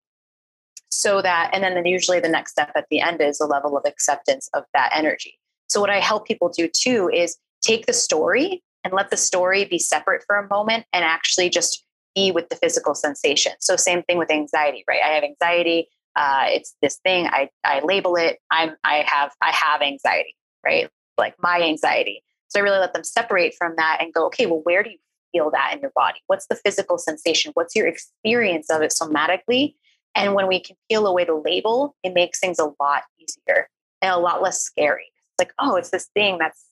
so 0.90 1.22
that 1.22 1.50
and 1.52 1.62
then 1.62 1.84
usually 1.86 2.20
the 2.20 2.28
next 2.28 2.52
step 2.52 2.72
at 2.74 2.86
the 2.90 3.00
end 3.00 3.20
is 3.20 3.40
a 3.40 3.46
level 3.46 3.76
of 3.76 3.84
acceptance 3.86 4.50
of 4.54 4.64
that 4.74 4.90
energy. 4.94 5.38
So 5.68 5.80
what 5.80 5.90
i 5.90 6.00
help 6.00 6.26
people 6.26 6.48
do 6.48 6.68
too 6.68 7.10
is 7.12 7.38
take 7.62 7.86
the 7.86 7.92
story 7.92 8.62
and 8.84 8.92
let 8.92 9.10
the 9.10 9.16
story 9.16 9.64
be 9.64 9.78
separate 9.78 10.24
for 10.26 10.36
a 10.36 10.48
moment 10.48 10.86
and 10.92 11.04
actually 11.04 11.48
just 11.48 11.84
be 12.14 12.32
with 12.32 12.48
the 12.48 12.56
physical 12.56 12.94
sensation. 12.94 13.52
So 13.60 13.76
same 13.76 14.02
thing 14.02 14.18
with 14.18 14.30
anxiety 14.30 14.84
right? 14.88 15.00
I 15.04 15.08
have 15.10 15.24
anxiety 15.24 15.88
uh, 16.16 16.46
it's 16.48 16.74
this 16.82 16.96
thing 16.96 17.28
I, 17.28 17.50
I 17.64 17.80
label 17.80 18.16
it 18.16 18.38
i'm 18.50 18.74
i 18.82 19.04
have 19.06 19.30
i 19.40 19.52
have 19.52 19.80
anxiety 19.80 20.34
right? 20.64 20.88
Like 21.16 21.34
my 21.38 21.62
anxiety. 21.62 22.22
So 22.48 22.58
i 22.58 22.62
really 22.62 22.80
let 22.80 22.92
them 22.92 23.04
separate 23.04 23.54
from 23.56 23.74
that 23.76 23.98
and 24.00 24.12
go 24.12 24.26
okay 24.26 24.46
well 24.46 24.60
where 24.64 24.82
do 24.82 24.90
you 24.90 24.98
feel 25.32 25.50
that 25.50 25.72
in 25.74 25.80
your 25.80 25.92
body? 25.94 26.18
What's 26.26 26.46
the 26.46 26.56
physical 26.56 26.98
sensation? 26.98 27.52
What's 27.54 27.74
your 27.74 27.86
experience 27.86 28.70
of 28.70 28.82
it 28.82 28.92
somatically? 28.92 29.74
And 30.14 30.34
when 30.34 30.48
we 30.48 30.60
can 30.60 30.76
peel 30.90 31.06
away 31.06 31.24
the 31.24 31.34
label 31.34 31.94
it 32.02 32.14
makes 32.14 32.40
things 32.40 32.58
a 32.58 32.72
lot 32.80 33.02
easier 33.18 33.68
and 34.02 34.12
a 34.12 34.18
lot 34.18 34.42
less 34.42 34.62
scary. 34.62 35.06
It's 35.06 35.46
like 35.46 35.52
oh 35.58 35.76
it's 35.76 35.90
this 35.90 36.08
thing 36.14 36.38
that's 36.38 36.64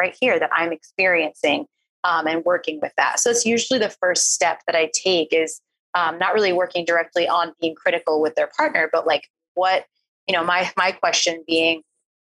right 0.00 0.16
here 0.20 0.38
that 0.38 0.50
i'm 0.52 0.72
experiencing 0.72 1.66
um, 2.04 2.26
and 2.26 2.44
working 2.44 2.78
with 2.80 2.92
that. 2.96 3.18
So 3.18 3.30
it's 3.30 3.44
usually 3.44 3.80
the 3.80 3.90
first 3.90 4.32
step 4.32 4.60
that 4.66 4.76
i 4.76 4.90
take 4.94 5.32
is 5.32 5.60
um, 5.94 6.18
not 6.18 6.34
really 6.34 6.52
working 6.52 6.84
directly 6.84 7.26
on 7.26 7.52
being 7.60 7.74
critical 7.74 8.20
with 8.20 8.34
their 8.34 8.50
partner, 8.56 8.88
but 8.92 9.06
like 9.06 9.28
what, 9.54 9.86
you 10.28 10.34
know, 10.34 10.44
my 10.44 10.70
my 10.76 10.92
question 10.92 11.42
being, 11.46 11.76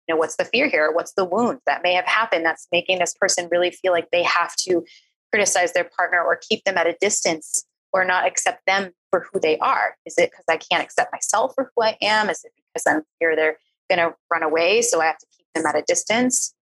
you 0.07 0.15
know, 0.15 0.17
what's 0.17 0.37
the 0.37 0.45
fear 0.45 0.67
here? 0.67 0.91
What's 0.91 1.13
the 1.13 1.25
wound 1.25 1.59
that 1.65 1.83
may 1.83 1.93
have 1.93 2.05
happened 2.05 2.45
that's 2.45 2.67
making 2.71 2.99
this 2.99 3.13
person 3.13 3.49
really 3.51 3.71
feel 3.71 3.91
like 3.91 4.09
they 4.11 4.23
have 4.23 4.55
to 4.57 4.83
criticize 5.37 5.73
their 5.73 5.83
partner 5.83 6.19
or 6.19 6.39
keep 6.49 6.63
them 6.63 6.77
at 6.77 6.87
a 6.87 6.97
distance 6.99 7.63
or 7.93 8.03
not 8.03 8.25
accept 8.25 8.65
them 8.65 8.91
for 9.11 9.27
who 9.31 9.39
they 9.39 9.57
are? 9.59 9.95
Is 10.07 10.17
it 10.17 10.31
because 10.31 10.45
I 10.49 10.57
can't 10.57 10.83
accept 10.83 11.13
myself 11.13 11.53
for 11.53 11.71
who 11.75 11.83
I 11.83 11.95
am? 12.01 12.29
Is 12.29 12.43
it 12.43 12.51
because 12.55 12.83
I'm 12.87 13.03
fear 13.19 13.35
they're 13.35 13.57
going 13.87 13.99
to 13.99 14.15
run 14.31 14.41
away, 14.41 14.81
so 14.81 14.99
I 14.99 15.05
have 15.05 15.19
to 15.19 15.27
keep 15.37 15.45
them 15.53 15.65
at 15.67 15.75
a 15.75 15.83
distance? 15.83 16.55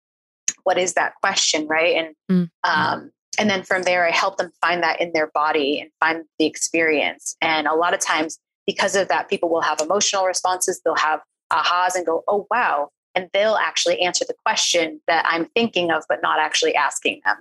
What 0.63 0.77
is 0.77 0.93
that 0.95 1.15
question, 1.21 1.67
right? 1.67 1.95
And 1.95 2.15
mm-hmm. 2.29 2.69
um, 2.69 3.11
and 3.39 3.49
then 3.49 3.63
from 3.63 3.83
there, 3.83 4.05
I 4.05 4.11
help 4.11 4.37
them 4.37 4.51
find 4.61 4.83
that 4.83 4.99
in 4.99 5.11
their 5.13 5.27
body 5.27 5.79
and 5.79 5.89
find 5.99 6.25
the 6.37 6.45
experience. 6.45 7.35
And 7.41 7.67
a 7.67 7.75
lot 7.75 7.93
of 7.93 7.99
times, 7.99 8.39
because 8.65 8.95
of 8.95 9.07
that, 9.09 9.29
people 9.29 9.49
will 9.49 9.61
have 9.61 9.79
emotional 9.81 10.25
responses. 10.25 10.81
They'll 10.83 10.95
have 10.95 11.21
ahas 11.51 11.95
and 11.95 12.05
go, 12.05 12.23
oh, 12.27 12.47
wow. 12.49 12.89
And 13.13 13.29
they'll 13.33 13.55
actually 13.55 13.99
answer 14.01 14.25
the 14.27 14.35
question 14.45 15.01
that 15.07 15.25
I'm 15.27 15.45
thinking 15.47 15.91
of, 15.91 16.03
but 16.07 16.19
not 16.21 16.39
actually 16.39 16.75
asking 16.75 17.21
them, 17.25 17.37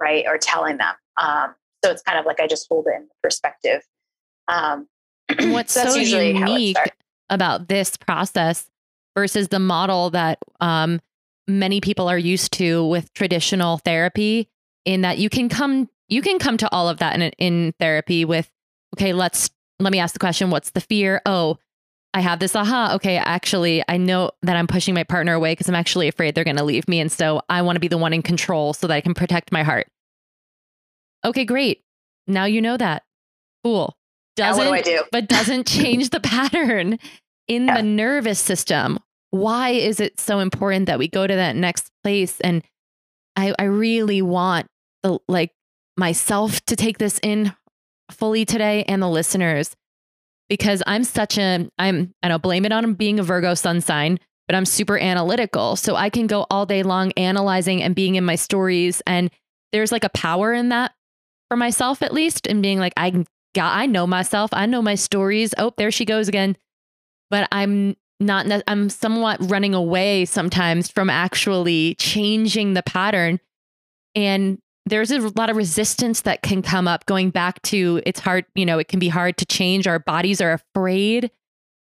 right? 0.00 0.24
Or 0.26 0.38
telling 0.38 0.78
them. 0.78 0.94
Um, 1.16 1.54
so 1.84 1.90
it's 1.90 2.02
kind 2.02 2.18
of 2.18 2.26
like 2.26 2.40
I 2.40 2.46
just 2.46 2.66
hold 2.68 2.86
it 2.86 2.94
in 2.96 3.08
perspective. 3.22 3.82
Um, 4.48 4.88
What's 5.38 5.72
so, 5.72 5.94
unique 5.94 6.76
about 7.28 7.68
this 7.68 7.96
process 7.96 8.68
versus 9.16 9.48
the 9.48 9.58
model 9.58 10.10
that 10.10 10.38
um, 10.60 11.00
many 11.46 11.80
people 11.80 12.08
are 12.08 12.18
used 12.18 12.52
to 12.54 12.84
with 12.86 13.12
traditional 13.12 13.78
therapy 13.78 14.48
in 14.84 15.02
that 15.02 15.18
you 15.18 15.28
can 15.28 15.48
come 15.48 15.88
you 16.08 16.22
can 16.22 16.38
come 16.38 16.56
to 16.56 16.68
all 16.72 16.88
of 16.88 16.98
that 16.98 17.20
in 17.20 17.30
in 17.38 17.74
therapy 17.78 18.24
with 18.24 18.50
okay 18.96 19.12
let's 19.12 19.50
let 19.78 19.92
me 19.92 19.98
ask 19.98 20.12
the 20.12 20.18
question 20.18 20.50
what's 20.50 20.70
the 20.70 20.80
fear 20.80 21.20
oh 21.26 21.58
i 22.14 22.20
have 22.20 22.38
this 22.38 22.56
aha 22.56 22.92
okay 22.94 23.16
actually 23.16 23.82
i 23.88 23.96
know 23.96 24.30
that 24.42 24.56
i'm 24.56 24.66
pushing 24.66 24.94
my 24.94 25.04
partner 25.04 25.34
away 25.34 25.52
because 25.52 25.68
i'm 25.68 25.74
actually 25.74 26.08
afraid 26.08 26.34
they're 26.34 26.44
going 26.44 26.56
to 26.56 26.64
leave 26.64 26.88
me 26.88 27.00
and 27.00 27.12
so 27.12 27.40
i 27.48 27.62
want 27.62 27.76
to 27.76 27.80
be 27.80 27.88
the 27.88 27.98
one 27.98 28.12
in 28.12 28.22
control 28.22 28.72
so 28.72 28.86
that 28.86 28.94
i 28.94 29.00
can 29.00 29.14
protect 29.14 29.52
my 29.52 29.62
heart. 29.62 29.86
Okay 31.24 31.44
great. 31.44 31.82
Now 32.26 32.44
you 32.44 32.62
know 32.62 32.76
that. 32.76 33.02
Cool. 33.64 33.96
Doesn't 34.36 34.64
do 34.64 34.72
I 34.72 34.80
do? 34.80 35.02
but 35.12 35.28
doesn't 35.28 35.66
change 35.66 36.10
the 36.10 36.20
pattern 36.20 36.98
in 37.48 37.66
yeah. 37.66 37.76
the 37.76 37.82
nervous 37.82 38.38
system. 38.38 38.98
Why 39.30 39.70
is 39.70 40.00
it 40.00 40.18
so 40.18 40.38
important 40.38 40.86
that 40.86 40.98
we 40.98 41.08
go 41.08 41.26
to 41.26 41.34
that 41.34 41.56
next 41.56 41.90
place? 42.02 42.40
And 42.40 42.62
I, 43.36 43.54
I 43.58 43.64
really 43.64 44.22
want 44.22 44.66
the 45.02 45.18
like 45.28 45.52
myself 45.96 46.64
to 46.66 46.76
take 46.76 46.98
this 46.98 47.20
in 47.22 47.54
fully 48.10 48.44
today 48.44 48.84
and 48.84 49.02
the 49.02 49.08
listeners 49.08 49.76
because 50.50 50.82
I'm 50.86 51.04
such 51.04 51.38
a 51.38 51.70
I'm 51.78 52.12
I 52.22 52.28
don't 52.28 52.42
blame 52.42 52.66
it 52.66 52.72
on 52.72 52.92
being 52.92 53.18
a 53.18 53.22
Virgo 53.22 53.54
sun 53.54 53.80
sign, 53.80 54.18
but 54.46 54.54
I'm 54.54 54.66
super 54.66 54.98
analytical. 54.98 55.76
So 55.76 55.96
I 55.96 56.10
can 56.10 56.26
go 56.26 56.44
all 56.50 56.66
day 56.66 56.82
long 56.82 57.12
analyzing 57.12 57.82
and 57.82 57.94
being 57.94 58.16
in 58.16 58.24
my 58.24 58.34
stories 58.34 59.00
and 59.06 59.30
there's 59.72 59.92
like 59.92 60.04
a 60.04 60.10
power 60.10 60.52
in 60.52 60.68
that 60.70 60.92
for 61.48 61.56
myself 61.56 62.02
at 62.02 62.12
least 62.12 62.46
and 62.46 62.60
being 62.60 62.78
like 62.78 62.92
I 62.98 63.24
got 63.54 63.76
I 63.76 63.86
know 63.86 64.06
myself, 64.06 64.50
I 64.52 64.66
know 64.66 64.82
my 64.82 64.96
stories. 64.96 65.54
Oh, 65.56 65.72
there 65.78 65.92
she 65.92 66.04
goes 66.04 66.28
again. 66.28 66.56
But 67.30 67.48
I'm 67.52 67.96
not 68.18 68.46
I'm 68.66 68.90
somewhat 68.90 69.38
running 69.40 69.72
away 69.72 70.24
sometimes 70.24 70.90
from 70.90 71.08
actually 71.08 71.94
changing 71.94 72.74
the 72.74 72.82
pattern 72.82 73.38
and 74.16 74.58
there's 74.86 75.10
a 75.10 75.28
lot 75.36 75.50
of 75.50 75.56
resistance 75.56 76.22
that 76.22 76.42
can 76.42 76.62
come 76.62 76.88
up 76.88 77.06
going 77.06 77.30
back 77.30 77.60
to 77.62 78.00
it's 78.06 78.20
hard 78.20 78.44
you 78.54 78.66
know 78.66 78.78
it 78.78 78.88
can 78.88 78.98
be 78.98 79.08
hard 79.08 79.36
to 79.38 79.46
change. 79.46 79.86
Our 79.86 79.98
bodies 79.98 80.40
are 80.40 80.52
afraid 80.52 81.30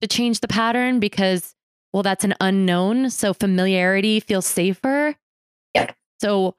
to 0.01 0.09
change 0.09 0.41
the 0.41 0.49
pattern 0.49 1.01
because 1.01 1.55
well 1.93 2.03
that's 2.03 2.25
an 2.25 2.35
unknown. 2.41 3.11
So 3.11 3.33
familiarity 3.33 4.21
feels 4.21 4.47
safer. 4.47 5.15
Yeah 5.75 5.91
so 6.21 6.57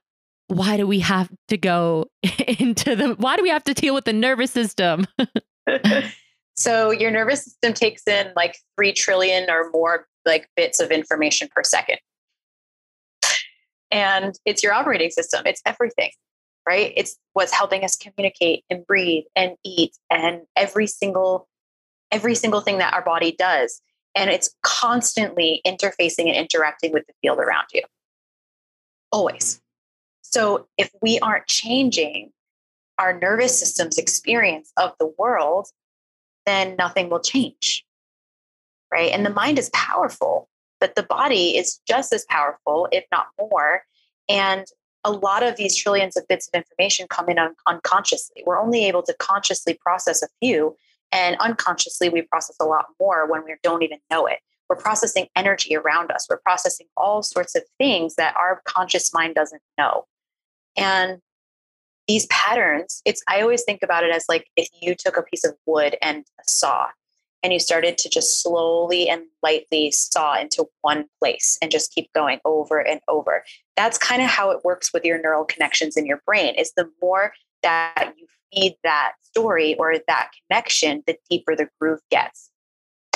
why 0.47 0.77
do 0.77 0.87
we 0.87 0.99
have 0.99 1.29
to 1.49 1.57
go 1.57 2.05
into 2.59 2.95
the 2.95 3.15
why 3.15 3.35
do 3.37 3.43
we 3.43 3.49
have 3.49 3.63
to 3.65 3.73
deal 3.73 3.93
with 3.93 4.05
the 4.05 4.13
nervous 4.13 4.51
system? 4.51 5.05
So 6.59 6.91
your 6.91 7.09
nervous 7.09 7.45
system 7.45 7.73
takes 7.73 8.05
in 8.05 8.33
like 8.35 8.57
3 8.75 8.91
trillion 8.91 9.49
or 9.49 9.69
more 9.71 10.07
like 10.25 10.49
bits 10.57 10.81
of 10.81 10.91
information 10.91 11.47
per 11.55 11.63
second. 11.63 11.99
And 13.91 14.37
it's 14.43 14.61
your 14.61 14.73
operating 14.73 15.09
system, 15.09 15.43
it's 15.45 15.61
everything, 15.65 16.11
right? 16.67 16.93
It's 16.95 17.17
what's 17.33 17.53
helping 17.53 17.83
us 17.83 17.95
communicate 17.95 18.63
and 18.69 18.85
breathe 18.85 19.25
and 19.35 19.55
eat 19.63 19.97
and 20.09 20.41
every 20.55 20.87
single 20.87 21.47
every 22.11 22.35
single 22.35 22.61
thing 22.61 22.79
that 22.79 22.93
our 22.93 23.03
body 23.03 23.35
does. 23.37 23.81
And 24.15 24.29
it's 24.29 24.55
constantly 24.63 25.61
interfacing 25.65 26.27
and 26.27 26.35
interacting 26.35 26.91
with 26.91 27.05
the 27.07 27.13
field 27.21 27.37
around 27.37 27.67
you. 27.73 27.83
Always. 29.11 29.61
So 30.21 30.67
if 30.77 30.91
we 31.01 31.19
aren't 31.19 31.47
changing 31.47 32.31
our 32.97 33.17
nervous 33.17 33.57
system's 33.57 33.97
experience 33.97 34.71
of 34.77 34.93
the 34.99 35.11
world, 35.17 35.69
then 36.45 36.75
nothing 36.77 37.09
will 37.09 37.19
change. 37.19 37.85
Right. 38.91 39.11
And 39.11 39.25
the 39.25 39.29
mind 39.31 39.59
is 39.59 39.69
powerful, 39.73 40.49
but 40.79 40.95
the 40.95 41.03
body 41.03 41.55
is 41.57 41.79
just 41.87 42.11
as 42.11 42.25
powerful, 42.27 42.87
if 42.91 43.05
not 43.11 43.27
more. 43.39 43.83
And 44.27 44.65
a 45.03 45.11
lot 45.11 45.43
of 45.43 45.55
these 45.55 45.75
trillions 45.75 46.17
of 46.17 46.27
bits 46.27 46.49
of 46.51 46.57
information 46.57 47.07
come 47.09 47.29
in 47.29 47.39
un- 47.39 47.55
unconsciously. 47.67 48.43
We're 48.45 48.59
only 48.59 48.85
able 48.85 49.03
to 49.03 49.15
consciously 49.19 49.73
process 49.73 50.21
a 50.21 50.27
few, 50.41 50.75
and 51.11 51.37
unconsciously, 51.37 52.09
we 52.09 52.21
process 52.23 52.57
a 52.59 52.65
lot 52.65 52.85
more 52.99 53.29
when 53.29 53.43
we 53.43 53.55
don't 53.63 53.83
even 53.83 53.99
know 54.11 54.25
it. 54.25 54.39
We're 54.69 54.75
processing 54.75 55.27
energy 55.35 55.75
around 55.75 56.11
us, 56.11 56.27
we're 56.29 56.39
processing 56.39 56.87
all 56.95 57.23
sorts 57.23 57.55
of 57.55 57.63
things 57.77 58.15
that 58.15 58.35
our 58.35 58.61
conscious 58.65 59.13
mind 59.13 59.35
doesn't 59.35 59.61
know. 59.77 60.05
And 60.77 61.19
these 62.07 62.25
patterns, 62.27 63.01
it's 63.05 63.23
I 63.27 63.41
always 63.41 63.63
think 63.63 63.81
about 63.83 64.03
it 64.03 64.11
as 64.11 64.25
like 64.27 64.47
if 64.55 64.67
you 64.81 64.95
took 64.95 65.17
a 65.17 65.23
piece 65.23 65.43
of 65.43 65.55
wood 65.65 65.95
and 66.01 66.25
a 66.39 66.43
saw 66.45 66.87
and 67.43 67.53
you 67.53 67.59
started 67.59 67.97
to 67.99 68.09
just 68.09 68.41
slowly 68.41 69.09
and 69.09 69.23
lightly 69.41 69.91
saw 69.91 70.37
into 70.37 70.65
one 70.81 71.05
place 71.19 71.57
and 71.61 71.71
just 71.71 71.93
keep 71.93 72.11
going 72.13 72.39
over 72.45 72.79
and 72.79 72.99
over. 73.07 73.43
That's 73.77 73.97
kind 73.97 74.21
of 74.21 74.29
how 74.29 74.51
it 74.51 74.65
works 74.65 74.91
with 74.93 75.05
your 75.05 75.21
neural 75.21 75.45
connections 75.45 75.95
in 75.95 76.05
your 76.05 76.21
brain. 76.25 76.55
Is 76.55 76.73
the 76.75 76.89
more 77.01 77.33
that 77.63 78.13
you 78.17 78.27
feed 78.53 78.75
that 78.83 79.13
story 79.21 79.75
or 79.77 79.95
that 80.07 80.31
connection, 80.47 81.03
the 81.07 81.17
deeper 81.29 81.55
the 81.55 81.69
groove 81.79 82.01
gets. 82.09 82.49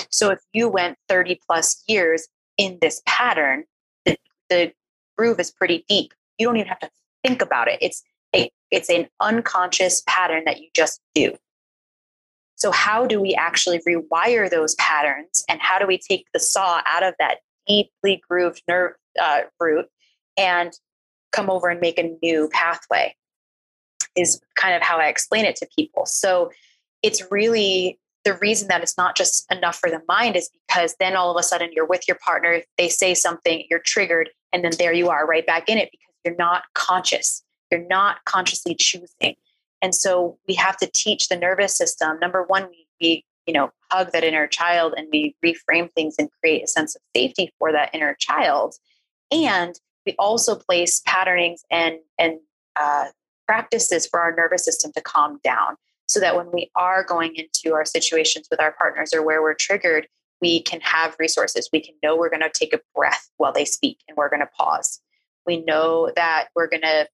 So 0.09 0.29
if 0.29 0.39
you 0.53 0.69
went 0.69 0.97
30 1.09 1.39
plus 1.47 1.83
years 1.87 2.27
in 2.57 2.77
this 2.81 3.01
pattern, 3.05 3.63
the, 4.05 4.17
the 4.49 4.73
groove 5.17 5.39
is 5.39 5.51
pretty 5.51 5.85
deep. 5.87 6.13
You 6.37 6.47
don't 6.47 6.57
even 6.57 6.67
have 6.67 6.79
to 6.79 6.89
think 7.23 7.41
about 7.41 7.67
it. 7.67 7.79
It's 7.81 8.03
a, 8.35 8.51
it's 8.71 8.89
an 8.89 9.07
unconscious 9.19 10.03
pattern 10.07 10.43
that 10.45 10.61
you 10.61 10.69
just 10.73 11.01
do. 11.15 11.35
So, 12.63 12.71
how 12.71 13.05
do 13.05 13.19
we 13.19 13.35
actually 13.35 13.79
rewire 13.79 14.49
those 14.49 14.73
patterns? 14.75 15.43
And 15.49 15.59
how 15.61 15.79
do 15.79 15.85
we 15.85 15.97
take 15.97 16.27
the 16.33 16.39
saw 16.39 16.79
out 16.85 17.03
of 17.03 17.13
that 17.19 17.39
deeply 17.67 18.21
grooved 18.29 18.61
nerve 18.69 18.93
uh, 19.21 19.41
root 19.59 19.87
and 20.37 20.71
come 21.33 21.49
over 21.49 21.67
and 21.67 21.81
make 21.81 21.99
a 21.99 22.15
new 22.23 22.49
pathway? 22.53 23.17
Is 24.15 24.39
kind 24.55 24.75
of 24.75 24.81
how 24.81 24.97
I 24.97 25.07
explain 25.07 25.43
it 25.43 25.57
to 25.57 25.67
people. 25.77 26.05
So, 26.05 26.51
it's 27.01 27.29
really 27.29 27.99
the 28.23 28.35
reason 28.35 28.69
that 28.69 28.81
it's 28.81 28.97
not 28.97 29.17
just 29.17 29.45
enough 29.51 29.77
for 29.77 29.89
the 29.89 30.01
mind 30.07 30.37
is 30.37 30.49
because 30.65 30.95
then 31.01 31.17
all 31.17 31.31
of 31.31 31.37
a 31.37 31.43
sudden 31.43 31.69
you're 31.73 31.85
with 31.85 32.07
your 32.07 32.17
partner, 32.23 32.61
they 32.77 32.87
say 32.87 33.13
something, 33.13 33.65
you're 33.69 33.79
triggered, 33.79 34.29
and 34.53 34.63
then 34.63 34.71
there 34.79 34.93
you 34.93 35.09
are 35.09 35.27
right 35.27 35.45
back 35.45 35.67
in 35.67 35.77
it 35.77 35.89
because 35.91 36.15
you're 36.23 36.37
not 36.37 36.63
conscious. 36.75 37.43
You're 37.69 37.85
not 37.87 38.23
consciously 38.23 38.73
choosing. 38.73 39.35
And 39.83 39.93
so 39.93 40.39
we 40.47 40.55
have 40.55 40.77
to 40.77 40.89
teach 40.91 41.27
the 41.27 41.35
nervous 41.35 41.75
system. 41.75 42.17
Number 42.19 42.43
one, 42.43 42.67
we, 42.69 42.87
we 42.99 43.25
you 43.45 43.53
know 43.53 43.69
hug 43.91 44.13
that 44.13 44.23
inner 44.23 44.47
child 44.47 44.93
and 44.97 45.07
we 45.11 45.35
reframe 45.45 45.91
things 45.91 46.15
and 46.17 46.29
create 46.39 46.63
a 46.63 46.67
sense 46.67 46.95
of 46.95 47.01
safety 47.15 47.51
for 47.59 47.71
that 47.73 47.93
inner 47.93 48.15
child. 48.17 48.75
And 49.31 49.79
we 50.05 50.15
also 50.17 50.55
place 50.55 51.01
patternings 51.05 51.63
and 51.69 51.97
and 52.17 52.39
uh, 52.79 53.07
practices 53.45 54.07
for 54.07 54.21
our 54.21 54.33
nervous 54.33 54.63
system 54.63 54.91
to 54.93 55.01
calm 55.01 55.39
down 55.43 55.75
so 56.07 56.19
that 56.19 56.35
when 56.35 56.49
we 56.51 56.71
are 56.75 57.03
going 57.03 57.35
into 57.35 57.75
our 57.75 57.85
situations 57.85 58.47
with 58.49 58.61
our 58.61 58.71
partners 58.71 59.13
or 59.13 59.21
where 59.21 59.41
we're 59.41 59.53
triggered, 59.53 60.07
we 60.41 60.61
can 60.61 60.79
have 60.81 61.15
resources. 61.19 61.69
We 61.73 61.81
can 61.81 61.95
know 62.01 62.15
we're 62.15 62.29
going 62.29 62.41
to 62.41 62.51
take 62.53 62.73
a 62.73 62.79
breath 62.95 63.29
while 63.37 63.53
they 63.53 63.65
speak 63.65 63.99
and 64.07 64.15
we're 64.15 64.29
going 64.29 64.41
to 64.41 64.49
pause. 64.57 65.01
We 65.45 65.61
know 65.61 66.11
that 66.15 66.47
we're 66.55 66.69
going 66.69 66.81
to 66.83 67.07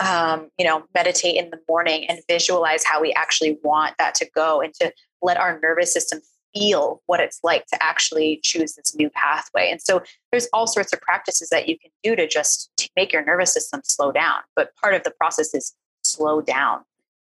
um, 0.00 0.48
you 0.58 0.64
know, 0.64 0.84
meditate 0.94 1.36
in 1.36 1.50
the 1.50 1.60
morning 1.68 2.06
and 2.08 2.20
visualize 2.28 2.84
how 2.84 3.00
we 3.00 3.12
actually 3.12 3.58
want 3.62 3.94
that 3.98 4.14
to 4.16 4.28
go 4.34 4.60
and 4.60 4.72
to 4.74 4.92
let 5.20 5.36
our 5.36 5.58
nervous 5.60 5.92
system 5.92 6.20
feel 6.54 7.02
what 7.06 7.20
it's 7.20 7.40
like 7.42 7.66
to 7.66 7.82
actually 7.82 8.40
choose 8.42 8.74
this 8.74 8.94
new 8.94 9.08
pathway. 9.10 9.70
And 9.70 9.80
so 9.80 10.02
there's 10.30 10.48
all 10.52 10.66
sorts 10.66 10.92
of 10.92 11.00
practices 11.00 11.48
that 11.48 11.68
you 11.68 11.78
can 11.78 11.90
do 12.02 12.14
to 12.16 12.28
just 12.28 12.70
to 12.76 12.90
make 12.96 13.12
your 13.12 13.24
nervous 13.24 13.54
system 13.54 13.80
slow 13.84 14.12
down. 14.12 14.40
But 14.54 14.74
part 14.76 14.94
of 14.94 15.02
the 15.02 15.12
process 15.12 15.54
is 15.54 15.74
slow 16.04 16.40
down, 16.40 16.80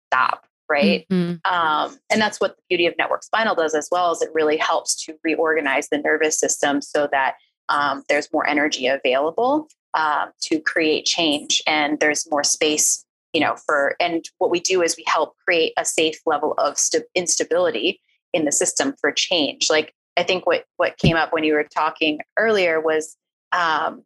stop, 0.07 0.45
right? 0.69 1.05
Mm-hmm. 1.09 1.51
Um, 1.51 1.97
and 2.11 2.19
that's 2.19 2.41
what 2.41 2.57
the 2.57 2.63
beauty 2.69 2.87
of 2.87 2.95
network 2.97 3.23
spinal 3.23 3.55
does 3.55 3.73
as 3.75 3.87
well, 3.91 4.11
is 4.11 4.21
it 4.21 4.29
really 4.33 4.57
helps 4.57 4.95
to 5.05 5.15
reorganize 5.23 5.89
the 5.89 5.97
nervous 5.97 6.37
system 6.37 6.81
so 6.81 7.07
that 7.11 7.35
um, 7.69 8.03
there's 8.09 8.31
more 8.33 8.47
energy 8.47 8.87
available 8.87 9.67
um, 9.95 10.31
to 10.41 10.59
create 10.59 11.05
change 11.05 11.63
and 11.65 11.99
there's 11.99 12.29
more 12.29 12.43
space 12.43 13.05
you 13.33 13.41
know 13.41 13.55
for 13.65 13.95
and 13.99 14.25
what 14.37 14.51
we 14.51 14.59
do 14.59 14.81
is 14.81 14.95
we 14.95 15.03
help 15.07 15.35
create 15.45 15.73
a 15.77 15.85
safe 15.85 16.19
level 16.25 16.53
of 16.57 16.77
st- 16.77 17.05
instability 17.15 17.99
in 18.33 18.45
the 18.45 18.51
system 18.51 18.93
for 18.99 19.11
change. 19.11 19.67
Like 19.69 19.93
i 20.17 20.23
think 20.23 20.45
what 20.45 20.65
what 20.77 20.97
came 20.97 21.15
up 21.15 21.33
when 21.33 21.43
you 21.43 21.53
were 21.53 21.67
talking 21.75 22.19
earlier 22.37 22.79
was 22.79 23.17
um, 23.51 24.03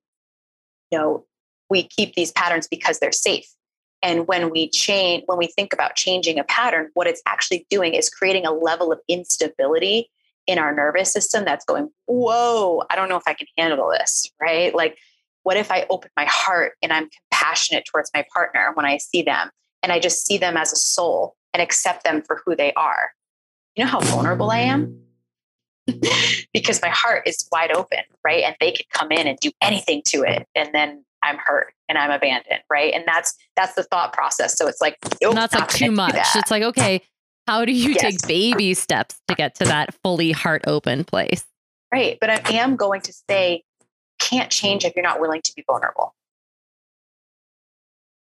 you 0.91 0.97
know 0.97 1.25
we 1.69 1.83
keep 1.83 2.15
these 2.15 2.31
patterns 2.31 2.67
because 2.67 2.99
they're 2.99 3.11
safe. 3.11 3.47
And 4.01 4.27
when 4.27 4.49
we 4.49 4.69
change 4.69 5.23
when 5.25 5.37
we 5.37 5.47
think 5.47 5.73
about 5.73 5.95
changing 5.95 6.39
a 6.39 6.43
pattern 6.43 6.89
what 6.93 7.07
it's 7.07 7.21
actually 7.27 7.65
doing 7.69 7.93
is 7.93 8.09
creating 8.09 8.45
a 8.45 8.51
level 8.51 8.91
of 8.91 8.99
instability 9.07 10.09
in 10.47 10.57
our 10.57 10.73
nervous 10.73 11.11
system 11.13 11.45
that's 11.45 11.65
going 11.65 11.89
whoa 12.07 12.81
i 12.89 12.95
don't 12.95 13.09
know 13.09 13.17
if 13.17 13.27
i 13.27 13.33
can 13.33 13.45
handle 13.57 13.91
this 13.91 14.31
right? 14.41 14.73
Like 14.73 14.97
what 15.43 15.57
if 15.57 15.71
I 15.71 15.85
open 15.89 16.09
my 16.15 16.25
heart 16.25 16.73
and 16.81 16.91
I'm 16.91 17.09
compassionate 17.09 17.85
towards 17.85 18.11
my 18.13 18.25
partner 18.33 18.71
when 18.73 18.85
I 18.85 18.97
see 18.97 19.21
them 19.21 19.49
and 19.83 19.91
I 19.91 19.99
just 19.99 20.25
see 20.25 20.37
them 20.37 20.57
as 20.57 20.73
a 20.73 20.75
soul 20.75 21.35
and 21.53 21.61
accept 21.61 22.03
them 22.03 22.21
for 22.21 22.41
who 22.45 22.55
they 22.55 22.73
are? 22.73 23.11
You 23.75 23.85
know 23.85 23.91
how 23.91 24.01
vulnerable 24.01 24.51
I 24.51 24.59
am? 24.59 25.01
because 26.53 26.81
my 26.81 26.89
heart 26.89 27.23
is 27.27 27.47
wide 27.51 27.71
open, 27.71 27.99
right? 28.23 28.43
And 28.43 28.55
they 28.59 28.71
could 28.71 28.89
come 28.89 29.11
in 29.11 29.27
and 29.27 29.37
do 29.39 29.51
anything 29.61 30.01
to 30.07 30.23
it. 30.23 30.47
And 30.55 30.69
then 30.73 31.03
I'm 31.23 31.37
hurt 31.37 31.73
and 31.87 31.97
I'm 31.97 32.11
abandoned, 32.11 32.61
right? 32.69 32.93
And 32.93 33.03
that's 33.05 33.35
that's 33.55 33.73
the 33.73 33.83
thought 33.83 34.13
process. 34.13 34.57
So 34.57 34.67
it's 34.67 34.81
like 34.81 34.97
nope, 35.21 35.35
that's 35.35 35.55
like 35.55 35.69
too 35.69 35.91
much. 35.91 36.15
It's 36.35 36.51
like, 36.51 36.63
okay, 36.63 37.01
how 37.47 37.65
do 37.65 37.71
you 37.71 37.91
yes. 37.91 38.01
take 38.01 38.27
baby 38.27 38.73
steps 38.73 39.19
to 39.27 39.35
get 39.35 39.55
to 39.55 39.65
that 39.65 39.93
fully 40.03 40.31
heart 40.31 40.63
open 40.67 41.03
place? 41.03 41.45
Right. 41.91 42.17
But 42.21 42.29
I 42.29 42.53
am 42.53 42.75
going 42.75 43.01
to 43.01 43.13
say 43.29 43.63
can't 44.19 44.51
change 44.51 44.85
if 44.85 44.95
you're 44.95 45.03
not 45.03 45.19
willing 45.19 45.41
to 45.41 45.53
be 45.55 45.63
vulnerable. 45.65 46.13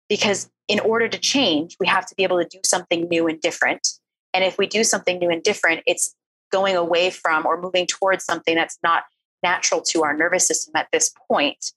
Because 0.09 0.49
in 0.69 0.81
order 0.81 1.09
to 1.09 1.19
change, 1.19 1.77
we 1.81 1.87
have 1.87 2.07
to 2.07 2.15
be 2.15 2.23
able 2.23 2.43
to 2.43 2.49
do 2.49 2.61
something 2.65 3.09
new 3.09 3.27
and 3.27 3.41
different. 3.41 3.89
And 4.33 4.45
if 4.45 4.59
we 4.59 4.67
do 4.67 4.85
something 4.85 5.19
new 5.19 5.31
and 5.31 5.43
different, 5.43 5.83
it's 5.87 6.15
going 6.53 6.77
away 6.77 7.11
from 7.11 7.47
or 7.47 7.61
moving 7.61 7.87
towards 7.87 8.25
something 8.25 8.55
that's 8.55 8.79
not 8.83 9.05
natural 9.43 9.81
to 9.81 10.05
our 10.05 10.17
nervous 10.17 10.47
system 10.47 10.73
at 10.77 10.89
this 10.93 11.13
point, 11.29 11.73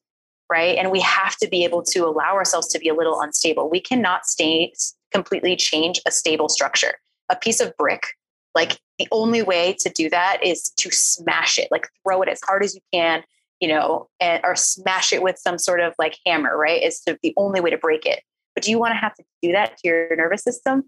right? 0.49 0.77
And 0.77 0.91
we 0.91 0.99
have 1.01 1.37
to 1.37 1.47
be 1.47 1.63
able 1.63 1.83
to 1.83 1.99
allow 1.99 2.35
ourselves 2.35 2.67
to 2.69 2.79
be 2.79 2.89
a 2.89 2.93
little 2.93 3.19
unstable. 3.21 3.69
We 3.69 3.81
cannot 3.81 4.25
stay 4.25 4.73
completely 5.11 5.55
change 5.55 6.01
a 6.07 6.11
stable 6.11 6.49
structure. 6.49 6.95
A 7.29 7.35
piece 7.35 7.59
of 7.59 7.75
brick, 7.77 8.07
like 8.55 8.79
the 8.97 9.07
only 9.11 9.41
way 9.41 9.75
to 9.79 9.89
do 9.89 10.09
that 10.09 10.43
is 10.43 10.69
to 10.77 10.91
smash 10.91 11.57
it, 11.57 11.67
like 11.71 11.87
throw 12.03 12.21
it 12.21 12.29
as 12.29 12.41
hard 12.43 12.63
as 12.63 12.75
you 12.75 12.81
can, 12.93 13.23
you 13.59 13.67
know, 13.67 14.07
and, 14.19 14.41
or 14.43 14.55
smash 14.55 15.11
it 15.11 15.21
with 15.21 15.37
some 15.37 15.57
sort 15.57 15.79
of 15.79 15.93
like 15.99 16.17
hammer, 16.25 16.57
right? 16.57 16.81
Is 16.81 17.01
the 17.05 17.33
only 17.37 17.61
way 17.61 17.69
to 17.69 17.77
break 17.77 18.05
it. 18.05 18.23
But 18.55 18.63
do 18.63 18.71
you 18.71 18.79
want 18.79 18.91
to 18.91 18.97
have 18.97 19.15
to 19.15 19.23
do 19.41 19.51
that 19.51 19.77
to 19.77 19.87
your 19.87 20.15
nervous 20.15 20.43
system? 20.43 20.83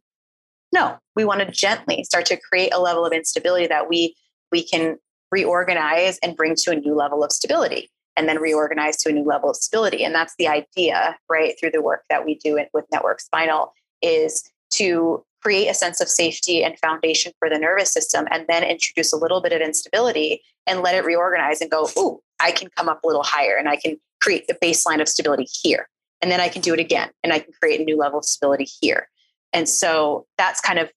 No, 0.74 0.98
we 1.16 1.26
want 1.26 1.42
to 1.42 1.52
gently 1.52 2.04
start 2.04 2.26
to 2.28 2.38
create 2.38 2.74
a 2.74 2.80
level 2.80 3.06
of 3.06 3.14
instability 3.14 3.68
that 3.68 3.90
we 3.90 4.16
we 4.52 4.64
can 4.64 4.98
reorganize 5.32 6.18
and 6.22 6.36
bring 6.36 6.56
to 6.56 6.72
a 6.72 6.76
new 6.76 6.94
level 6.94 7.24
of 7.24 7.32
stability 7.32 7.90
and 8.18 8.28
then 8.28 8.40
reorganize 8.40 8.98
to 8.98 9.10
a 9.10 9.14
new 9.14 9.24
level 9.24 9.50
of 9.50 9.56
stability. 9.56 10.04
And 10.04 10.14
that's 10.14 10.36
the 10.38 10.48
idea, 10.48 11.18
right, 11.30 11.56
through 11.60 11.72
the 11.72 11.82
work 11.82 12.04
that 12.10 12.26
we 12.26 12.36
do 12.36 12.60
with 12.74 12.86
Network 12.92 13.22
Spinal 13.22 13.74
is 14.02 14.44
to 14.72 15.24
create 15.42 15.68
a 15.68 15.74
sense 15.74 16.02
of 16.02 16.10
safety 16.10 16.64
and 16.64 16.78
foundation 16.80 17.32
for 17.40 17.50
the 17.50 17.58
nervous 17.58 17.92
system 17.92 18.28
and 18.30 18.46
then 18.48 18.64
introduce 18.64 19.12
a 19.12 19.18
little 19.18 19.42
bit 19.42 19.54
of 19.54 19.62
instability 19.62 20.42
and 20.68 20.82
let 20.82 20.96
it 20.96 21.06
reorganize 21.06 21.62
and 21.62 21.72
go, 21.72 21.90
ooh, 21.98 22.20
I 22.42 22.52
can 22.52 22.70
come 22.76 22.90
up 22.90 23.04
a 23.04 23.08
little 23.08 23.24
higher 23.24 23.56
and 23.58 23.70
I 23.70 23.76
can 23.76 23.98
create 24.22 24.48
the 24.48 24.56
baseline 24.56 25.02
of 25.02 25.08
stability 25.08 25.48
here. 25.64 25.88
And 26.22 26.32
then 26.32 26.40
I 26.40 26.50
can 26.50 26.62
do 26.62 26.74
it 26.74 26.80
again 26.80 27.10
and 27.24 27.34
I 27.34 27.40
can 27.40 27.54
create 27.62 27.82
a 27.82 27.84
new 27.84 27.98
level 27.98 28.20
of 28.20 28.26
stability 28.26 28.68
here. 28.82 29.10
And 29.54 29.68
so 29.68 30.28
that's 30.38 30.62
kind 30.62 30.80
of 30.80 30.92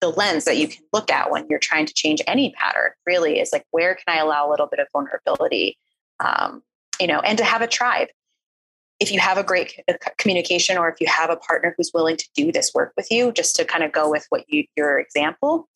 the 0.00 0.08
lens 0.08 0.44
that 0.44 0.56
you 0.56 0.68
can 0.68 0.82
look 0.92 1.10
at 1.10 1.30
when 1.30 1.46
you're 1.48 1.58
trying 1.58 1.86
to 1.86 1.94
change 1.94 2.22
any 2.26 2.52
pattern 2.52 2.90
really 3.06 3.40
is 3.40 3.50
like 3.52 3.64
where 3.70 3.94
can 3.94 4.16
i 4.16 4.18
allow 4.18 4.48
a 4.48 4.50
little 4.50 4.66
bit 4.66 4.80
of 4.80 4.86
vulnerability 4.92 5.76
um, 6.20 6.62
you 7.00 7.06
know 7.06 7.20
and 7.20 7.38
to 7.38 7.44
have 7.44 7.62
a 7.62 7.66
tribe 7.66 8.08
if 9.00 9.12
you 9.12 9.20
have 9.20 9.38
a 9.38 9.44
great 9.44 9.80
communication 10.18 10.76
or 10.76 10.88
if 10.88 11.00
you 11.00 11.06
have 11.06 11.30
a 11.30 11.36
partner 11.36 11.74
who's 11.76 11.90
willing 11.94 12.16
to 12.16 12.28
do 12.34 12.50
this 12.52 12.72
work 12.74 12.92
with 12.96 13.10
you 13.10 13.32
just 13.32 13.56
to 13.56 13.64
kind 13.64 13.84
of 13.84 13.92
go 13.92 14.10
with 14.10 14.26
what 14.28 14.44
you 14.48 14.64
your 14.76 14.98
example 14.98 15.68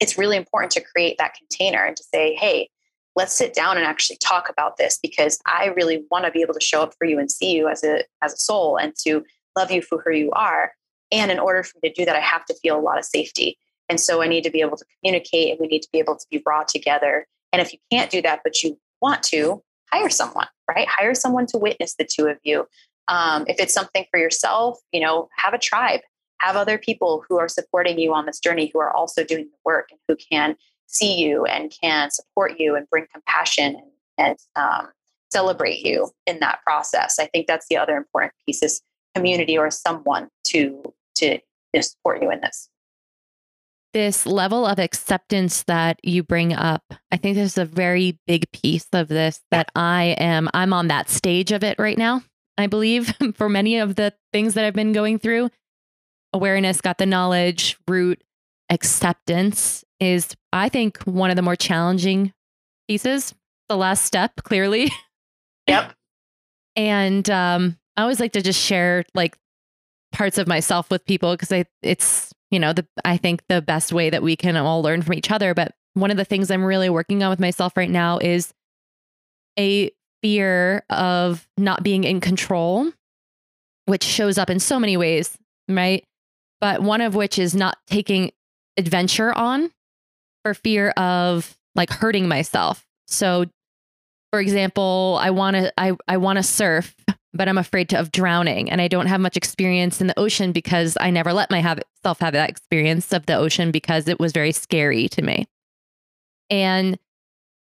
it's 0.00 0.18
really 0.18 0.36
important 0.36 0.70
to 0.72 0.80
create 0.80 1.16
that 1.18 1.34
container 1.34 1.84
and 1.84 1.96
to 1.96 2.04
say 2.04 2.34
hey 2.34 2.68
let's 3.16 3.34
sit 3.34 3.54
down 3.54 3.76
and 3.76 3.86
actually 3.86 4.16
talk 4.18 4.48
about 4.48 4.76
this 4.76 4.98
because 5.02 5.38
i 5.46 5.66
really 5.76 6.04
want 6.10 6.24
to 6.24 6.30
be 6.30 6.42
able 6.42 6.54
to 6.54 6.60
show 6.60 6.82
up 6.82 6.94
for 6.98 7.06
you 7.06 7.18
and 7.18 7.30
see 7.30 7.52
you 7.52 7.68
as 7.68 7.82
a 7.82 8.04
as 8.22 8.32
a 8.32 8.36
soul 8.36 8.76
and 8.76 8.94
to 8.94 9.24
love 9.56 9.70
you 9.70 9.82
for 9.82 10.00
who 10.04 10.12
you 10.12 10.30
are 10.32 10.72
and 11.12 11.30
in 11.30 11.38
order 11.38 11.62
for 11.62 11.78
me 11.82 11.88
to 11.88 11.94
do 11.94 12.04
that, 12.04 12.16
I 12.16 12.20
have 12.20 12.44
to 12.46 12.54
feel 12.54 12.78
a 12.78 12.80
lot 12.80 12.98
of 12.98 13.04
safety. 13.04 13.58
And 13.88 14.00
so 14.00 14.22
I 14.22 14.28
need 14.28 14.42
to 14.44 14.50
be 14.50 14.60
able 14.60 14.76
to 14.76 14.84
communicate 14.98 15.50
and 15.50 15.60
we 15.60 15.68
need 15.68 15.82
to 15.82 15.88
be 15.92 15.98
able 15.98 16.16
to 16.16 16.26
be 16.30 16.38
brought 16.38 16.68
together. 16.68 17.26
And 17.52 17.62
if 17.62 17.72
you 17.72 17.78
can't 17.90 18.10
do 18.10 18.20
that, 18.22 18.40
but 18.42 18.62
you 18.62 18.78
want 19.00 19.22
to, 19.24 19.62
hire 19.92 20.10
someone, 20.10 20.48
right? 20.68 20.88
Hire 20.88 21.14
someone 21.14 21.46
to 21.46 21.58
witness 21.58 21.94
the 21.94 22.04
two 22.04 22.26
of 22.26 22.38
you. 22.42 22.66
Um, 23.06 23.44
if 23.46 23.60
it's 23.60 23.72
something 23.72 24.04
for 24.10 24.18
yourself, 24.18 24.80
you 24.90 25.00
know, 25.00 25.28
have 25.36 25.54
a 25.54 25.58
tribe, 25.58 26.00
have 26.40 26.56
other 26.56 26.76
people 26.76 27.24
who 27.28 27.38
are 27.38 27.48
supporting 27.48 27.96
you 27.96 28.12
on 28.12 28.26
this 28.26 28.40
journey 28.40 28.68
who 28.72 28.80
are 28.80 28.92
also 28.92 29.22
doing 29.22 29.44
the 29.44 29.58
work 29.64 29.90
and 29.92 30.00
who 30.08 30.16
can 30.16 30.56
see 30.86 31.16
you 31.18 31.44
and 31.44 31.72
can 31.82 32.10
support 32.10 32.58
you 32.58 32.76
and 32.76 32.88
bring 32.90 33.06
compassion 33.12 33.80
and, 34.18 34.36
um, 34.54 34.88
celebrate 35.30 35.84
you 35.84 36.10
in 36.26 36.38
that 36.40 36.60
process. 36.64 37.18
I 37.18 37.26
think 37.26 37.46
that's 37.46 37.66
the 37.68 37.76
other 37.76 37.96
important 37.96 38.32
piece 38.46 38.62
is 38.62 38.80
community 39.14 39.58
or 39.58 39.70
someone 39.70 40.28
to 40.44 40.82
to, 41.16 41.38
to 41.74 41.82
support 41.82 42.22
you 42.22 42.30
in 42.30 42.40
this. 42.40 42.68
This 43.92 44.26
level 44.26 44.66
of 44.66 44.78
acceptance 44.78 45.62
that 45.64 45.98
you 46.02 46.22
bring 46.22 46.52
up 46.52 46.82
i 47.10 47.16
think 47.16 47.34
there's 47.34 47.56
a 47.56 47.64
very 47.64 48.18
big 48.26 48.50
piece 48.52 48.86
of 48.92 49.08
this 49.08 49.40
that 49.50 49.70
i 49.74 50.14
am 50.18 50.50
i'm 50.52 50.74
on 50.74 50.88
that 50.88 51.08
stage 51.08 51.50
of 51.50 51.64
it 51.64 51.78
right 51.78 51.96
now 51.96 52.22
i 52.58 52.66
believe 52.66 53.14
for 53.34 53.48
many 53.48 53.78
of 53.78 53.96
the 53.96 54.12
things 54.34 54.52
that 54.52 54.66
i've 54.66 54.74
been 54.74 54.92
going 54.92 55.18
through. 55.18 55.48
Awareness 56.34 56.82
got 56.82 56.98
the 56.98 57.06
knowledge 57.06 57.78
root 57.88 58.22
acceptance 58.68 59.82
is 60.00 60.36
i 60.52 60.68
think 60.68 60.98
one 61.04 61.30
of 61.30 61.36
the 61.36 61.42
more 61.42 61.56
challenging 61.56 62.32
pieces 62.88 63.34
the 63.68 63.76
last 63.76 64.04
step 64.04 64.32
clearly 64.44 64.90
yep 65.66 65.92
and 66.76 67.28
um 67.30 67.76
I 67.96 68.02
always 68.02 68.20
like 68.20 68.32
to 68.32 68.42
just 68.42 68.60
share 68.60 69.04
like 69.14 69.36
parts 70.12 70.38
of 70.38 70.46
myself 70.46 70.90
with 70.90 71.04
people 71.06 71.32
because 71.32 71.50
I 71.50 71.64
it's 71.82 72.32
you 72.50 72.58
know 72.58 72.72
the 72.72 72.86
I 73.04 73.16
think 73.16 73.42
the 73.48 73.62
best 73.62 73.92
way 73.92 74.10
that 74.10 74.22
we 74.22 74.36
can 74.36 74.56
all 74.56 74.82
learn 74.82 75.02
from 75.02 75.14
each 75.14 75.30
other. 75.30 75.54
But 75.54 75.74
one 75.94 76.10
of 76.10 76.16
the 76.16 76.24
things 76.24 76.50
I'm 76.50 76.64
really 76.64 76.90
working 76.90 77.22
on 77.22 77.30
with 77.30 77.40
myself 77.40 77.76
right 77.76 77.90
now 77.90 78.18
is 78.18 78.52
a 79.58 79.90
fear 80.22 80.84
of 80.90 81.48
not 81.56 81.82
being 81.82 82.04
in 82.04 82.20
control, 82.20 82.92
which 83.86 84.04
shows 84.04 84.36
up 84.36 84.50
in 84.50 84.60
so 84.60 84.78
many 84.78 84.96
ways, 84.96 85.38
right? 85.68 86.04
But 86.60 86.82
one 86.82 87.00
of 87.00 87.14
which 87.14 87.38
is 87.38 87.54
not 87.54 87.78
taking 87.86 88.32
adventure 88.76 89.32
on 89.32 89.70
for 90.46 90.54
fear 90.54 90.90
of 90.90 91.56
like 91.74 91.90
hurting 91.90 92.28
myself. 92.28 92.86
So 93.08 93.46
for 94.30 94.38
example, 94.38 95.18
I 95.20 95.30
want 95.30 95.56
to 95.56 95.72
I 95.76 95.96
I 96.06 96.18
want 96.18 96.36
to 96.36 96.44
surf 96.44 96.94
but 97.34 97.48
I'm 97.48 97.58
afraid 97.58 97.92
of 97.92 98.12
drowning. 98.12 98.70
And 98.70 98.80
I 98.80 98.86
don't 98.86 99.06
have 99.06 99.20
much 99.20 99.36
experience 99.36 100.00
in 100.00 100.06
the 100.06 100.18
ocean 100.18 100.52
because 100.52 100.96
I 101.00 101.10
never 101.10 101.32
let 101.32 101.50
myself 101.50 102.20
have 102.20 102.32
that 102.32 102.48
experience 102.48 103.12
of 103.12 103.26
the 103.26 103.34
ocean 103.34 103.72
because 103.72 104.06
it 104.06 104.18
was 104.20 104.32
very 104.32 104.52
scary 104.52 105.08
to 105.08 105.20
me. 105.20 105.46
And 106.48 106.96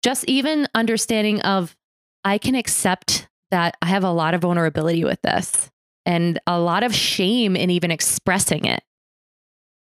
just 0.03 0.25
even 0.25 0.67
understanding 0.75 1.41
of 1.41 1.75
I 2.25 2.37
can 2.37 2.55
accept 2.55 3.27
that 3.51 3.77
I 3.81 3.87
have 3.87 4.03
a 4.03 4.11
lot 4.11 4.33
of 4.33 4.41
vulnerability 4.41 5.05
with 5.05 5.21
this 5.21 5.71
and 6.05 6.39
a 6.45 6.59
lot 6.59 6.83
of 6.83 6.93
shame 6.93 7.55
in 7.55 7.69
even 7.69 7.89
expressing 7.89 8.65
it. 8.65 8.83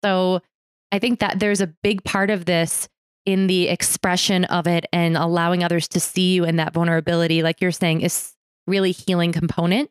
So 0.03 0.41
I 0.93 0.99
think 0.99 1.19
that 1.21 1.39
there's 1.39 1.59
a 1.59 1.65
big 1.67 2.03
part 2.03 2.29
of 2.29 2.45
this 2.45 2.87
in 3.25 3.47
the 3.47 3.67
expression 3.67 4.45
of 4.45 4.67
it 4.67 4.85
and 4.93 5.17
allowing 5.17 5.63
others 5.63 5.87
to 5.87 5.99
see 5.99 6.35
you 6.35 6.43
in 6.43 6.57
that 6.57 6.71
vulnerability, 6.71 7.41
like 7.41 7.61
you're 7.61 7.71
saying, 7.71 8.01
is 8.01 8.33
really 8.67 8.91
healing 8.91 9.31
component. 9.31 9.89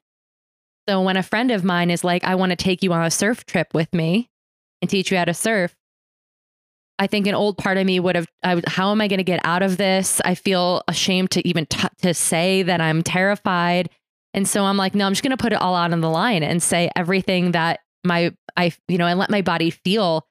So 0.88 1.02
when 1.02 1.16
a 1.16 1.22
friend 1.24 1.50
of 1.50 1.64
mine 1.64 1.90
is 1.90 2.04
like, 2.04 2.22
I 2.22 2.36
want 2.36 2.50
to 2.50 2.56
take 2.56 2.84
you 2.84 2.92
on 2.92 3.04
a 3.04 3.10
surf 3.10 3.44
trip 3.46 3.74
with 3.74 3.92
me 3.92 4.30
and 4.80 4.88
teach 4.88 5.10
you 5.10 5.18
how 5.18 5.24
to 5.24 5.34
surf, 5.34 5.74
I 7.00 7.08
think 7.08 7.26
an 7.26 7.34
old 7.34 7.58
part 7.58 7.78
of 7.78 7.86
me 7.86 7.98
would 7.98 8.14
have, 8.14 8.28
I, 8.44 8.62
how 8.68 8.92
am 8.92 9.00
I 9.00 9.08
going 9.08 9.18
to 9.18 9.24
get 9.24 9.40
out 9.42 9.64
of 9.64 9.78
this? 9.78 10.20
I 10.24 10.36
feel 10.36 10.84
ashamed 10.86 11.32
to 11.32 11.48
even 11.48 11.66
t- 11.66 11.88
to 12.02 12.14
say 12.14 12.62
that 12.62 12.80
I'm 12.80 13.02
terrified. 13.02 13.90
And 14.34 14.46
so 14.46 14.62
I'm 14.62 14.76
like, 14.76 14.94
no, 14.94 15.06
I'm 15.06 15.12
just 15.12 15.24
going 15.24 15.36
to 15.36 15.42
put 15.42 15.52
it 15.52 15.60
all 15.60 15.74
out 15.74 15.92
on 15.92 16.00
the 16.00 16.10
line 16.10 16.44
and 16.44 16.62
say 16.62 16.92
everything 16.94 17.52
that 17.52 17.80
my, 18.04 18.32
I, 18.56 18.72
you 18.86 18.98
know, 18.98 19.06
and 19.06 19.18
let 19.18 19.30
my 19.30 19.42
body 19.42 19.70
feel 19.70 20.28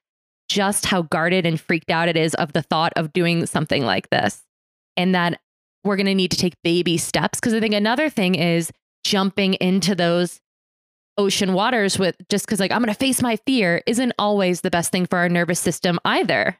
just 0.48 0.86
how 0.86 1.02
guarded 1.02 1.46
and 1.46 1.60
freaked 1.60 1.90
out 1.90 2.08
it 2.08 2.16
is 2.16 2.34
of 2.34 2.52
the 2.52 2.62
thought 2.62 2.92
of 2.96 3.12
doing 3.12 3.46
something 3.46 3.84
like 3.84 4.10
this. 4.10 4.42
And 4.96 5.14
that 5.14 5.40
we're 5.84 5.96
going 5.96 6.06
to 6.06 6.14
need 6.14 6.30
to 6.30 6.36
take 6.36 6.54
baby 6.62 6.98
steps. 6.98 7.40
Because 7.40 7.54
I 7.54 7.60
think 7.60 7.74
another 7.74 8.10
thing 8.10 8.34
is 8.34 8.70
jumping 9.04 9.54
into 9.54 9.94
those 9.94 10.40
ocean 11.18 11.52
waters 11.54 11.98
with 11.98 12.16
just 12.30 12.46
because, 12.46 12.60
like, 12.60 12.70
I'm 12.70 12.80
going 12.82 12.92
to 12.92 12.98
face 12.98 13.22
my 13.22 13.36
fear 13.46 13.82
isn't 13.86 14.12
always 14.18 14.60
the 14.60 14.70
best 14.70 14.92
thing 14.92 15.06
for 15.06 15.18
our 15.18 15.28
nervous 15.28 15.60
system 15.60 15.98
either. 16.04 16.58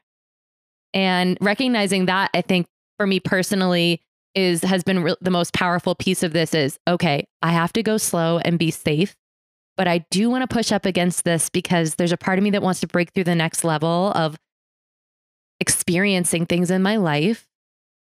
And 0.93 1.37
recognizing 1.41 2.05
that, 2.05 2.29
I 2.33 2.41
think 2.41 2.67
for 2.97 3.07
me 3.07 3.19
personally, 3.19 4.01
is 4.35 4.63
has 4.63 4.83
been 4.83 5.03
re- 5.03 5.15
the 5.21 5.31
most 5.31 5.53
powerful 5.53 5.95
piece 5.95 6.23
of 6.23 6.33
this 6.33 6.53
is 6.53 6.79
okay, 6.87 7.27
I 7.41 7.51
have 7.51 7.73
to 7.73 7.83
go 7.83 7.97
slow 7.97 8.39
and 8.39 8.57
be 8.57 8.71
safe. 8.71 9.15
But 9.75 9.87
I 9.87 10.05
do 10.11 10.29
want 10.29 10.47
to 10.47 10.53
push 10.53 10.71
up 10.71 10.85
against 10.85 11.23
this 11.23 11.49
because 11.49 11.95
there's 11.95 12.11
a 12.11 12.17
part 12.17 12.37
of 12.37 12.43
me 12.43 12.51
that 12.51 12.61
wants 12.61 12.79
to 12.81 12.87
break 12.87 13.11
through 13.11 13.23
the 13.23 13.35
next 13.35 13.63
level 13.63 14.11
of 14.13 14.37
experiencing 15.59 16.45
things 16.45 16.69
in 16.69 16.81
my 16.83 16.97
life 16.97 17.47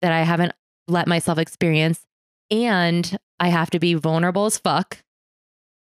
that 0.01 0.11
I 0.11 0.23
haven't 0.23 0.53
let 0.87 1.07
myself 1.07 1.37
experience. 1.37 2.05
And 2.49 3.17
I 3.39 3.47
have 3.47 3.69
to 3.71 3.79
be 3.79 3.93
vulnerable 3.93 4.45
as 4.45 4.57
fuck 4.57 4.97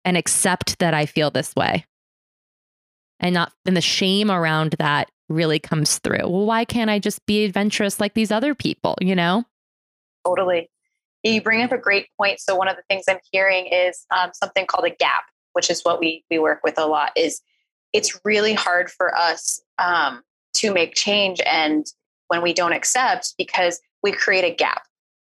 and 0.05 0.17
accept 0.17 0.79
that 0.79 0.95
I 0.95 1.07
feel 1.07 1.31
this 1.31 1.55
way. 1.57 1.87
And 3.21 3.35
not, 3.35 3.53
and 3.65 3.77
the 3.77 3.81
shame 3.81 4.31
around 4.31 4.75
that 4.79 5.11
really 5.29 5.59
comes 5.59 5.99
through. 5.99 6.29
Well, 6.29 6.47
why 6.47 6.65
can't 6.65 6.91
I 6.91 6.99
just 6.99 7.25
be 7.27 7.45
adventurous 7.45 7.99
like 8.01 8.15
these 8.15 8.31
other 8.31 8.55
people, 8.55 8.97
you 9.01 9.17
know? 9.17 9.45
Totally. 10.27 10.71
You 11.25 11.43
bring 11.43 11.63
up 11.63 11.73
a 11.73 11.79
great 11.79 12.09
point. 12.17 12.41
So 12.41 12.55
one 12.55 12.69
of 12.69 12.77
the 12.77 12.83
things 12.89 13.05
I'm 13.09 13.19
hearing 13.33 13.67
is 13.67 14.07
um, 14.15 14.31
something 14.35 14.67
called 14.67 14.87
a 14.87 14.91
gap, 14.91 15.25
which 15.59 15.71
is 15.71 15.83
what 15.83 15.99
we 15.99 16.25
we 16.31 16.39
work 16.39 16.61
with 16.63 16.79
a 16.79 16.87
lot. 16.87 17.11
Is 17.17 17.43
it's 17.93 18.21
really 18.25 18.55
hard 18.55 18.93
for 18.93 19.13
us 19.17 19.61
um, 19.81 20.23
to 20.55 20.73
make 20.73 20.95
change, 20.95 21.41
and 21.45 21.85
when 22.29 22.43
we 22.43 22.53
don't 22.53 22.73
accept, 22.73 23.35
because 23.37 23.81
we 24.05 24.13
create 24.13 24.45
a 24.45 24.55
gap. 24.55 24.83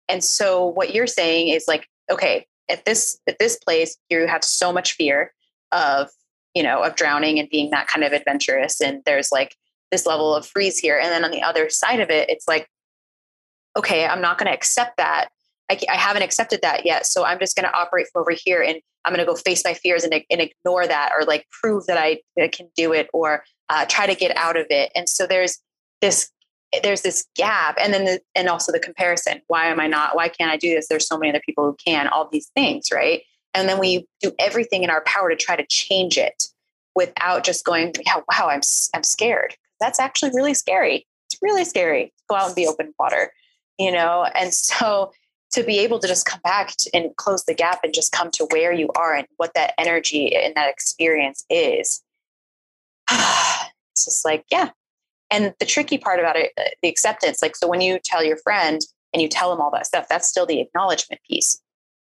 And 0.08 0.24
so 0.24 0.68
what 0.68 0.94
you're 0.94 1.08
saying 1.08 1.48
is 1.48 1.66
like, 1.68 1.88
okay, 2.12 2.46
at 2.70 2.86
this 2.86 3.20
at 3.28 3.40
this 3.40 3.58
place, 3.58 3.98
you 4.12 4.28
have 4.28 4.44
so 4.44 4.72
much 4.72 4.94
fear 4.94 5.34
of, 5.72 6.12
you 6.54 6.62
know, 6.62 6.84
of 6.84 6.96
drowning 6.96 7.40
and 7.40 7.50
being 7.50 7.72
that 7.72 7.88
kind 7.88 8.04
of 8.04 8.14
adventurous. 8.14 8.80
And 8.80 9.02
there's 9.08 9.32
like 9.32 9.56
this 9.90 10.06
level 10.06 10.36
of 10.36 10.46
freeze 10.46 10.78
here. 10.78 11.00
And 11.00 11.10
then 11.10 11.26
on 11.26 11.32
the 11.32 11.42
other 11.42 11.68
side 11.68 12.00
of 12.00 12.12
it, 12.12 12.30
it's 12.30 12.48
like, 12.48 12.70
okay, 13.76 14.06
I'm 14.06 14.22
not 14.22 14.38
going 14.38 14.52
to 14.52 14.54
accept 14.54 14.98
that. 14.98 15.30
I, 15.72 15.80
I, 15.90 15.96
haven't 15.96 16.24
accepted 16.24 16.60
that 16.62 16.86
yet. 16.86 17.06
So 17.06 17.24
I'm 17.24 17.40
just 17.40 17.56
going 17.56 17.68
to 17.68 17.74
operate 17.74 18.08
from 18.12 18.22
over 18.22 18.32
here 18.32 18.62
and 18.62 18.78
I'm 19.06 19.14
going 19.14 19.26
to 19.26 19.32
go 19.32 19.36
face 19.36 19.64
my 19.64 19.74
fears 19.74 20.04
and, 20.04 20.14
and, 20.14 20.42
ignore 20.42 20.86
that 20.86 21.12
or 21.18 21.26
like 21.26 21.48
prove 21.62 21.88
that 21.88 21.98
I, 21.98 22.20
I 22.40 22.50
can 22.50 22.68
do 22.76 22.92
it 22.94 23.08
or 23.14 23.44
uh, 23.70 23.86
try 23.86 24.06
to 24.06 24.16
get 24.16 24.36
out 24.36 24.58
of 24.58 24.68
it. 24.70 24.92
And 24.96 25.08
so 25.08 25.26
there's 25.26 25.60
this 26.02 26.30
there's 26.84 27.02
this 27.02 27.26
gap 27.36 27.76
and 27.82 27.94
then 27.94 28.06
the, 28.06 28.22
and 28.34 28.48
also 28.48 28.72
the 28.72 28.80
comparison. 28.80 29.42
Why 29.48 29.66
am 29.66 29.80
i 29.80 29.88
not 29.88 30.16
why 30.16 30.30
can't 30.30 30.52
i 30.52 30.58
do 30.58 30.74
this? 30.74 30.88
There's 30.88 31.08
so 31.08 31.18
many 31.18 31.30
other 31.30 31.42
people 31.46 31.66
who 31.66 31.76
can 31.86 32.08
all 32.08 32.30
these 32.32 32.50
things 32.56 32.88
right? 32.94 33.22
And 33.54 33.68
then 33.68 33.80
we 33.80 34.08
do 34.22 34.32
everything 34.40 34.84
in 34.84 34.90
our 34.90 35.04
power 35.06 35.30
to 35.30 35.36
try 35.36 35.56
to 35.56 35.66
change 35.68 36.18
it 36.18 36.44
without 36.96 37.44
just 37.44 37.66
going 37.66 37.94
yeah 38.06 38.18
wow 38.30 38.50
i'm 38.50 38.62
i'm 38.94 39.04
scared. 39.04 39.56
That's 39.80 40.00
actually 40.00 40.32
really 40.34 40.54
scary. 40.54 41.08
It's 41.30 41.40
really 41.42 41.66
scary 41.66 42.14
go 42.30 42.36
out 42.36 42.48
and 42.48 42.56
be 42.56 42.68
open 42.68 42.94
water 43.00 43.32
you 43.82 43.92
know? 43.92 44.28
And 44.36 44.54
so 44.54 45.12
to 45.52 45.64
be 45.64 45.80
able 45.80 46.00
to 46.00 46.08
just 46.08 46.26
come 46.26 46.40
back 46.44 46.74
and 46.94 47.16
close 47.18 47.44
the 47.44 47.54
gap 47.54 47.82
and 47.84 47.94
just 47.94 48.12
come 48.12 48.32
to 48.32 48.48
where 48.52 48.72
you 48.72 48.90
are 48.96 49.14
and 49.14 49.28
what 49.38 49.54
that 49.54 49.74
energy 49.78 50.36
and 50.36 50.56
that 50.56 50.70
experience 50.70 51.46
is 51.50 52.02
it's 53.12 54.06
just 54.06 54.26
like 54.26 54.46
yeah 54.52 54.70
and 55.32 55.54
the 55.60 55.66
tricky 55.66 55.98
part 55.98 56.20
about 56.20 56.36
it, 56.36 56.52
uh, 56.60 56.64
the 56.82 56.90
acceptance, 56.90 57.42
like, 57.42 57.56
so 57.56 57.68
when 57.68 57.80
you 57.80 58.00
tell 58.04 58.24
your 58.24 58.38
friend 58.38 58.82
and 59.14 59.22
you 59.22 59.30
tell 59.30 59.50
them 59.50 59.62
all 59.62 59.72
that 59.72 59.88
stuff, 59.88 60.08
that's 60.10 60.28
still 60.28 60.46
the 60.46 60.60
acknowledgement 60.60 61.22
piece. 61.28 61.62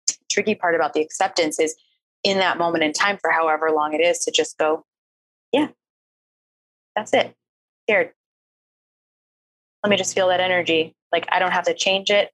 The 0.08 0.16
tricky 0.32 0.54
part 0.54 0.76
about 0.76 0.94
the 0.94 1.02
acceptance 1.02 1.60
is 1.60 1.76
in 2.24 2.38
that 2.38 2.60
moment 2.60 2.84
in 2.84 2.94
time 2.94 3.18
for 3.20 3.32
however 3.32 3.72
long 3.72 3.94
it 3.94 4.02
is 4.02 4.20
to 4.20 4.32
just 4.32 4.58
go, 4.60 4.86
yeah, 5.52 5.70
that's 6.96 7.12
it. 7.14 7.34
scared. 7.86 8.12
Let 9.84 9.90
me 9.90 9.98
just 9.98 10.14
feel 10.14 10.28
that 10.28 10.40
energy. 10.40 10.96
Like 11.12 11.28
I 11.32 11.40
don't 11.40 11.52
have 11.52 11.66
to 11.66 11.74
change 11.74 12.12
it. 12.12 12.30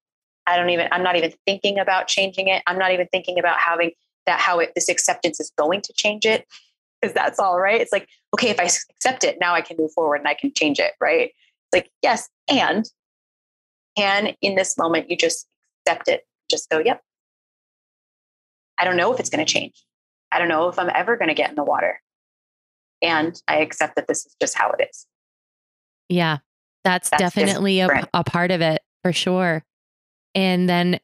I 0.45 0.57
don't 0.57 0.69
even, 0.69 0.87
I'm 0.91 1.03
not 1.03 1.15
even 1.15 1.33
thinking 1.45 1.79
about 1.79 2.07
changing 2.07 2.47
it. 2.47 2.63
I'm 2.67 2.77
not 2.77 2.91
even 2.91 3.07
thinking 3.11 3.39
about 3.39 3.57
having 3.59 3.91
that, 4.25 4.39
how 4.39 4.59
it, 4.59 4.71
this 4.75 4.89
acceptance 4.89 5.39
is 5.39 5.51
going 5.57 5.81
to 5.81 5.93
change 5.93 6.25
it. 6.25 6.45
Cause 7.03 7.13
that's 7.13 7.39
all 7.39 7.59
right. 7.59 7.79
It's 7.79 7.91
like, 7.91 8.07
okay, 8.33 8.49
if 8.49 8.59
I 8.59 8.63
accept 8.63 9.23
it, 9.23 9.37
now 9.39 9.53
I 9.53 9.61
can 9.61 9.77
move 9.77 9.91
forward 9.93 10.17
and 10.17 10.27
I 10.27 10.33
can 10.33 10.53
change 10.53 10.79
it. 10.79 10.93
Right. 11.01 11.31
It's 11.31 11.73
like, 11.73 11.91
yes. 12.01 12.29
And 12.49 12.85
can 13.97 14.35
in 14.41 14.55
this 14.55 14.77
moment, 14.77 15.09
you 15.09 15.17
just 15.17 15.47
accept 15.85 16.07
it. 16.07 16.25
Just 16.49 16.69
go, 16.69 16.79
yep. 16.79 17.01
I 18.77 18.85
don't 18.85 18.97
know 18.97 19.13
if 19.13 19.19
it's 19.19 19.29
going 19.29 19.45
to 19.45 19.51
change. 19.51 19.83
I 20.31 20.39
don't 20.39 20.47
know 20.47 20.67
if 20.67 20.79
I'm 20.79 20.89
ever 20.93 21.15
going 21.15 21.29
to 21.29 21.35
get 21.35 21.49
in 21.49 21.55
the 21.55 21.63
water. 21.63 22.01
And 23.01 23.39
I 23.47 23.57
accept 23.57 23.95
that 23.97 24.07
this 24.07 24.25
is 24.25 24.35
just 24.41 24.57
how 24.57 24.71
it 24.71 24.87
is. 24.89 25.05
Yeah. 26.09 26.39
That's, 26.83 27.09
that's 27.09 27.21
definitely 27.21 27.81
a, 27.81 28.07
a 28.13 28.23
part 28.23 28.51
of 28.51 28.61
it 28.61 28.81
for 29.03 29.13
sure. 29.13 29.63
And 30.35 30.67
then 30.67 30.99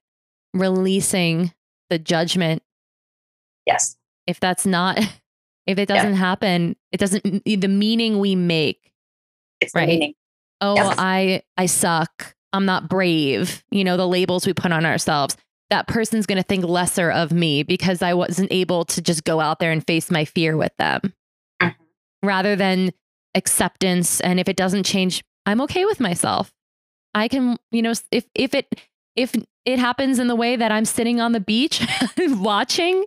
releasing 0.53 1.53
the 1.89 1.99
judgment. 1.99 2.63
Yes. 3.65 3.95
If 4.27 4.39
that's 4.39 4.65
not, 4.65 4.97
if 5.67 5.77
it 5.77 5.87
doesn't 5.87 6.13
yeah. 6.13 6.17
happen, 6.17 6.75
it 6.91 6.99
doesn't, 6.99 7.43
the 7.45 7.67
meaning 7.67 8.19
we 8.19 8.35
make. 8.35 8.91
It's 9.61 9.75
right? 9.75 10.15
Oh, 10.61 10.75
yes. 10.75 10.95
I, 10.97 11.43
I 11.57 11.65
suck. 11.65 12.35
I'm 12.53 12.65
not 12.65 12.89
brave. 12.89 13.63
You 13.71 13.83
know, 13.83 13.97
the 13.97 14.07
labels 14.07 14.45
we 14.45 14.53
put 14.53 14.71
on 14.71 14.85
ourselves. 14.85 15.37
That 15.69 15.87
person's 15.87 16.25
going 16.25 16.37
to 16.37 16.43
think 16.43 16.65
lesser 16.65 17.11
of 17.11 17.31
me 17.31 17.61
because 17.61 18.01
I 18.01 18.15
wasn't 18.15 18.51
able 18.51 18.85
to 18.85 19.01
just 19.01 19.23
go 19.23 19.39
out 19.39 19.59
there 19.59 19.71
and 19.71 19.85
face 19.85 20.09
my 20.09 20.25
fear 20.25 20.57
with 20.57 20.75
them 20.77 21.13
mm-hmm. 21.61 22.27
rather 22.27 22.55
than 22.55 22.91
acceptance. 23.35 24.19
And 24.21 24.39
if 24.39 24.49
it 24.49 24.55
doesn't 24.55 24.85
change, 24.85 25.23
I'm 25.45 25.61
okay 25.61 25.85
with 25.85 25.99
myself. 25.99 26.51
I 27.13 27.27
can, 27.27 27.57
you 27.71 27.83
know, 27.83 27.93
if, 28.11 28.25
if 28.33 28.55
it, 28.55 28.67
if 29.15 29.35
it 29.65 29.79
happens 29.79 30.19
in 30.19 30.27
the 30.27 30.35
way 30.35 30.55
that 30.55 30.71
I'm 30.71 30.85
sitting 30.85 31.19
on 31.19 31.31
the 31.31 31.39
beach 31.39 31.85
watching, 32.17 33.05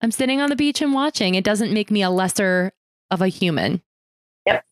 I'm 0.00 0.10
sitting 0.10 0.40
on 0.40 0.50
the 0.50 0.56
beach 0.56 0.80
and 0.80 0.92
watching. 0.92 1.34
It 1.34 1.44
doesn't 1.44 1.72
make 1.72 1.90
me 1.90 2.02
a 2.02 2.10
lesser 2.10 2.72
of 3.10 3.20
a 3.20 3.28
human. 3.28 3.82
Yep. 4.46 4.64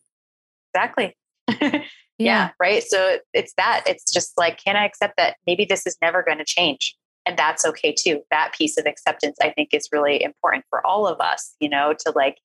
Exactly. 0.73 1.17
yeah. 1.61 1.81
yeah. 2.17 2.49
Right. 2.59 2.83
So 2.83 3.17
it's 3.33 3.53
that. 3.57 3.83
It's 3.85 4.11
just 4.11 4.37
like, 4.37 4.61
can 4.63 4.75
I 4.75 4.85
accept 4.85 5.15
that 5.17 5.37
maybe 5.45 5.65
this 5.65 5.85
is 5.85 5.97
never 6.01 6.23
going 6.23 6.37
to 6.37 6.45
change? 6.45 6.95
And 7.25 7.37
that's 7.37 7.65
okay 7.65 7.93
too. 7.93 8.21
That 8.31 8.53
piece 8.57 8.77
of 8.77 8.85
acceptance, 8.85 9.37
I 9.41 9.49
think, 9.49 9.69
is 9.73 9.89
really 9.91 10.23
important 10.23 10.63
for 10.69 10.85
all 10.85 11.07
of 11.07 11.19
us, 11.19 11.55
you 11.59 11.67
know, 11.67 11.93
to 12.05 12.13
like 12.15 12.37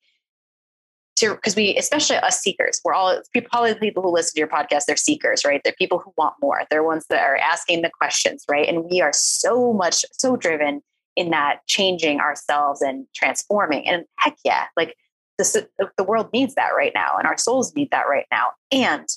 to 1.15 1.35
because 1.35 1.55
we 1.55 1.75
especially 1.77 2.17
us 2.17 2.39
seekers 2.39 2.79
we're 2.83 2.93
all 2.93 3.19
people 3.33 3.49
probably 3.49 3.73
the 3.73 3.79
people 3.79 4.01
who 4.01 4.11
listen 4.11 4.33
to 4.33 4.39
your 4.39 4.47
podcast 4.47 4.85
they're 4.85 4.95
seekers 4.95 5.45
right? 5.45 5.61
They're 5.63 5.75
people 5.77 5.99
who 5.99 6.13
want 6.17 6.35
more. 6.41 6.63
They're 6.69 6.83
ones 6.83 7.05
that 7.09 7.23
are 7.23 7.37
asking 7.37 7.81
the 7.81 7.89
questions 7.89 8.45
right? 8.49 8.67
And 8.67 8.85
we 8.89 9.01
are 9.01 9.13
so 9.13 9.73
much 9.73 10.05
so 10.11 10.35
driven 10.35 10.81
in 11.15 11.29
that 11.29 11.59
changing 11.67 12.19
ourselves 12.19 12.81
and 12.81 13.05
transforming. 13.13 13.87
And 13.87 14.05
heck 14.17 14.37
yeah 14.43 14.65
like 14.75 14.95
the, 15.37 15.67
the 15.97 16.03
world 16.03 16.29
needs 16.31 16.55
that 16.55 16.69
right 16.75 16.91
now 16.95 17.17
and 17.17 17.27
our 17.27 17.37
souls 17.37 17.75
need 17.75 17.91
that 17.91 18.07
right 18.07 18.27
now. 18.31 18.51
And 18.71 19.07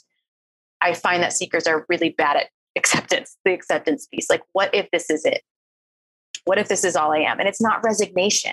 i 0.82 0.92
find 0.92 1.22
that 1.22 1.32
seekers 1.32 1.66
are 1.66 1.86
really 1.88 2.10
bad 2.10 2.36
at 2.36 2.48
acceptance 2.76 3.36
the 3.44 3.54
acceptance 3.54 4.06
piece. 4.06 4.28
Like 4.28 4.42
what 4.52 4.74
if 4.74 4.90
this 4.90 5.08
is 5.10 5.24
it? 5.24 5.42
What 6.44 6.58
if 6.58 6.68
this 6.68 6.84
is 6.84 6.94
all 6.94 7.12
i 7.12 7.18
am? 7.18 7.40
And 7.40 7.48
it's 7.48 7.60
not 7.60 7.82
resignation 7.82 8.52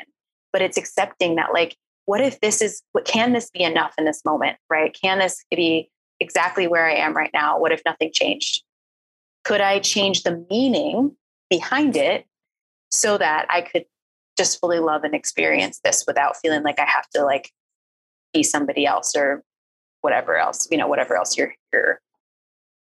but 0.53 0.61
it's 0.61 0.77
accepting 0.77 1.35
that 1.35 1.51
like 1.51 1.75
what 2.05 2.21
if 2.21 2.39
this 2.41 2.61
is 2.61 2.81
what 2.91 3.05
can 3.05 3.33
this 3.33 3.49
be 3.49 3.63
enough 3.63 3.93
in 3.97 4.05
this 4.05 4.23
moment 4.25 4.57
right? 4.69 4.95
Can 4.99 5.19
this 5.19 5.43
be 5.51 5.89
exactly 6.19 6.67
where 6.67 6.85
i 6.85 6.93
am 6.93 7.15
right 7.15 7.31
now? 7.33 7.59
What 7.59 7.71
if 7.71 7.81
nothing 7.85 8.11
changed? 8.13 8.63
Could 9.43 9.61
i 9.61 9.79
change 9.79 10.23
the 10.23 10.45
meaning 10.49 11.15
behind 11.49 11.95
it 11.95 12.25
so 12.89 13.17
that 13.17 13.45
i 13.49 13.61
could 13.61 13.85
just 14.37 14.59
fully 14.59 14.79
love 14.79 15.03
and 15.03 15.13
experience 15.13 15.79
this 15.83 16.05
without 16.07 16.35
feeling 16.37 16.63
like 16.63 16.79
i 16.79 16.85
have 16.85 17.07
to 17.09 17.23
like 17.23 17.51
be 18.33 18.41
somebody 18.41 18.85
else 18.85 19.15
or 19.15 19.43
whatever 20.01 20.37
else 20.37 20.67
you 20.71 20.77
know 20.77 20.87
whatever 20.87 21.15
else 21.15 21.37
you're 21.37 21.53
you're 21.71 21.99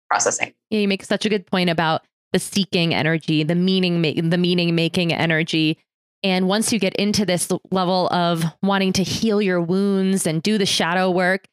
processing? 0.08 0.52
Yeah 0.70 0.80
you 0.80 0.88
make 0.88 1.04
such 1.04 1.24
a 1.24 1.28
good 1.28 1.46
point 1.46 1.70
about 1.70 2.02
the 2.32 2.38
seeking 2.38 2.94
energy 2.94 3.42
the 3.42 3.54
meaning 3.54 4.02
the 4.02 4.38
meaning 4.38 4.74
making 4.74 5.12
energy 5.12 5.78
and 6.22 6.48
once 6.48 6.72
you 6.72 6.78
get 6.78 6.94
into 6.96 7.24
this 7.24 7.48
level 7.70 8.08
of 8.08 8.44
wanting 8.62 8.92
to 8.94 9.02
heal 9.02 9.40
your 9.40 9.60
wounds 9.60 10.26
and 10.26 10.42
do 10.42 10.58
the 10.58 10.66
shadow 10.66 11.10
work, 11.10 11.46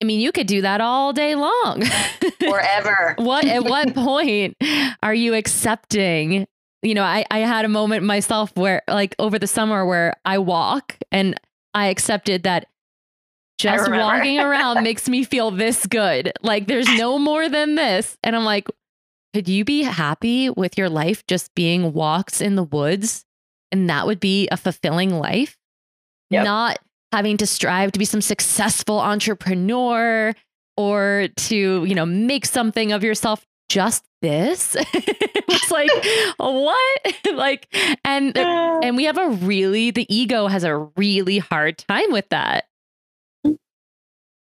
I 0.00 0.04
mean, 0.04 0.20
you 0.20 0.30
could 0.30 0.46
do 0.46 0.62
that 0.62 0.80
all 0.80 1.12
day 1.12 1.34
long. 1.34 1.82
Forever. 2.40 3.16
what 3.18 3.44
at 3.44 3.64
what 3.64 3.94
point 3.94 4.56
are 5.02 5.14
you 5.14 5.34
accepting? 5.34 6.46
You 6.82 6.94
know, 6.94 7.02
I, 7.02 7.24
I 7.30 7.40
had 7.40 7.64
a 7.64 7.68
moment 7.68 8.04
myself 8.04 8.56
where 8.56 8.82
like 8.86 9.16
over 9.18 9.38
the 9.38 9.48
summer 9.48 9.84
where 9.84 10.14
I 10.24 10.38
walk 10.38 10.96
and 11.10 11.38
I 11.74 11.86
accepted 11.86 12.44
that 12.44 12.68
just 13.58 13.90
walking 13.90 14.38
around 14.38 14.82
makes 14.84 15.08
me 15.08 15.24
feel 15.24 15.50
this 15.50 15.84
good. 15.86 16.32
Like 16.42 16.68
there's 16.68 16.88
no 16.96 17.18
more 17.18 17.48
than 17.48 17.74
this. 17.74 18.16
And 18.22 18.36
I'm 18.36 18.44
like, 18.44 18.68
could 19.34 19.48
you 19.48 19.64
be 19.64 19.82
happy 19.82 20.48
with 20.48 20.78
your 20.78 20.88
life 20.88 21.26
just 21.26 21.52
being 21.56 21.92
walks 21.92 22.40
in 22.40 22.54
the 22.54 22.62
woods 22.62 23.24
and 23.72 23.88
that 23.90 24.06
would 24.06 24.20
be 24.20 24.48
a 24.50 24.56
fulfilling 24.56 25.18
life. 25.18 25.56
Yep. 26.30 26.44
Not 26.44 26.78
having 27.12 27.36
to 27.38 27.46
strive 27.46 27.92
to 27.92 27.98
be 27.98 28.04
some 28.04 28.20
successful 28.20 29.00
entrepreneur 29.00 30.34
or 30.76 31.28
to, 31.36 31.84
you 31.84 31.94
know, 31.94 32.06
make 32.06 32.46
something 32.46 32.92
of 32.92 33.02
yourself 33.02 33.44
just 33.68 34.04
this. 34.22 34.76
it's 34.94 35.70
like, 35.70 35.90
what? 36.36 37.00
like, 37.34 37.68
and 38.04 38.36
and 38.36 38.96
we 38.96 39.04
have 39.04 39.18
a 39.18 39.30
really 39.30 39.90
the 39.90 40.12
ego 40.14 40.46
has 40.46 40.64
a 40.64 40.76
really 40.96 41.38
hard 41.38 41.78
time 41.78 42.12
with 42.12 42.28
that. 42.30 42.64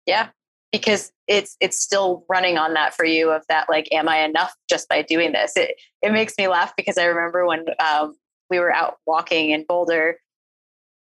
Yeah, 0.06 0.30
because 0.72 1.12
it's 1.28 1.56
it's 1.60 1.80
still 1.80 2.26
running 2.30 2.58
on 2.58 2.74
that 2.74 2.96
for 2.96 3.06
you 3.06 3.32
of 3.32 3.44
that 3.50 3.70
like, 3.70 3.88
am 3.92 4.10
I 4.10 4.20
enough 4.20 4.56
just 4.70 4.90
by 4.90 5.02
doing 5.02 5.34
this? 5.34 5.56
It 5.56 5.76
it 6.02 6.12
makes 6.12 6.34
me 6.38 6.48
laugh 6.48 6.74
because 6.76 6.98
I 6.98 7.06
remember 7.06 7.46
when 7.46 7.66
um, 7.80 8.16
we 8.50 8.60
were 8.60 8.74
out 8.74 8.98
walking 9.06 9.52
in 9.52 9.66
Boulder 9.68 10.20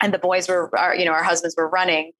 and 0.01 0.13
the 0.13 0.19
boys 0.19 0.47
were, 0.47 0.75
our, 0.77 0.95
you 0.95 1.05
know, 1.05 1.11
our 1.11 1.23
husbands 1.23 1.55
were 1.57 1.67
running 1.67 2.11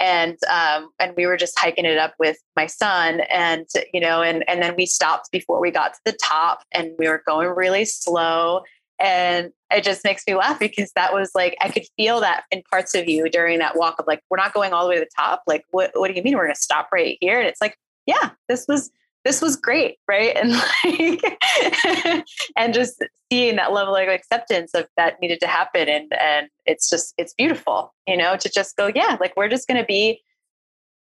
and 0.00 0.36
um, 0.50 0.90
and 0.98 1.14
we 1.16 1.26
were 1.26 1.36
just 1.36 1.58
hiking 1.58 1.84
it 1.84 1.98
up 1.98 2.14
with 2.18 2.36
my 2.56 2.66
son 2.66 3.20
and 3.30 3.66
you 3.92 4.00
know 4.00 4.22
and 4.22 4.44
and 4.48 4.62
then 4.62 4.74
we 4.76 4.86
stopped 4.86 5.30
before 5.30 5.60
we 5.60 5.70
got 5.70 5.94
to 5.94 6.00
the 6.04 6.18
top 6.22 6.62
and 6.72 6.92
we 6.98 7.08
were 7.08 7.22
going 7.26 7.48
really 7.48 7.84
slow 7.84 8.62
and 8.98 9.50
it 9.72 9.82
just 9.84 10.04
makes 10.04 10.24
me 10.26 10.34
laugh 10.34 10.58
because 10.60 10.90
that 10.96 11.12
was 11.12 11.30
like 11.34 11.56
i 11.60 11.68
could 11.68 11.84
feel 11.96 12.20
that 12.20 12.44
in 12.50 12.62
parts 12.70 12.94
of 12.94 13.08
you 13.08 13.28
during 13.28 13.58
that 13.58 13.76
walk 13.76 13.96
of 13.98 14.06
like 14.06 14.20
we're 14.30 14.36
not 14.36 14.52
going 14.52 14.72
all 14.72 14.84
the 14.84 14.88
way 14.88 14.96
to 14.96 15.00
the 15.00 15.10
top 15.16 15.42
like 15.46 15.64
what, 15.70 15.90
what 15.94 16.08
do 16.08 16.14
you 16.14 16.22
mean 16.22 16.34
we're 16.34 16.44
going 16.44 16.54
to 16.54 16.60
stop 16.60 16.88
right 16.92 17.16
here? 17.20 17.38
And 17.38 17.48
it's 17.48 17.60
like 17.60 17.76
yeah 18.06 18.30
this 18.48 18.66
was 18.68 18.90
this 19.24 19.40
was 19.40 19.56
great 19.56 19.96
right? 20.08 20.36
And 20.42 20.52
like 20.52 22.24
and 22.56 22.74
just 22.74 23.02
seeing 23.32 23.56
that 23.56 23.72
level 23.72 23.96
of 23.96 24.08
acceptance 24.08 24.72
of 24.74 24.86
that 24.96 25.20
needed 25.20 25.40
to 25.40 25.46
happen. 25.46 25.88
And 25.88 26.12
and 26.12 26.48
it's 26.66 26.88
just 26.90 27.14
it's 27.18 27.34
beautiful 27.34 27.94
you 28.06 28.16
know 28.16 28.36
to 28.36 28.48
just 28.48 28.76
go 28.76 28.90
yeah 28.94 29.16
like 29.20 29.36
we're 29.36 29.48
just 29.48 29.66
going 29.68 29.80
to 29.80 29.86
be 29.86 30.20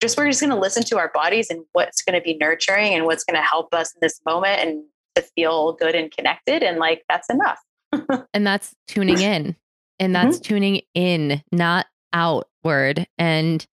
just 0.01 0.17
we're 0.17 0.27
just 0.27 0.41
going 0.41 0.51
to 0.51 0.59
listen 0.59 0.83
to 0.83 0.97
our 0.97 1.11
bodies 1.13 1.49
and 1.49 1.63
what's 1.71 2.01
going 2.01 2.19
to 2.19 2.23
be 2.23 2.35
nurturing 2.35 2.93
and 2.93 3.05
what's 3.05 3.23
going 3.23 3.37
to 3.37 3.47
help 3.47 3.73
us 3.73 3.93
in 3.93 3.99
this 4.01 4.19
moment 4.25 4.59
and 4.59 4.83
to 5.15 5.21
feel 5.21 5.73
good 5.73 5.95
and 5.95 6.11
connected. 6.11 6.63
And 6.63 6.77
like 6.77 7.03
that's 7.09 7.29
enough. 7.29 7.59
And 8.33 8.45
that's 8.45 8.73
tuning 8.87 9.21
in. 9.21 9.55
And 9.99 10.15
that's 10.15 10.37
mm-hmm. 10.37 10.53
tuning 10.55 10.81
in 10.93 11.43
not 11.51 11.85
outward. 12.11 13.07
And 13.17 13.65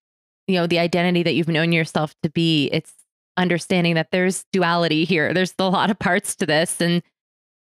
you 0.47 0.57
know 0.57 0.67
the 0.67 0.79
identity 0.79 1.23
that 1.23 1.35
you've 1.35 1.49
known 1.49 1.73
yourself 1.73 2.15
to 2.23 2.31
be 2.31 2.69
it's 2.73 2.93
understanding 3.37 3.95
that 3.95 4.11
there's 4.11 4.45
duality 4.53 5.05
here. 5.05 5.33
There's 5.33 5.55
a 5.59 5.69
lot 5.69 5.91
of 5.91 5.99
parts 5.99 6.37
to 6.37 6.47
this 6.47 6.81
and 6.81 7.03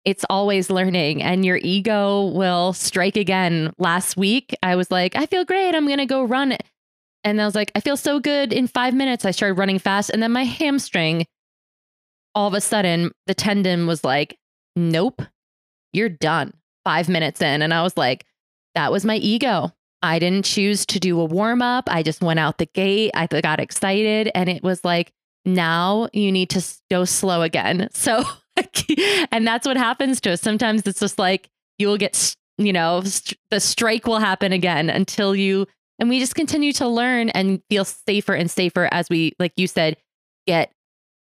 it's 0.04 0.26
always 0.30 0.70
learning 0.70 1.22
and 1.22 1.46
your 1.46 1.58
ego 1.58 2.26
will 2.28 2.74
strike 2.74 3.18
again. 3.18 3.72
Last 3.78 4.18
week, 4.18 4.56
I 4.64 4.76
was 4.76 4.90
like, 4.90 5.16
I 5.16 5.26
feel 5.26 5.46
great. 5.46 5.76
I'm 5.76 5.86
going 5.86 6.00
to 6.00 6.06
go 6.06 6.24
run. 6.24 6.58
And 7.24 7.40
I 7.42 7.46
was 7.46 7.54
like, 7.54 7.72
I 7.76 7.82
feel 7.82 7.98
so 7.98 8.20
good. 8.20 8.52
In 8.52 8.68
five 8.68 8.96
minutes, 8.96 9.26
I 9.26 9.32
started 9.32 9.60
running 9.60 9.78
fast. 9.78 10.10
And 10.10 10.24
then 10.24 10.32
my 10.32 10.44
hamstring, 10.44 11.28
all 12.34 12.48
of 12.48 12.56
a 12.56 12.62
sudden, 12.62 13.12
the 13.28 13.36
tendon 13.36 13.86
was 13.86 14.04
like, 14.04 14.38
nope, 14.76 15.22
you're 15.94 16.10
done. 16.10 16.54
Five 16.84 17.08
minutes 17.08 17.42
in. 17.42 17.62
And 17.62 17.74
I 17.74 17.84
was 17.84 17.96
like, 17.96 18.26
that 18.74 18.92
was 18.92 19.06
my 19.06 19.18
ego. 19.18 19.72
I 20.02 20.18
didn't 20.18 20.46
choose 20.46 20.86
to 20.88 21.00
do 21.00 21.20
a 21.20 21.26
warm 21.26 21.62
up. 21.62 21.84
I 21.88 22.02
just 22.02 22.22
went 22.22 22.40
out 22.40 22.58
the 22.58 22.66
gate. 22.66 23.12
I 23.14 23.28
got 23.28 23.60
excited. 23.60 24.32
And 24.34 24.50
it 24.50 24.64
was 24.64 24.84
like, 24.84 25.14
now 25.46 26.08
you 26.14 26.32
need 26.32 26.50
to 26.52 26.64
go 26.90 27.06
slow 27.06 27.42
again. 27.42 27.90
So, 28.02 28.24
and 29.32 29.48
that's 29.48 29.66
what 29.66 29.78
happens 29.78 30.20
to 30.22 30.32
us. 30.32 30.42
Sometimes 30.42 30.84
it's 30.86 31.00
just 31.00 31.18
like 31.18 31.50
you 31.78 31.88
will 31.88 31.98
get, 31.98 32.36
you 32.58 32.74
know, 32.74 33.02
st- 33.02 33.40
the 33.50 33.60
strike 33.60 34.06
will 34.06 34.20
happen 34.20 34.52
again 34.52 34.90
until 34.90 35.36
you 35.36 35.68
And 36.00 36.10
we 36.10 36.20
just 36.20 36.36
continue 36.36 36.74
to 36.74 36.88
learn 36.88 37.30
and 37.30 37.62
feel 37.70 37.86
safer 37.86 38.34
and 38.34 38.52
safer 38.52 38.90
as 38.92 39.08
we, 39.10 39.34
like 39.40 39.54
you 39.56 39.68
said, 39.68 39.98
get 40.48 40.74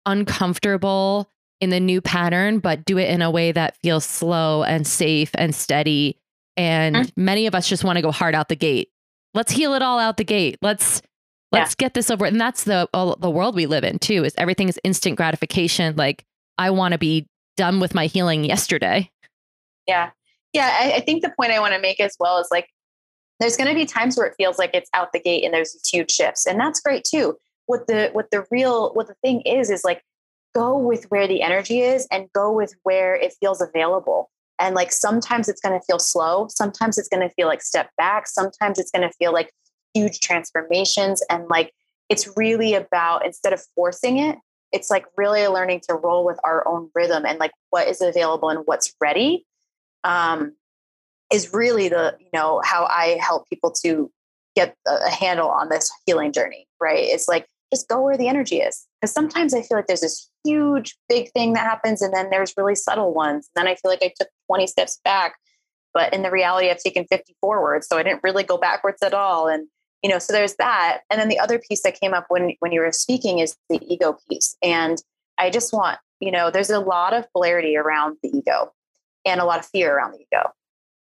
uncomfortable 0.05 1.29
in 1.59 1.69
the 1.69 1.79
new 1.79 2.01
pattern, 2.01 2.59
but 2.59 2.85
do 2.85 2.97
it 2.97 3.09
in 3.09 3.21
a 3.21 3.29
way 3.29 3.51
that 3.51 3.75
feels 3.77 4.05
slow 4.05 4.63
and 4.63 4.87
safe 4.87 5.31
and 5.33 5.53
steady. 5.53 6.17
And 6.55 6.95
mm-hmm. 6.95 7.23
many 7.23 7.47
of 7.47 7.55
us 7.55 7.67
just 7.67 7.83
want 7.83 7.97
to 7.97 8.01
go 8.01 8.11
hard 8.11 8.35
out 8.35 8.47
the 8.47 8.55
gate. 8.55 8.89
Let's 9.33 9.51
heal 9.51 9.73
it 9.73 9.81
all 9.81 9.99
out 9.99 10.17
the 10.17 10.23
gate. 10.23 10.57
Let's 10.61 11.01
let's 11.51 11.71
yeah. 11.71 11.85
get 11.85 11.93
this 11.93 12.11
over. 12.11 12.25
And 12.25 12.39
that's 12.39 12.63
the 12.63 12.87
the 13.19 13.29
world 13.29 13.55
we 13.55 13.65
live 13.65 13.83
in 13.83 13.99
too. 13.99 14.23
Is 14.23 14.33
everything 14.37 14.69
is 14.69 14.79
instant 14.83 15.17
gratification. 15.17 15.95
Like 15.95 16.25
I 16.57 16.71
want 16.71 16.93
to 16.93 16.97
be 16.97 17.27
done 17.57 17.79
with 17.79 17.93
my 17.93 18.05
healing 18.05 18.43
yesterday. 18.43 19.09
Yeah, 19.87 20.11
yeah. 20.53 20.77
I, 20.79 20.93
I 20.93 20.99
think 21.01 21.23
the 21.23 21.33
point 21.39 21.51
I 21.51 21.59
want 21.59 21.73
to 21.73 21.81
make 21.81 21.99
as 21.99 22.15
well 22.19 22.37
is 22.39 22.47
like 22.51 22.69
there's 23.39 23.57
going 23.57 23.69
to 23.69 23.75
be 23.75 23.85
times 23.85 24.17
where 24.17 24.27
it 24.27 24.35
feels 24.37 24.59
like 24.59 24.71
it's 24.73 24.89
out 24.93 25.13
the 25.13 25.19
gate 25.19 25.43
and 25.43 25.53
there's 25.53 25.73
these 25.73 25.89
huge 25.91 26.11
shifts, 26.11 26.45
and 26.45 26.59
that's 26.59 26.79
great 26.79 27.03
too. 27.03 27.37
What 27.65 27.87
the 27.87 28.09
what 28.13 28.31
the 28.31 28.45
real 28.51 28.93
what 28.93 29.07
the 29.07 29.15
thing 29.21 29.41
is 29.41 29.69
is 29.69 29.83
like 29.83 30.03
go 30.55 30.77
with 30.77 31.05
where 31.05 31.27
the 31.27 31.41
energy 31.41 31.81
is 31.81 32.07
and 32.11 32.27
go 32.33 32.51
with 32.51 32.73
where 32.83 33.15
it 33.15 33.33
feels 33.39 33.61
available. 33.61 34.29
And 34.59 34.75
like 34.75 34.91
sometimes 34.91 35.47
it's 35.47 35.61
going 35.61 35.79
to 35.79 35.85
feel 35.85 35.99
slow. 35.99 36.47
Sometimes 36.49 36.97
it's 36.97 37.07
going 37.07 37.27
to 37.27 37.33
feel 37.35 37.47
like 37.47 37.61
step 37.61 37.91
back. 37.97 38.27
Sometimes 38.27 38.77
it's 38.77 38.91
going 38.91 39.07
to 39.07 39.13
feel 39.17 39.31
like 39.31 39.53
huge 39.93 40.19
transformations. 40.19 41.23
And 41.29 41.47
like 41.49 41.73
it's 42.09 42.29
really 42.35 42.73
about 42.73 43.25
instead 43.25 43.53
of 43.53 43.61
forcing 43.75 44.17
it, 44.19 44.37
it's 44.71 44.89
like 44.89 45.05
really 45.17 45.47
learning 45.47 45.81
to 45.89 45.95
roll 45.95 46.25
with 46.25 46.39
our 46.43 46.67
own 46.67 46.89
rhythm 46.93 47.25
and 47.25 47.39
like 47.39 47.51
what 47.69 47.87
is 47.87 48.01
available 48.01 48.49
and 48.49 48.61
what's 48.65 48.93
ready. 49.01 49.45
Um, 50.03 50.53
is 51.31 51.53
really 51.53 51.89
the 51.89 52.15
you 52.19 52.29
know 52.33 52.61
how 52.63 52.85
I 52.85 53.19
help 53.21 53.47
people 53.49 53.71
to 53.83 54.11
get 54.55 54.75
a 54.87 55.09
handle 55.09 55.49
on 55.49 55.69
this 55.69 55.91
healing 56.05 56.31
journey. 56.31 56.67
Right? 56.79 57.05
It's 57.05 57.27
like 57.27 57.45
just 57.71 57.87
go 57.87 58.01
where 58.01 58.17
the 58.17 58.27
energy 58.27 58.57
is. 58.57 58.85
Because 58.99 59.13
sometimes 59.13 59.53
I 59.53 59.61
feel 59.61 59.77
like 59.77 59.87
there's 59.87 60.01
this 60.01 60.29
huge, 60.43 60.97
big 61.07 61.31
thing 61.31 61.53
that 61.53 61.65
happens, 61.65 62.01
and 62.01 62.13
then 62.13 62.29
there's 62.29 62.53
really 62.57 62.75
subtle 62.75 63.13
ones. 63.13 63.49
And 63.55 63.65
then 63.65 63.71
I 63.71 63.75
feel 63.75 63.91
like 63.91 64.03
I 64.03 64.11
took 64.19 64.29
20 64.47 64.67
steps 64.67 64.99
back, 65.03 65.35
but 65.93 66.13
in 66.13 66.23
the 66.23 66.31
reality, 66.31 66.69
I've 66.69 66.79
taken 66.79 67.05
50 67.05 67.35
forward. 67.39 67.83
So 67.83 67.97
I 67.97 68.03
didn't 68.03 68.23
really 68.23 68.43
go 68.43 68.57
backwards 68.57 69.01
at 69.03 69.13
all. 69.13 69.47
And 69.47 69.67
you 70.03 70.09
know, 70.09 70.19
so 70.19 70.33
there's 70.33 70.55
that. 70.55 71.01
And 71.09 71.19
then 71.19 71.29
the 71.29 71.39
other 71.39 71.59
piece 71.59 71.83
that 71.83 71.99
came 71.99 72.13
up 72.13 72.25
when 72.29 72.53
when 72.59 72.71
you 72.71 72.81
were 72.81 72.91
speaking 72.91 73.39
is 73.39 73.55
the 73.69 73.79
ego 73.85 74.17
piece. 74.29 74.57
And 74.61 75.01
I 75.37 75.49
just 75.49 75.73
want, 75.73 75.99
you 76.19 76.31
know, 76.31 76.51
there's 76.51 76.69
a 76.69 76.79
lot 76.79 77.13
of 77.13 77.31
polarity 77.33 77.75
around 77.77 78.17
the 78.23 78.29
ego 78.29 78.73
and 79.25 79.41
a 79.41 79.45
lot 79.45 79.59
of 79.59 79.65
fear 79.65 79.95
around 79.95 80.11
the 80.11 80.19
ego. 80.19 80.51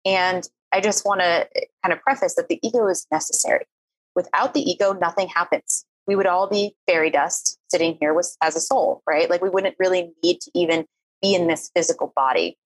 And 0.04 0.48
I 0.72 0.80
just 0.80 1.04
want 1.04 1.20
to 1.20 1.48
kind 1.82 1.92
of 1.92 2.00
preface 2.00 2.34
that 2.34 2.48
the 2.48 2.58
ego 2.62 2.86
is 2.88 3.06
necessary. 3.10 3.66
Without 4.14 4.52
the 4.52 4.60
ego, 4.60 4.92
nothing 4.92 5.28
happens 5.28 5.86
we 6.06 6.16
would 6.16 6.26
all 6.26 6.48
be 6.48 6.74
fairy 6.86 7.10
dust 7.10 7.58
sitting 7.70 7.96
here 8.00 8.14
with, 8.14 8.36
as 8.42 8.56
a 8.56 8.60
soul, 8.60 9.02
right? 9.06 9.30
Like 9.30 9.42
we 9.42 9.48
wouldn't 9.48 9.76
really 9.78 10.12
need 10.22 10.40
to 10.40 10.50
even 10.54 10.86
be 11.20 11.34
in 11.34 11.46
this 11.46 11.70
physical 11.74 12.12
body. 12.16 12.58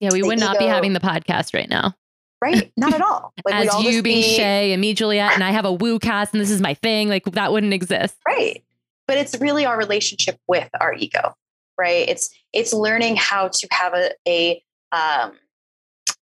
Yeah, 0.00 0.10
we 0.12 0.22
the 0.22 0.28
would 0.28 0.38
ego, 0.38 0.46
not 0.46 0.58
be 0.58 0.66
having 0.66 0.92
the 0.92 1.00
podcast 1.00 1.54
right 1.54 1.68
now. 1.68 1.94
Right? 2.44 2.70
Not 2.76 2.92
at 2.92 3.00
all. 3.00 3.32
Like 3.44 3.54
as 3.54 3.82
you 3.82 4.02
being 4.02 4.22
be, 4.22 4.36
Shea 4.36 4.72
and 4.72 4.80
me, 4.80 4.92
Juliet, 4.92 5.32
and 5.32 5.42
I 5.42 5.50
have 5.50 5.64
a 5.64 5.72
woo 5.72 5.98
cast 5.98 6.34
and 6.34 6.40
this 6.40 6.50
is 6.50 6.60
my 6.60 6.74
thing. 6.74 7.08
Like 7.08 7.24
that 7.24 7.52
wouldn't 7.52 7.72
exist. 7.72 8.16
Right. 8.26 8.62
But 9.06 9.16
it's 9.16 9.40
really 9.40 9.64
our 9.64 9.78
relationship 9.78 10.38
with 10.46 10.68
our 10.78 10.92
ego, 10.94 11.34
right? 11.78 12.06
It's 12.08 12.28
it's 12.52 12.74
learning 12.74 13.16
how 13.16 13.48
to 13.48 13.68
have 13.70 13.94
a, 13.94 14.12
a 14.28 14.62
um, 14.92 15.32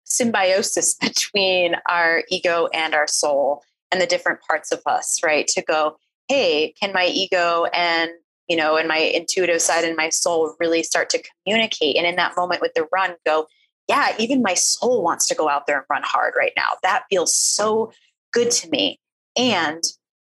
symbiosis 0.04 0.94
between 1.00 1.76
our 1.88 2.24
ego 2.28 2.68
and 2.74 2.94
our 2.94 3.06
soul 3.06 3.62
and 3.92 4.00
the 4.00 4.06
different 4.06 4.40
parts 4.40 4.72
of 4.72 4.80
us, 4.86 5.20
right? 5.24 5.46
To 5.48 5.62
go, 5.62 5.98
hey, 6.26 6.74
can 6.80 6.92
my 6.92 7.06
ego 7.06 7.66
and 7.72 8.10
you 8.48 8.56
know, 8.56 8.76
and 8.76 8.88
my 8.88 8.96
intuitive 8.96 9.60
side 9.60 9.84
and 9.84 9.94
my 9.94 10.08
soul 10.08 10.54
really 10.58 10.82
start 10.82 11.10
to 11.10 11.22
communicate. 11.44 11.96
And 11.96 12.06
in 12.06 12.16
that 12.16 12.34
moment 12.34 12.62
with 12.62 12.72
the 12.74 12.88
run, 12.90 13.14
go, 13.26 13.46
yeah, 13.88 14.14
even 14.18 14.42
my 14.42 14.54
soul 14.54 15.02
wants 15.02 15.26
to 15.28 15.34
go 15.34 15.48
out 15.48 15.66
there 15.66 15.78
and 15.78 15.86
run 15.88 16.02
hard 16.04 16.34
right 16.36 16.52
now. 16.56 16.68
That 16.82 17.04
feels 17.10 17.34
so 17.34 17.92
good 18.32 18.50
to 18.50 18.68
me. 18.70 19.00
And 19.36 19.82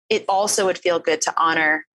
it 0.10 0.26
also 0.30 0.66
would 0.66 0.78
feel 0.78 1.00
good 1.00 1.22
to 1.22 1.34
honor 1.38 1.86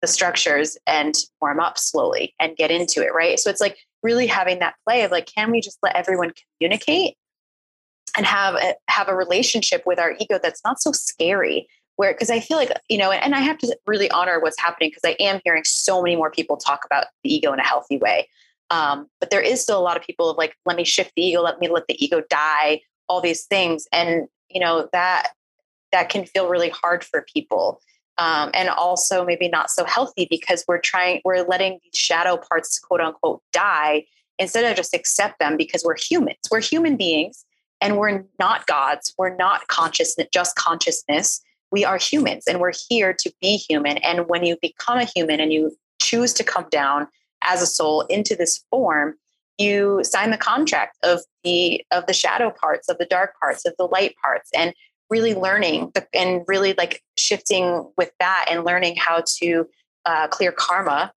the 0.00 0.06
structures 0.06 0.78
and 0.86 1.14
warm 1.40 1.60
up 1.60 1.78
slowly 1.78 2.34
and 2.40 2.56
get 2.56 2.70
into 2.70 3.02
it. 3.02 3.12
Right. 3.12 3.38
So 3.38 3.50
it's 3.50 3.60
like 3.60 3.78
really 4.02 4.26
having 4.26 4.60
that 4.60 4.76
play 4.86 5.02
of 5.02 5.10
like, 5.10 5.26
can 5.26 5.50
we 5.50 5.60
just 5.60 5.78
let 5.82 5.96
everyone 5.96 6.32
communicate 6.58 7.16
and 8.16 8.24
have 8.24 8.54
a, 8.54 8.74
have 8.88 9.08
a 9.08 9.14
relationship 9.14 9.82
with 9.86 9.98
our 9.98 10.14
ego 10.18 10.38
that's 10.42 10.62
not 10.64 10.80
so 10.80 10.92
scary 10.92 11.68
where 11.96 12.14
because 12.14 12.30
I 12.30 12.40
feel 12.40 12.56
like 12.56 12.72
you 12.88 12.96
know, 12.96 13.10
and 13.10 13.34
I 13.34 13.40
have 13.40 13.58
to 13.58 13.76
really 13.86 14.10
honor 14.10 14.40
what's 14.40 14.58
happening 14.58 14.88
because 14.88 15.02
I 15.04 15.22
am 15.22 15.38
hearing 15.44 15.64
so 15.64 16.00
many 16.00 16.16
more 16.16 16.30
people 16.30 16.56
talk 16.56 16.86
about 16.86 17.08
the 17.22 17.34
ego 17.34 17.52
in 17.52 17.60
a 17.60 17.64
healthy 17.64 17.98
way. 17.98 18.26
Um, 18.70 19.08
but 19.18 19.30
there 19.30 19.40
is 19.40 19.60
still 19.60 19.78
a 19.78 19.82
lot 19.82 19.96
of 19.96 20.02
people 20.02 20.30
of 20.30 20.36
like, 20.36 20.56
let 20.64 20.76
me 20.76 20.84
shift 20.84 21.12
the 21.16 21.22
ego, 21.22 21.42
let 21.42 21.58
me 21.58 21.68
let 21.68 21.86
the 21.88 22.02
ego 22.02 22.22
die, 22.30 22.80
all 23.08 23.20
these 23.20 23.44
things, 23.44 23.86
and 23.92 24.28
you 24.48 24.60
know 24.60 24.88
that 24.92 25.28
that 25.92 26.08
can 26.08 26.24
feel 26.24 26.48
really 26.48 26.70
hard 26.70 27.04
for 27.04 27.26
people. 27.32 27.80
Um, 28.18 28.50
and 28.52 28.68
also 28.68 29.24
maybe 29.24 29.48
not 29.48 29.70
so 29.70 29.84
healthy 29.84 30.26
because 30.28 30.64
we're 30.68 30.80
trying 30.80 31.22
we're 31.24 31.42
letting 31.42 31.78
these 31.82 31.98
shadow 31.98 32.36
parts 32.36 32.78
quote 32.78 33.00
unquote 33.00 33.42
die 33.52 34.04
instead 34.38 34.64
of 34.64 34.76
just 34.76 34.94
accept 34.94 35.38
them 35.38 35.56
because 35.56 35.84
we're 35.84 35.96
humans 35.96 36.36
we're 36.50 36.60
human 36.60 36.98
beings 36.98 37.46
and 37.80 37.96
we're 37.96 38.22
not 38.38 38.66
gods 38.66 39.14
we're 39.16 39.34
not 39.36 39.68
consciousness 39.68 40.28
just 40.32 40.54
consciousness 40.56 41.40
we 41.70 41.84
are 41.84 41.98
humans 41.98 42.44
and 42.46 42.60
we're 42.60 42.72
here 42.88 43.12
to 43.12 43.32
be 43.40 43.56
human. 43.56 43.98
And 43.98 44.28
when 44.28 44.44
you 44.44 44.56
become 44.60 44.98
a 44.98 45.04
human 45.04 45.40
and 45.40 45.52
you 45.52 45.76
choose 46.00 46.32
to 46.34 46.44
come 46.44 46.66
down 46.70 47.06
as 47.44 47.62
a 47.62 47.66
soul 47.66 48.02
into 48.02 48.36
this 48.36 48.64
form, 48.70 49.14
you 49.58 50.00
sign 50.02 50.30
the 50.30 50.38
contract 50.38 50.96
of 51.02 51.20
the 51.44 51.84
of 51.90 52.06
the 52.06 52.12
shadow 52.12 52.50
parts, 52.50 52.88
of 52.88 52.98
the 52.98 53.06
dark 53.06 53.38
parts, 53.38 53.66
of 53.66 53.74
the 53.78 53.84
light 53.84 54.14
parts, 54.22 54.50
and 54.54 54.74
really 55.10 55.34
learning 55.34 55.90
the, 55.94 56.06
and 56.14 56.42
really 56.46 56.74
like 56.74 57.02
shifting 57.16 57.90
with 57.96 58.12
that 58.20 58.46
and 58.50 58.64
learning 58.64 58.96
how 58.96 59.22
to 59.40 59.66
uh, 60.06 60.28
clear 60.28 60.52
karma, 60.52 61.12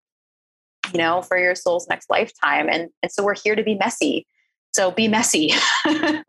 you 0.92 0.98
know, 0.98 1.22
for 1.22 1.38
your 1.38 1.54
soul's 1.54 1.88
next 1.88 2.10
lifetime. 2.10 2.68
And 2.68 2.90
and 3.02 3.10
so 3.10 3.24
we're 3.24 3.36
here 3.36 3.56
to 3.56 3.62
be 3.62 3.74
messy. 3.74 4.26
So 4.72 4.90
be 4.90 5.08
messy. 5.08 5.52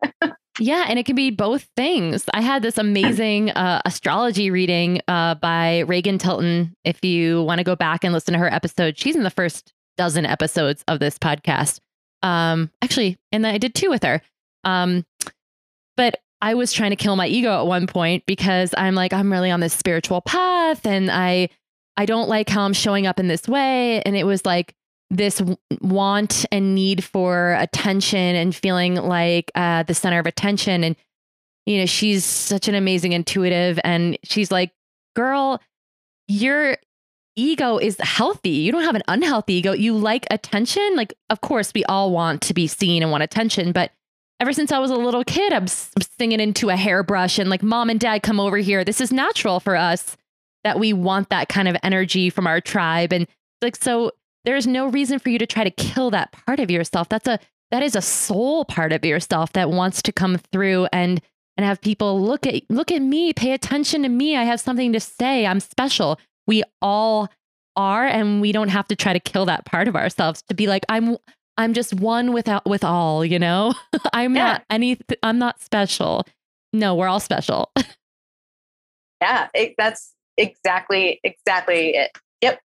Yeah, 0.58 0.86
and 0.88 0.98
it 0.98 1.04
can 1.04 1.16
be 1.16 1.30
both 1.30 1.68
things. 1.76 2.24
I 2.32 2.40
had 2.40 2.62
this 2.62 2.78
amazing 2.78 3.50
uh, 3.50 3.82
astrology 3.84 4.50
reading 4.50 5.00
uh, 5.06 5.34
by 5.34 5.80
Regan 5.80 6.18
Tilton. 6.18 6.74
If 6.84 7.04
you 7.04 7.42
want 7.42 7.58
to 7.58 7.64
go 7.64 7.76
back 7.76 8.04
and 8.04 8.12
listen 8.14 8.32
to 8.32 8.38
her 8.38 8.52
episode, 8.52 8.98
she's 8.98 9.16
in 9.16 9.22
the 9.22 9.30
first 9.30 9.74
dozen 9.96 10.26
episodes 10.26 10.84
of 10.88 10.98
this 10.98 11.18
podcast. 11.18 11.80
Um, 12.22 12.70
actually, 12.82 13.18
and 13.32 13.44
then 13.44 13.54
I 13.54 13.58
did 13.58 13.74
two 13.74 13.90
with 13.90 14.02
her. 14.02 14.22
Um, 14.64 15.04
but 15.96 16.20
I 16.42 16.54
was 16.54 16.72
trying 16.72 16.90
to 16.90 16.96
kill 16.96 17.16
my 17.16 17.26
ego 17.26 17.60
at 17.60 17.66
one 17.66 17.86
point 17.86 18.24
because 18.26 18.74
I'm 18.76 18.94
like, 18.94 19.12
I'm 19.12 19.32
really 19.32 19.50
on 19.50 19.60
this 19.60 19.72
spiritual 19.72 20.20
path, 20.20 20.86
and 20.86 21.10
I 21.10 21.48
I 21.96 22.04
don't 22.04 22.28
like 22.28 22.48
how 22.48 22.62
I'm 22.62 22.74
showing 22.74 23.06
up 23.06 23.18
in 23.18 23.28
this 23.28 23.48
way. 23.48 24.02
And 24.02 24.16
it 24.16 24.24
was 24.24 24.44
like, 24.44 24.74
this 25.10 25.40
want 25.80 26.44
and 26.50 26.74
need 26.74 27.04
for 27.04 27.54
attention 27.54 28.18
and 28.18 28.54
feeling 28.54 28.96
like 28.96 29.50
uh, 29.54 29.82
the 29.84 29.94
center 29.94 30.18
of 30.18 30.26
attention. 30.26 30.82
And, 30.84 30.96
you 31.64 31.78
know, 31.78 31.86
she's 31.86 32.24
such 32.24 32.68
an 32.68 32.74
amazing 32.74 33.12
intuitive. 33.12 33.78
And 33.84 34.18
she's 34.24 34.50
like, 34.50 34.72
girl, 35.14 35.60
your 36.28 36.76
ego 37.36 37.78
is 37.78 37.96
healthy. 38.00 38.50
You 38.50 38.72
don't 38.72 38.82
have 38.82 38.94
an 38.94 39.02
unhealthy 39.08 39.54
ego. 39.54 39.72
You 39.72 39.96
like 39.96 40.26
attention. 40.30 40.96
Like, 40.96 41.14
of 41.30 41.40
course, 41.40 41.72
we 41.74 41.84
all 41.84 42.10
want 42.10 42.42
to 42.42 42.54
be 42.54 42.66
seen 42.66 43.02
and 43.02 43.12
want 43.12 43.22
attention. 43.22 43.72
But 43.72 43.92
ever 44.40 44.52
since 44.52 44.72
I 44.72 44.78
was 44.78 44.90
a 44.90 44.96
little 44.96 45.24
kid, 45.24 45.52
I'm 45.52 45.66
singing 45.68 46.40
into 46.40 46.70
a 46.70 46.76
hairbrush 46.76 47.38
and 47.38 47.48
like, 47.48 47.62
mom 47.62 47.90
and 47.90 48.00
dad, 48.00 48.22
come 48.22 48.40
over 48.40 48.56
here. 48.56 48.84
This 48.84 49.00
is 49.00 49.12
natural 49.12 49.60
for 49.60 49.76
us 49.76 50.16
that 50.64 50.80
we 50.80 50.92
want 50.92 51.28
that 51.28 51.48
kind 51.48 51.68
of 51.68 51.76
energy 51.82 52.30
from 52.30 52.46
our 52.46 52.60
tribe. 52.60 53.12
And 53.12 53.28
like, 53.62 53.76
so 53.76 54.12
there 54.44 54.56
is 54.56 54.66
no 54.66 54.86
reason 54.86 55.18
for 55.18 55.28
you 55.28 55.38
to 55.38 55.46
try 55.46 55.64
to 55.64 55.70
kill 55.70 56.10
that 56.10 56.32
part 56.32 56.60
of 56.60 56.70
yourself. 56.70 57.08
That's 57.08 57.28
a 57.28 57.38
that 57.72 57.82
is 57.82 57.96
a 57.96 58.02
soul 58.02 58.64
part 58.64 58.92
of 58.92 59.04
yourself 59.04 59.52
that 59.52 59.70
wants 59.70 60.00
to 60.02 60.12
come 60.12 60.38
through 60.38 60.86
and 60.92 61.20
and 61.56 61.66
have 61.66 61.80
people 61.80 62.20
look 62.22 62.46
at 62.46 62.62
look 62.70 62.92
at 62.92 63.02
me, 63.02 63.32
pay 63.32 63.52
attention 63.52 64.02
to 64.02 64.08
me. 64.08 64.36
I 64.36 64.44
have 64.44 64.60
something 64.60 64.92
to 64.92 65.00
say. 65.00 65.46
I'm 65.46 65.60
special. 65.60 66.18
We 66.46 66.62
all 66.80 67.28
are 67.76 68.06
and 68.06 68.40
we 68.40 68.52
don't 68.52 68.68
have 68.68 68.88
to 68.88 68.96
try 68.96 69.12
to 69.12 69.20
kill 69.20 69.44
that 69.46 69.64
part 69.64 69.88
of 69.88 69.96
ourselves 69.96 70.42
to 70.48 70.54
be 70.54 70.66
like 70.66 70.84
I'm 70.88 71.16
I'm 71.58 71.72
just 71.72 71.94
one 71.94 72.32
without 72.32 72.66
with 72.66 72.84
all, 72.84 73.24
you 73.24 73.38
know? 73.38 73.74
I'm 74.12 74.34
yeah. 74.34 74.44
not 74.44 74.64
any 74.70 74.98
I'm 75.22 75.38
not 75.38 75.60
special. 75.60 76.26
No, 76.72 76.94
we're 76.94 77.08
all 77.08 77.20
special. 77.20 77.70
yeah, 79.20 79.48
it, 79.54 79.74
that's 79.78 80.12
exactly 80.36 81.20
exactly 81.24 81.96
it 81.96 82.10
Yep. 82.42 82.60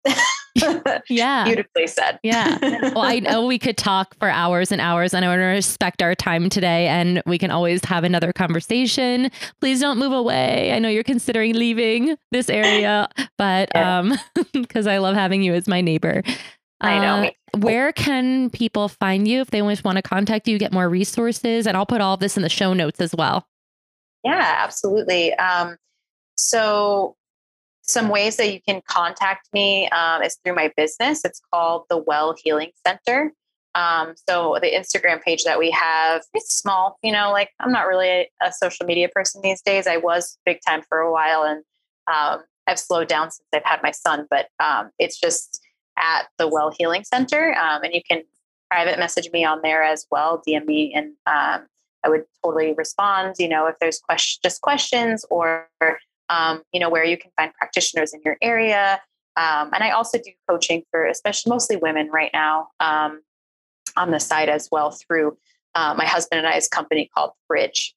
yeah. 1.09 1.43
Beautifully 1.43 1.88
said. 1.88 2.20
Yeah. 2.24 2.57
Well, 2.97 3.05
I 3.05 3.20
know 3.20 3.45
we 3.45 3.59
could 3.59 3.78
talk 3.78 4.15
for 4.20 4.30
hours 4.30 4.72
and 4.72 4.82
hours, 4.82 5.13
and 5.13 5.24
I 5.24 5.28
want 5.28 5.39
to 5.39 5.45
respect 5.45 6.01
our 6.01 6.15
time 6.15 6.49
today, 6.49 6.88
and 6.88 7.22
we 7.26 7.38
can 7.38 7.51
always 7.51 7.84
have 7.86 8.03
another 8.03 8.34
conversation. 8.34 9.30
Please 9.59 9.80
don't 9.80 9.99
move 9.99 10.13
away. 10.13 10.72
I 10.74 10.80
know 10.80 10.89
you're 10.89 11.03
considering 11.03 11.53
leaving 11.53 12.15
this 12.32 12.49
area, 12.49 13.07
but 13.38 13.70
yeah. 13.76 13.99
um, 13.99 14.13
because 14.53 14.88
I 14.88 14.97
love 14.97 15.15
having 15.15 15.43
you 15.43 15.53
as 15.53 15.68
my 15.68 15.82
neighbor. 15.82 16.24
I 16.82 16.99
know. 16.99 17.28
Uh, 17.28 17.59
where 17.59 17.91
can 17.91 18.49
people 18.49 18.88
find 18.88 19.28
you 19.28 19.41
if 19.41 19.51
they 19.51 19.61
want 19.61 19.95
to 19.95 20.01
contact 20.01 20.47
you, 20.47 20.57
get 20.57 20.72
more 20.72 20.89
resources? 20.89 21.68
And 21.68 21.76
I'll 21.76 21.86
put 21.86 22.01
all 22.01 22.15
of 22.15 22.20
this 22.20 22.38
in 22.38 22.43
the 22.43 22.49
show 22.49 22.74
notes 22.74 22.99
as 22.99 23.13
well. 23.15 23.47
Yeah, 24.24 24.55
absolutely. 24.59 25.34
Um, 25.36 25.78
so, 26.38 27.15
some 27.88 28.09
ways 28.09 28.35
that 28.38 28.51
you 28.51 28.61
can 28.61 28.81
contact 28.88 29.47
me 29.53 29.88
um, 29.89 30.21
is 30.21 30.38
through 30.43 30.55
my 30.55 30.71
business. 30.75 31.23
It's 31.23 31.41
called 31.51 31.85
the 31.89 31.97
Well 31.97 32.35
Healing 32.38 32.71
Center. 32.85 33.33
Um, 33.75 34.15
so 34.27 34.57
the 34.61 34.71
Instagram 34.71 35.21
page 35.21 35.43
that 35.43 35.59
we 35.59 35.69
have, 35.71 36.23
it's 36.33 36.55
small, 36.55 36.97
you 37.03 37.11
know, 37.11 37.31
like 37.31 37.51
I'm 37.59 37.71
not 37.71 37.88
really 37.88 38.27
a, 38.41 38.51
social 38.51 38.85
media 38.85 39.07
person 39.07 39.41
these 39.41 39.61
days. 39.61 39.85
I 39.85 39.97
was 39.97 40.38
big 40.45 40.59
time 40.67 40.81
for 40.89 40.99
a 40.99 41.11
while 41.11 41.43
and 41.43 41.63
um, 42.11 42.43
I've 42.65 42.79
slowed 42.79 43.07
down 43.07 43.29
since 43.29 43.45
I've 43.53 43.63
had 43.63 43.83
my 43.83 43.91
son, 43.91 44.25
but 44.29 44.47
um, 44.59 44.89
it's 44.97 45.19
just 45.19 45.61
at 45.97 46.27
the 46.38 46.47
Well 46.47 46.73
Healing 46.77 47.03
Center. 47.03 47.55
Um, 47.55 47.83
and 47.83 47.93
you 47.93 48.01
can 48.09 48.23
private 48.69 48.99
message 48.99 49.29
me 49.31 49.45
on 49.45 49.61
there 49.61 49.83
as 49.83 50.05
well, 50.11 50.41
DM 50.45 50.65
me, 50.65 50.93
and 50.93 51.13
um, 51.25 51.67
I 52.03 52.09
would 52.09 52.25
totally 52.43 52.73
respond. 52.73 53.35
You 53.39 53.49
know, 53.49 53.67
if 53.67 53.75
there's 53.79 53.99
question, 53.99 54.39
just 54.43 54.61
questions 54.61 55.25
or, 55.29 55.67
um, 56.30 56.63
you 56.71 56.80
know, 56.80 56.89
where 56.89 57.03
you 57.03 57.17
can 57.17 57.32
find 57.36 57.53
practitioners 57.53 58.13
in 58.13 58.21
your 58.23 58.38
area. 58.41 59.01
Um, 59.36 59.69
and 59.73 59.84
I 59.84 59.91
also 59.91 60.17
do 60.17 60.32
coaching 60.49 60.84
for 60.91 61.05
especially 61.05 61.51
mostly 61.51 61.75
women 61.78 62.09
right 62.11 62.32
now 62.34 62.69
um, 62.80 63.21
on 63.95 64.11
the 64.11 64.19
side 64.19 64.49
as 64.49 64.67
well 64.71 64.91
through 64.91 65.38
uh, 65.75 65.93
my 65.95 66.05
husband 66.05 66.39
and 66.39 66.47
I's 66.47 66.67
company 66.67 67.09
called 67.13 67.32
Bridge, 67.47 67.93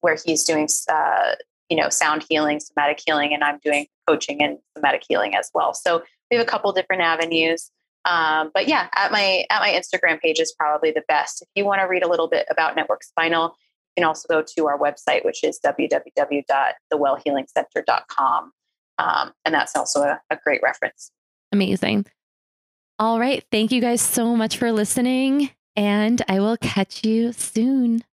where 0.00 0.16
he's 0.24 0.44
doing 0.44 0.68
uh, 0.90 1.32
you 1.72 1.76
know 1.76 1.88
sound 1.88 2.22
healing 2.28 2.60
somatic 2.60 3.00
healing 3.04 3.32
and 3.32 3.42
i'm 3.42 3.58
doing 3.64 3.86
coaching 4.06 4.42
and 4.42 4.58
somatic 4.76 5.02
healing 5.08 5.34
as 5.34 5.50
well. 5.54 5.72
So 5.72 6.02
we 6.30 6.36
have 6.36 6.46
a 6.46 6.48
couple 6.48 6.70
different 6.72 7.00
avenues. 7.00 7.70
Um, 8.04 8.50
but 8.52 8.68
yeah 8.68 8.88
at 8.94 9.10
my 9.10 9.46
at 9.48 9.60
my 9.60 9.70
instagram 9.70 10.20
page 10.20 10.38
is 10.38 10.52
probably 10.52 10.90
the 10.90 11.04
best. 11.08 11.40
If 11.40 11.48
you 11.54 11.64
want 11.64 11.80
to 11.80 11.86
read 11.86 12.02
a 12.02 12.08
little 12.08 12.28
bit 12.28 12.46
about 12.50 12.76
network 12.76 13.02
spinal 13.04 13.56
can 13.96 14.04
also 14.04 14.26
go 14.28 14.42
to 14.56 14.66
our 14.66 14.78
website 14.78 15.24
which 15.24 15.44
is 15.44 15.60
www.thewellhealingcenter.com 15.64 18.52
um, 18.98 19.32
and 19.44 19.54
that's 19.54 19.74
also 19.74 20.02
a, 20.02 20.20
a 20.30 20.38
great 20.44 20.60
reference. 20.62 21.10
Amazing. 21.50 22.04
All 22.98 23.18
right. 23.18 23.42
Thank 23.50 23.72
you 23.72 23.80
guys 23.80 24.02
so 24.02 24.36
much 24.36 24.58
for 24.58 24.70
listening 24.70 25.50
and 25.76 26.22
i 26.28 26.38
will 26.38 26.56
catch 26.56 27.04
you 27.04 27.32
soon 27.32 28.04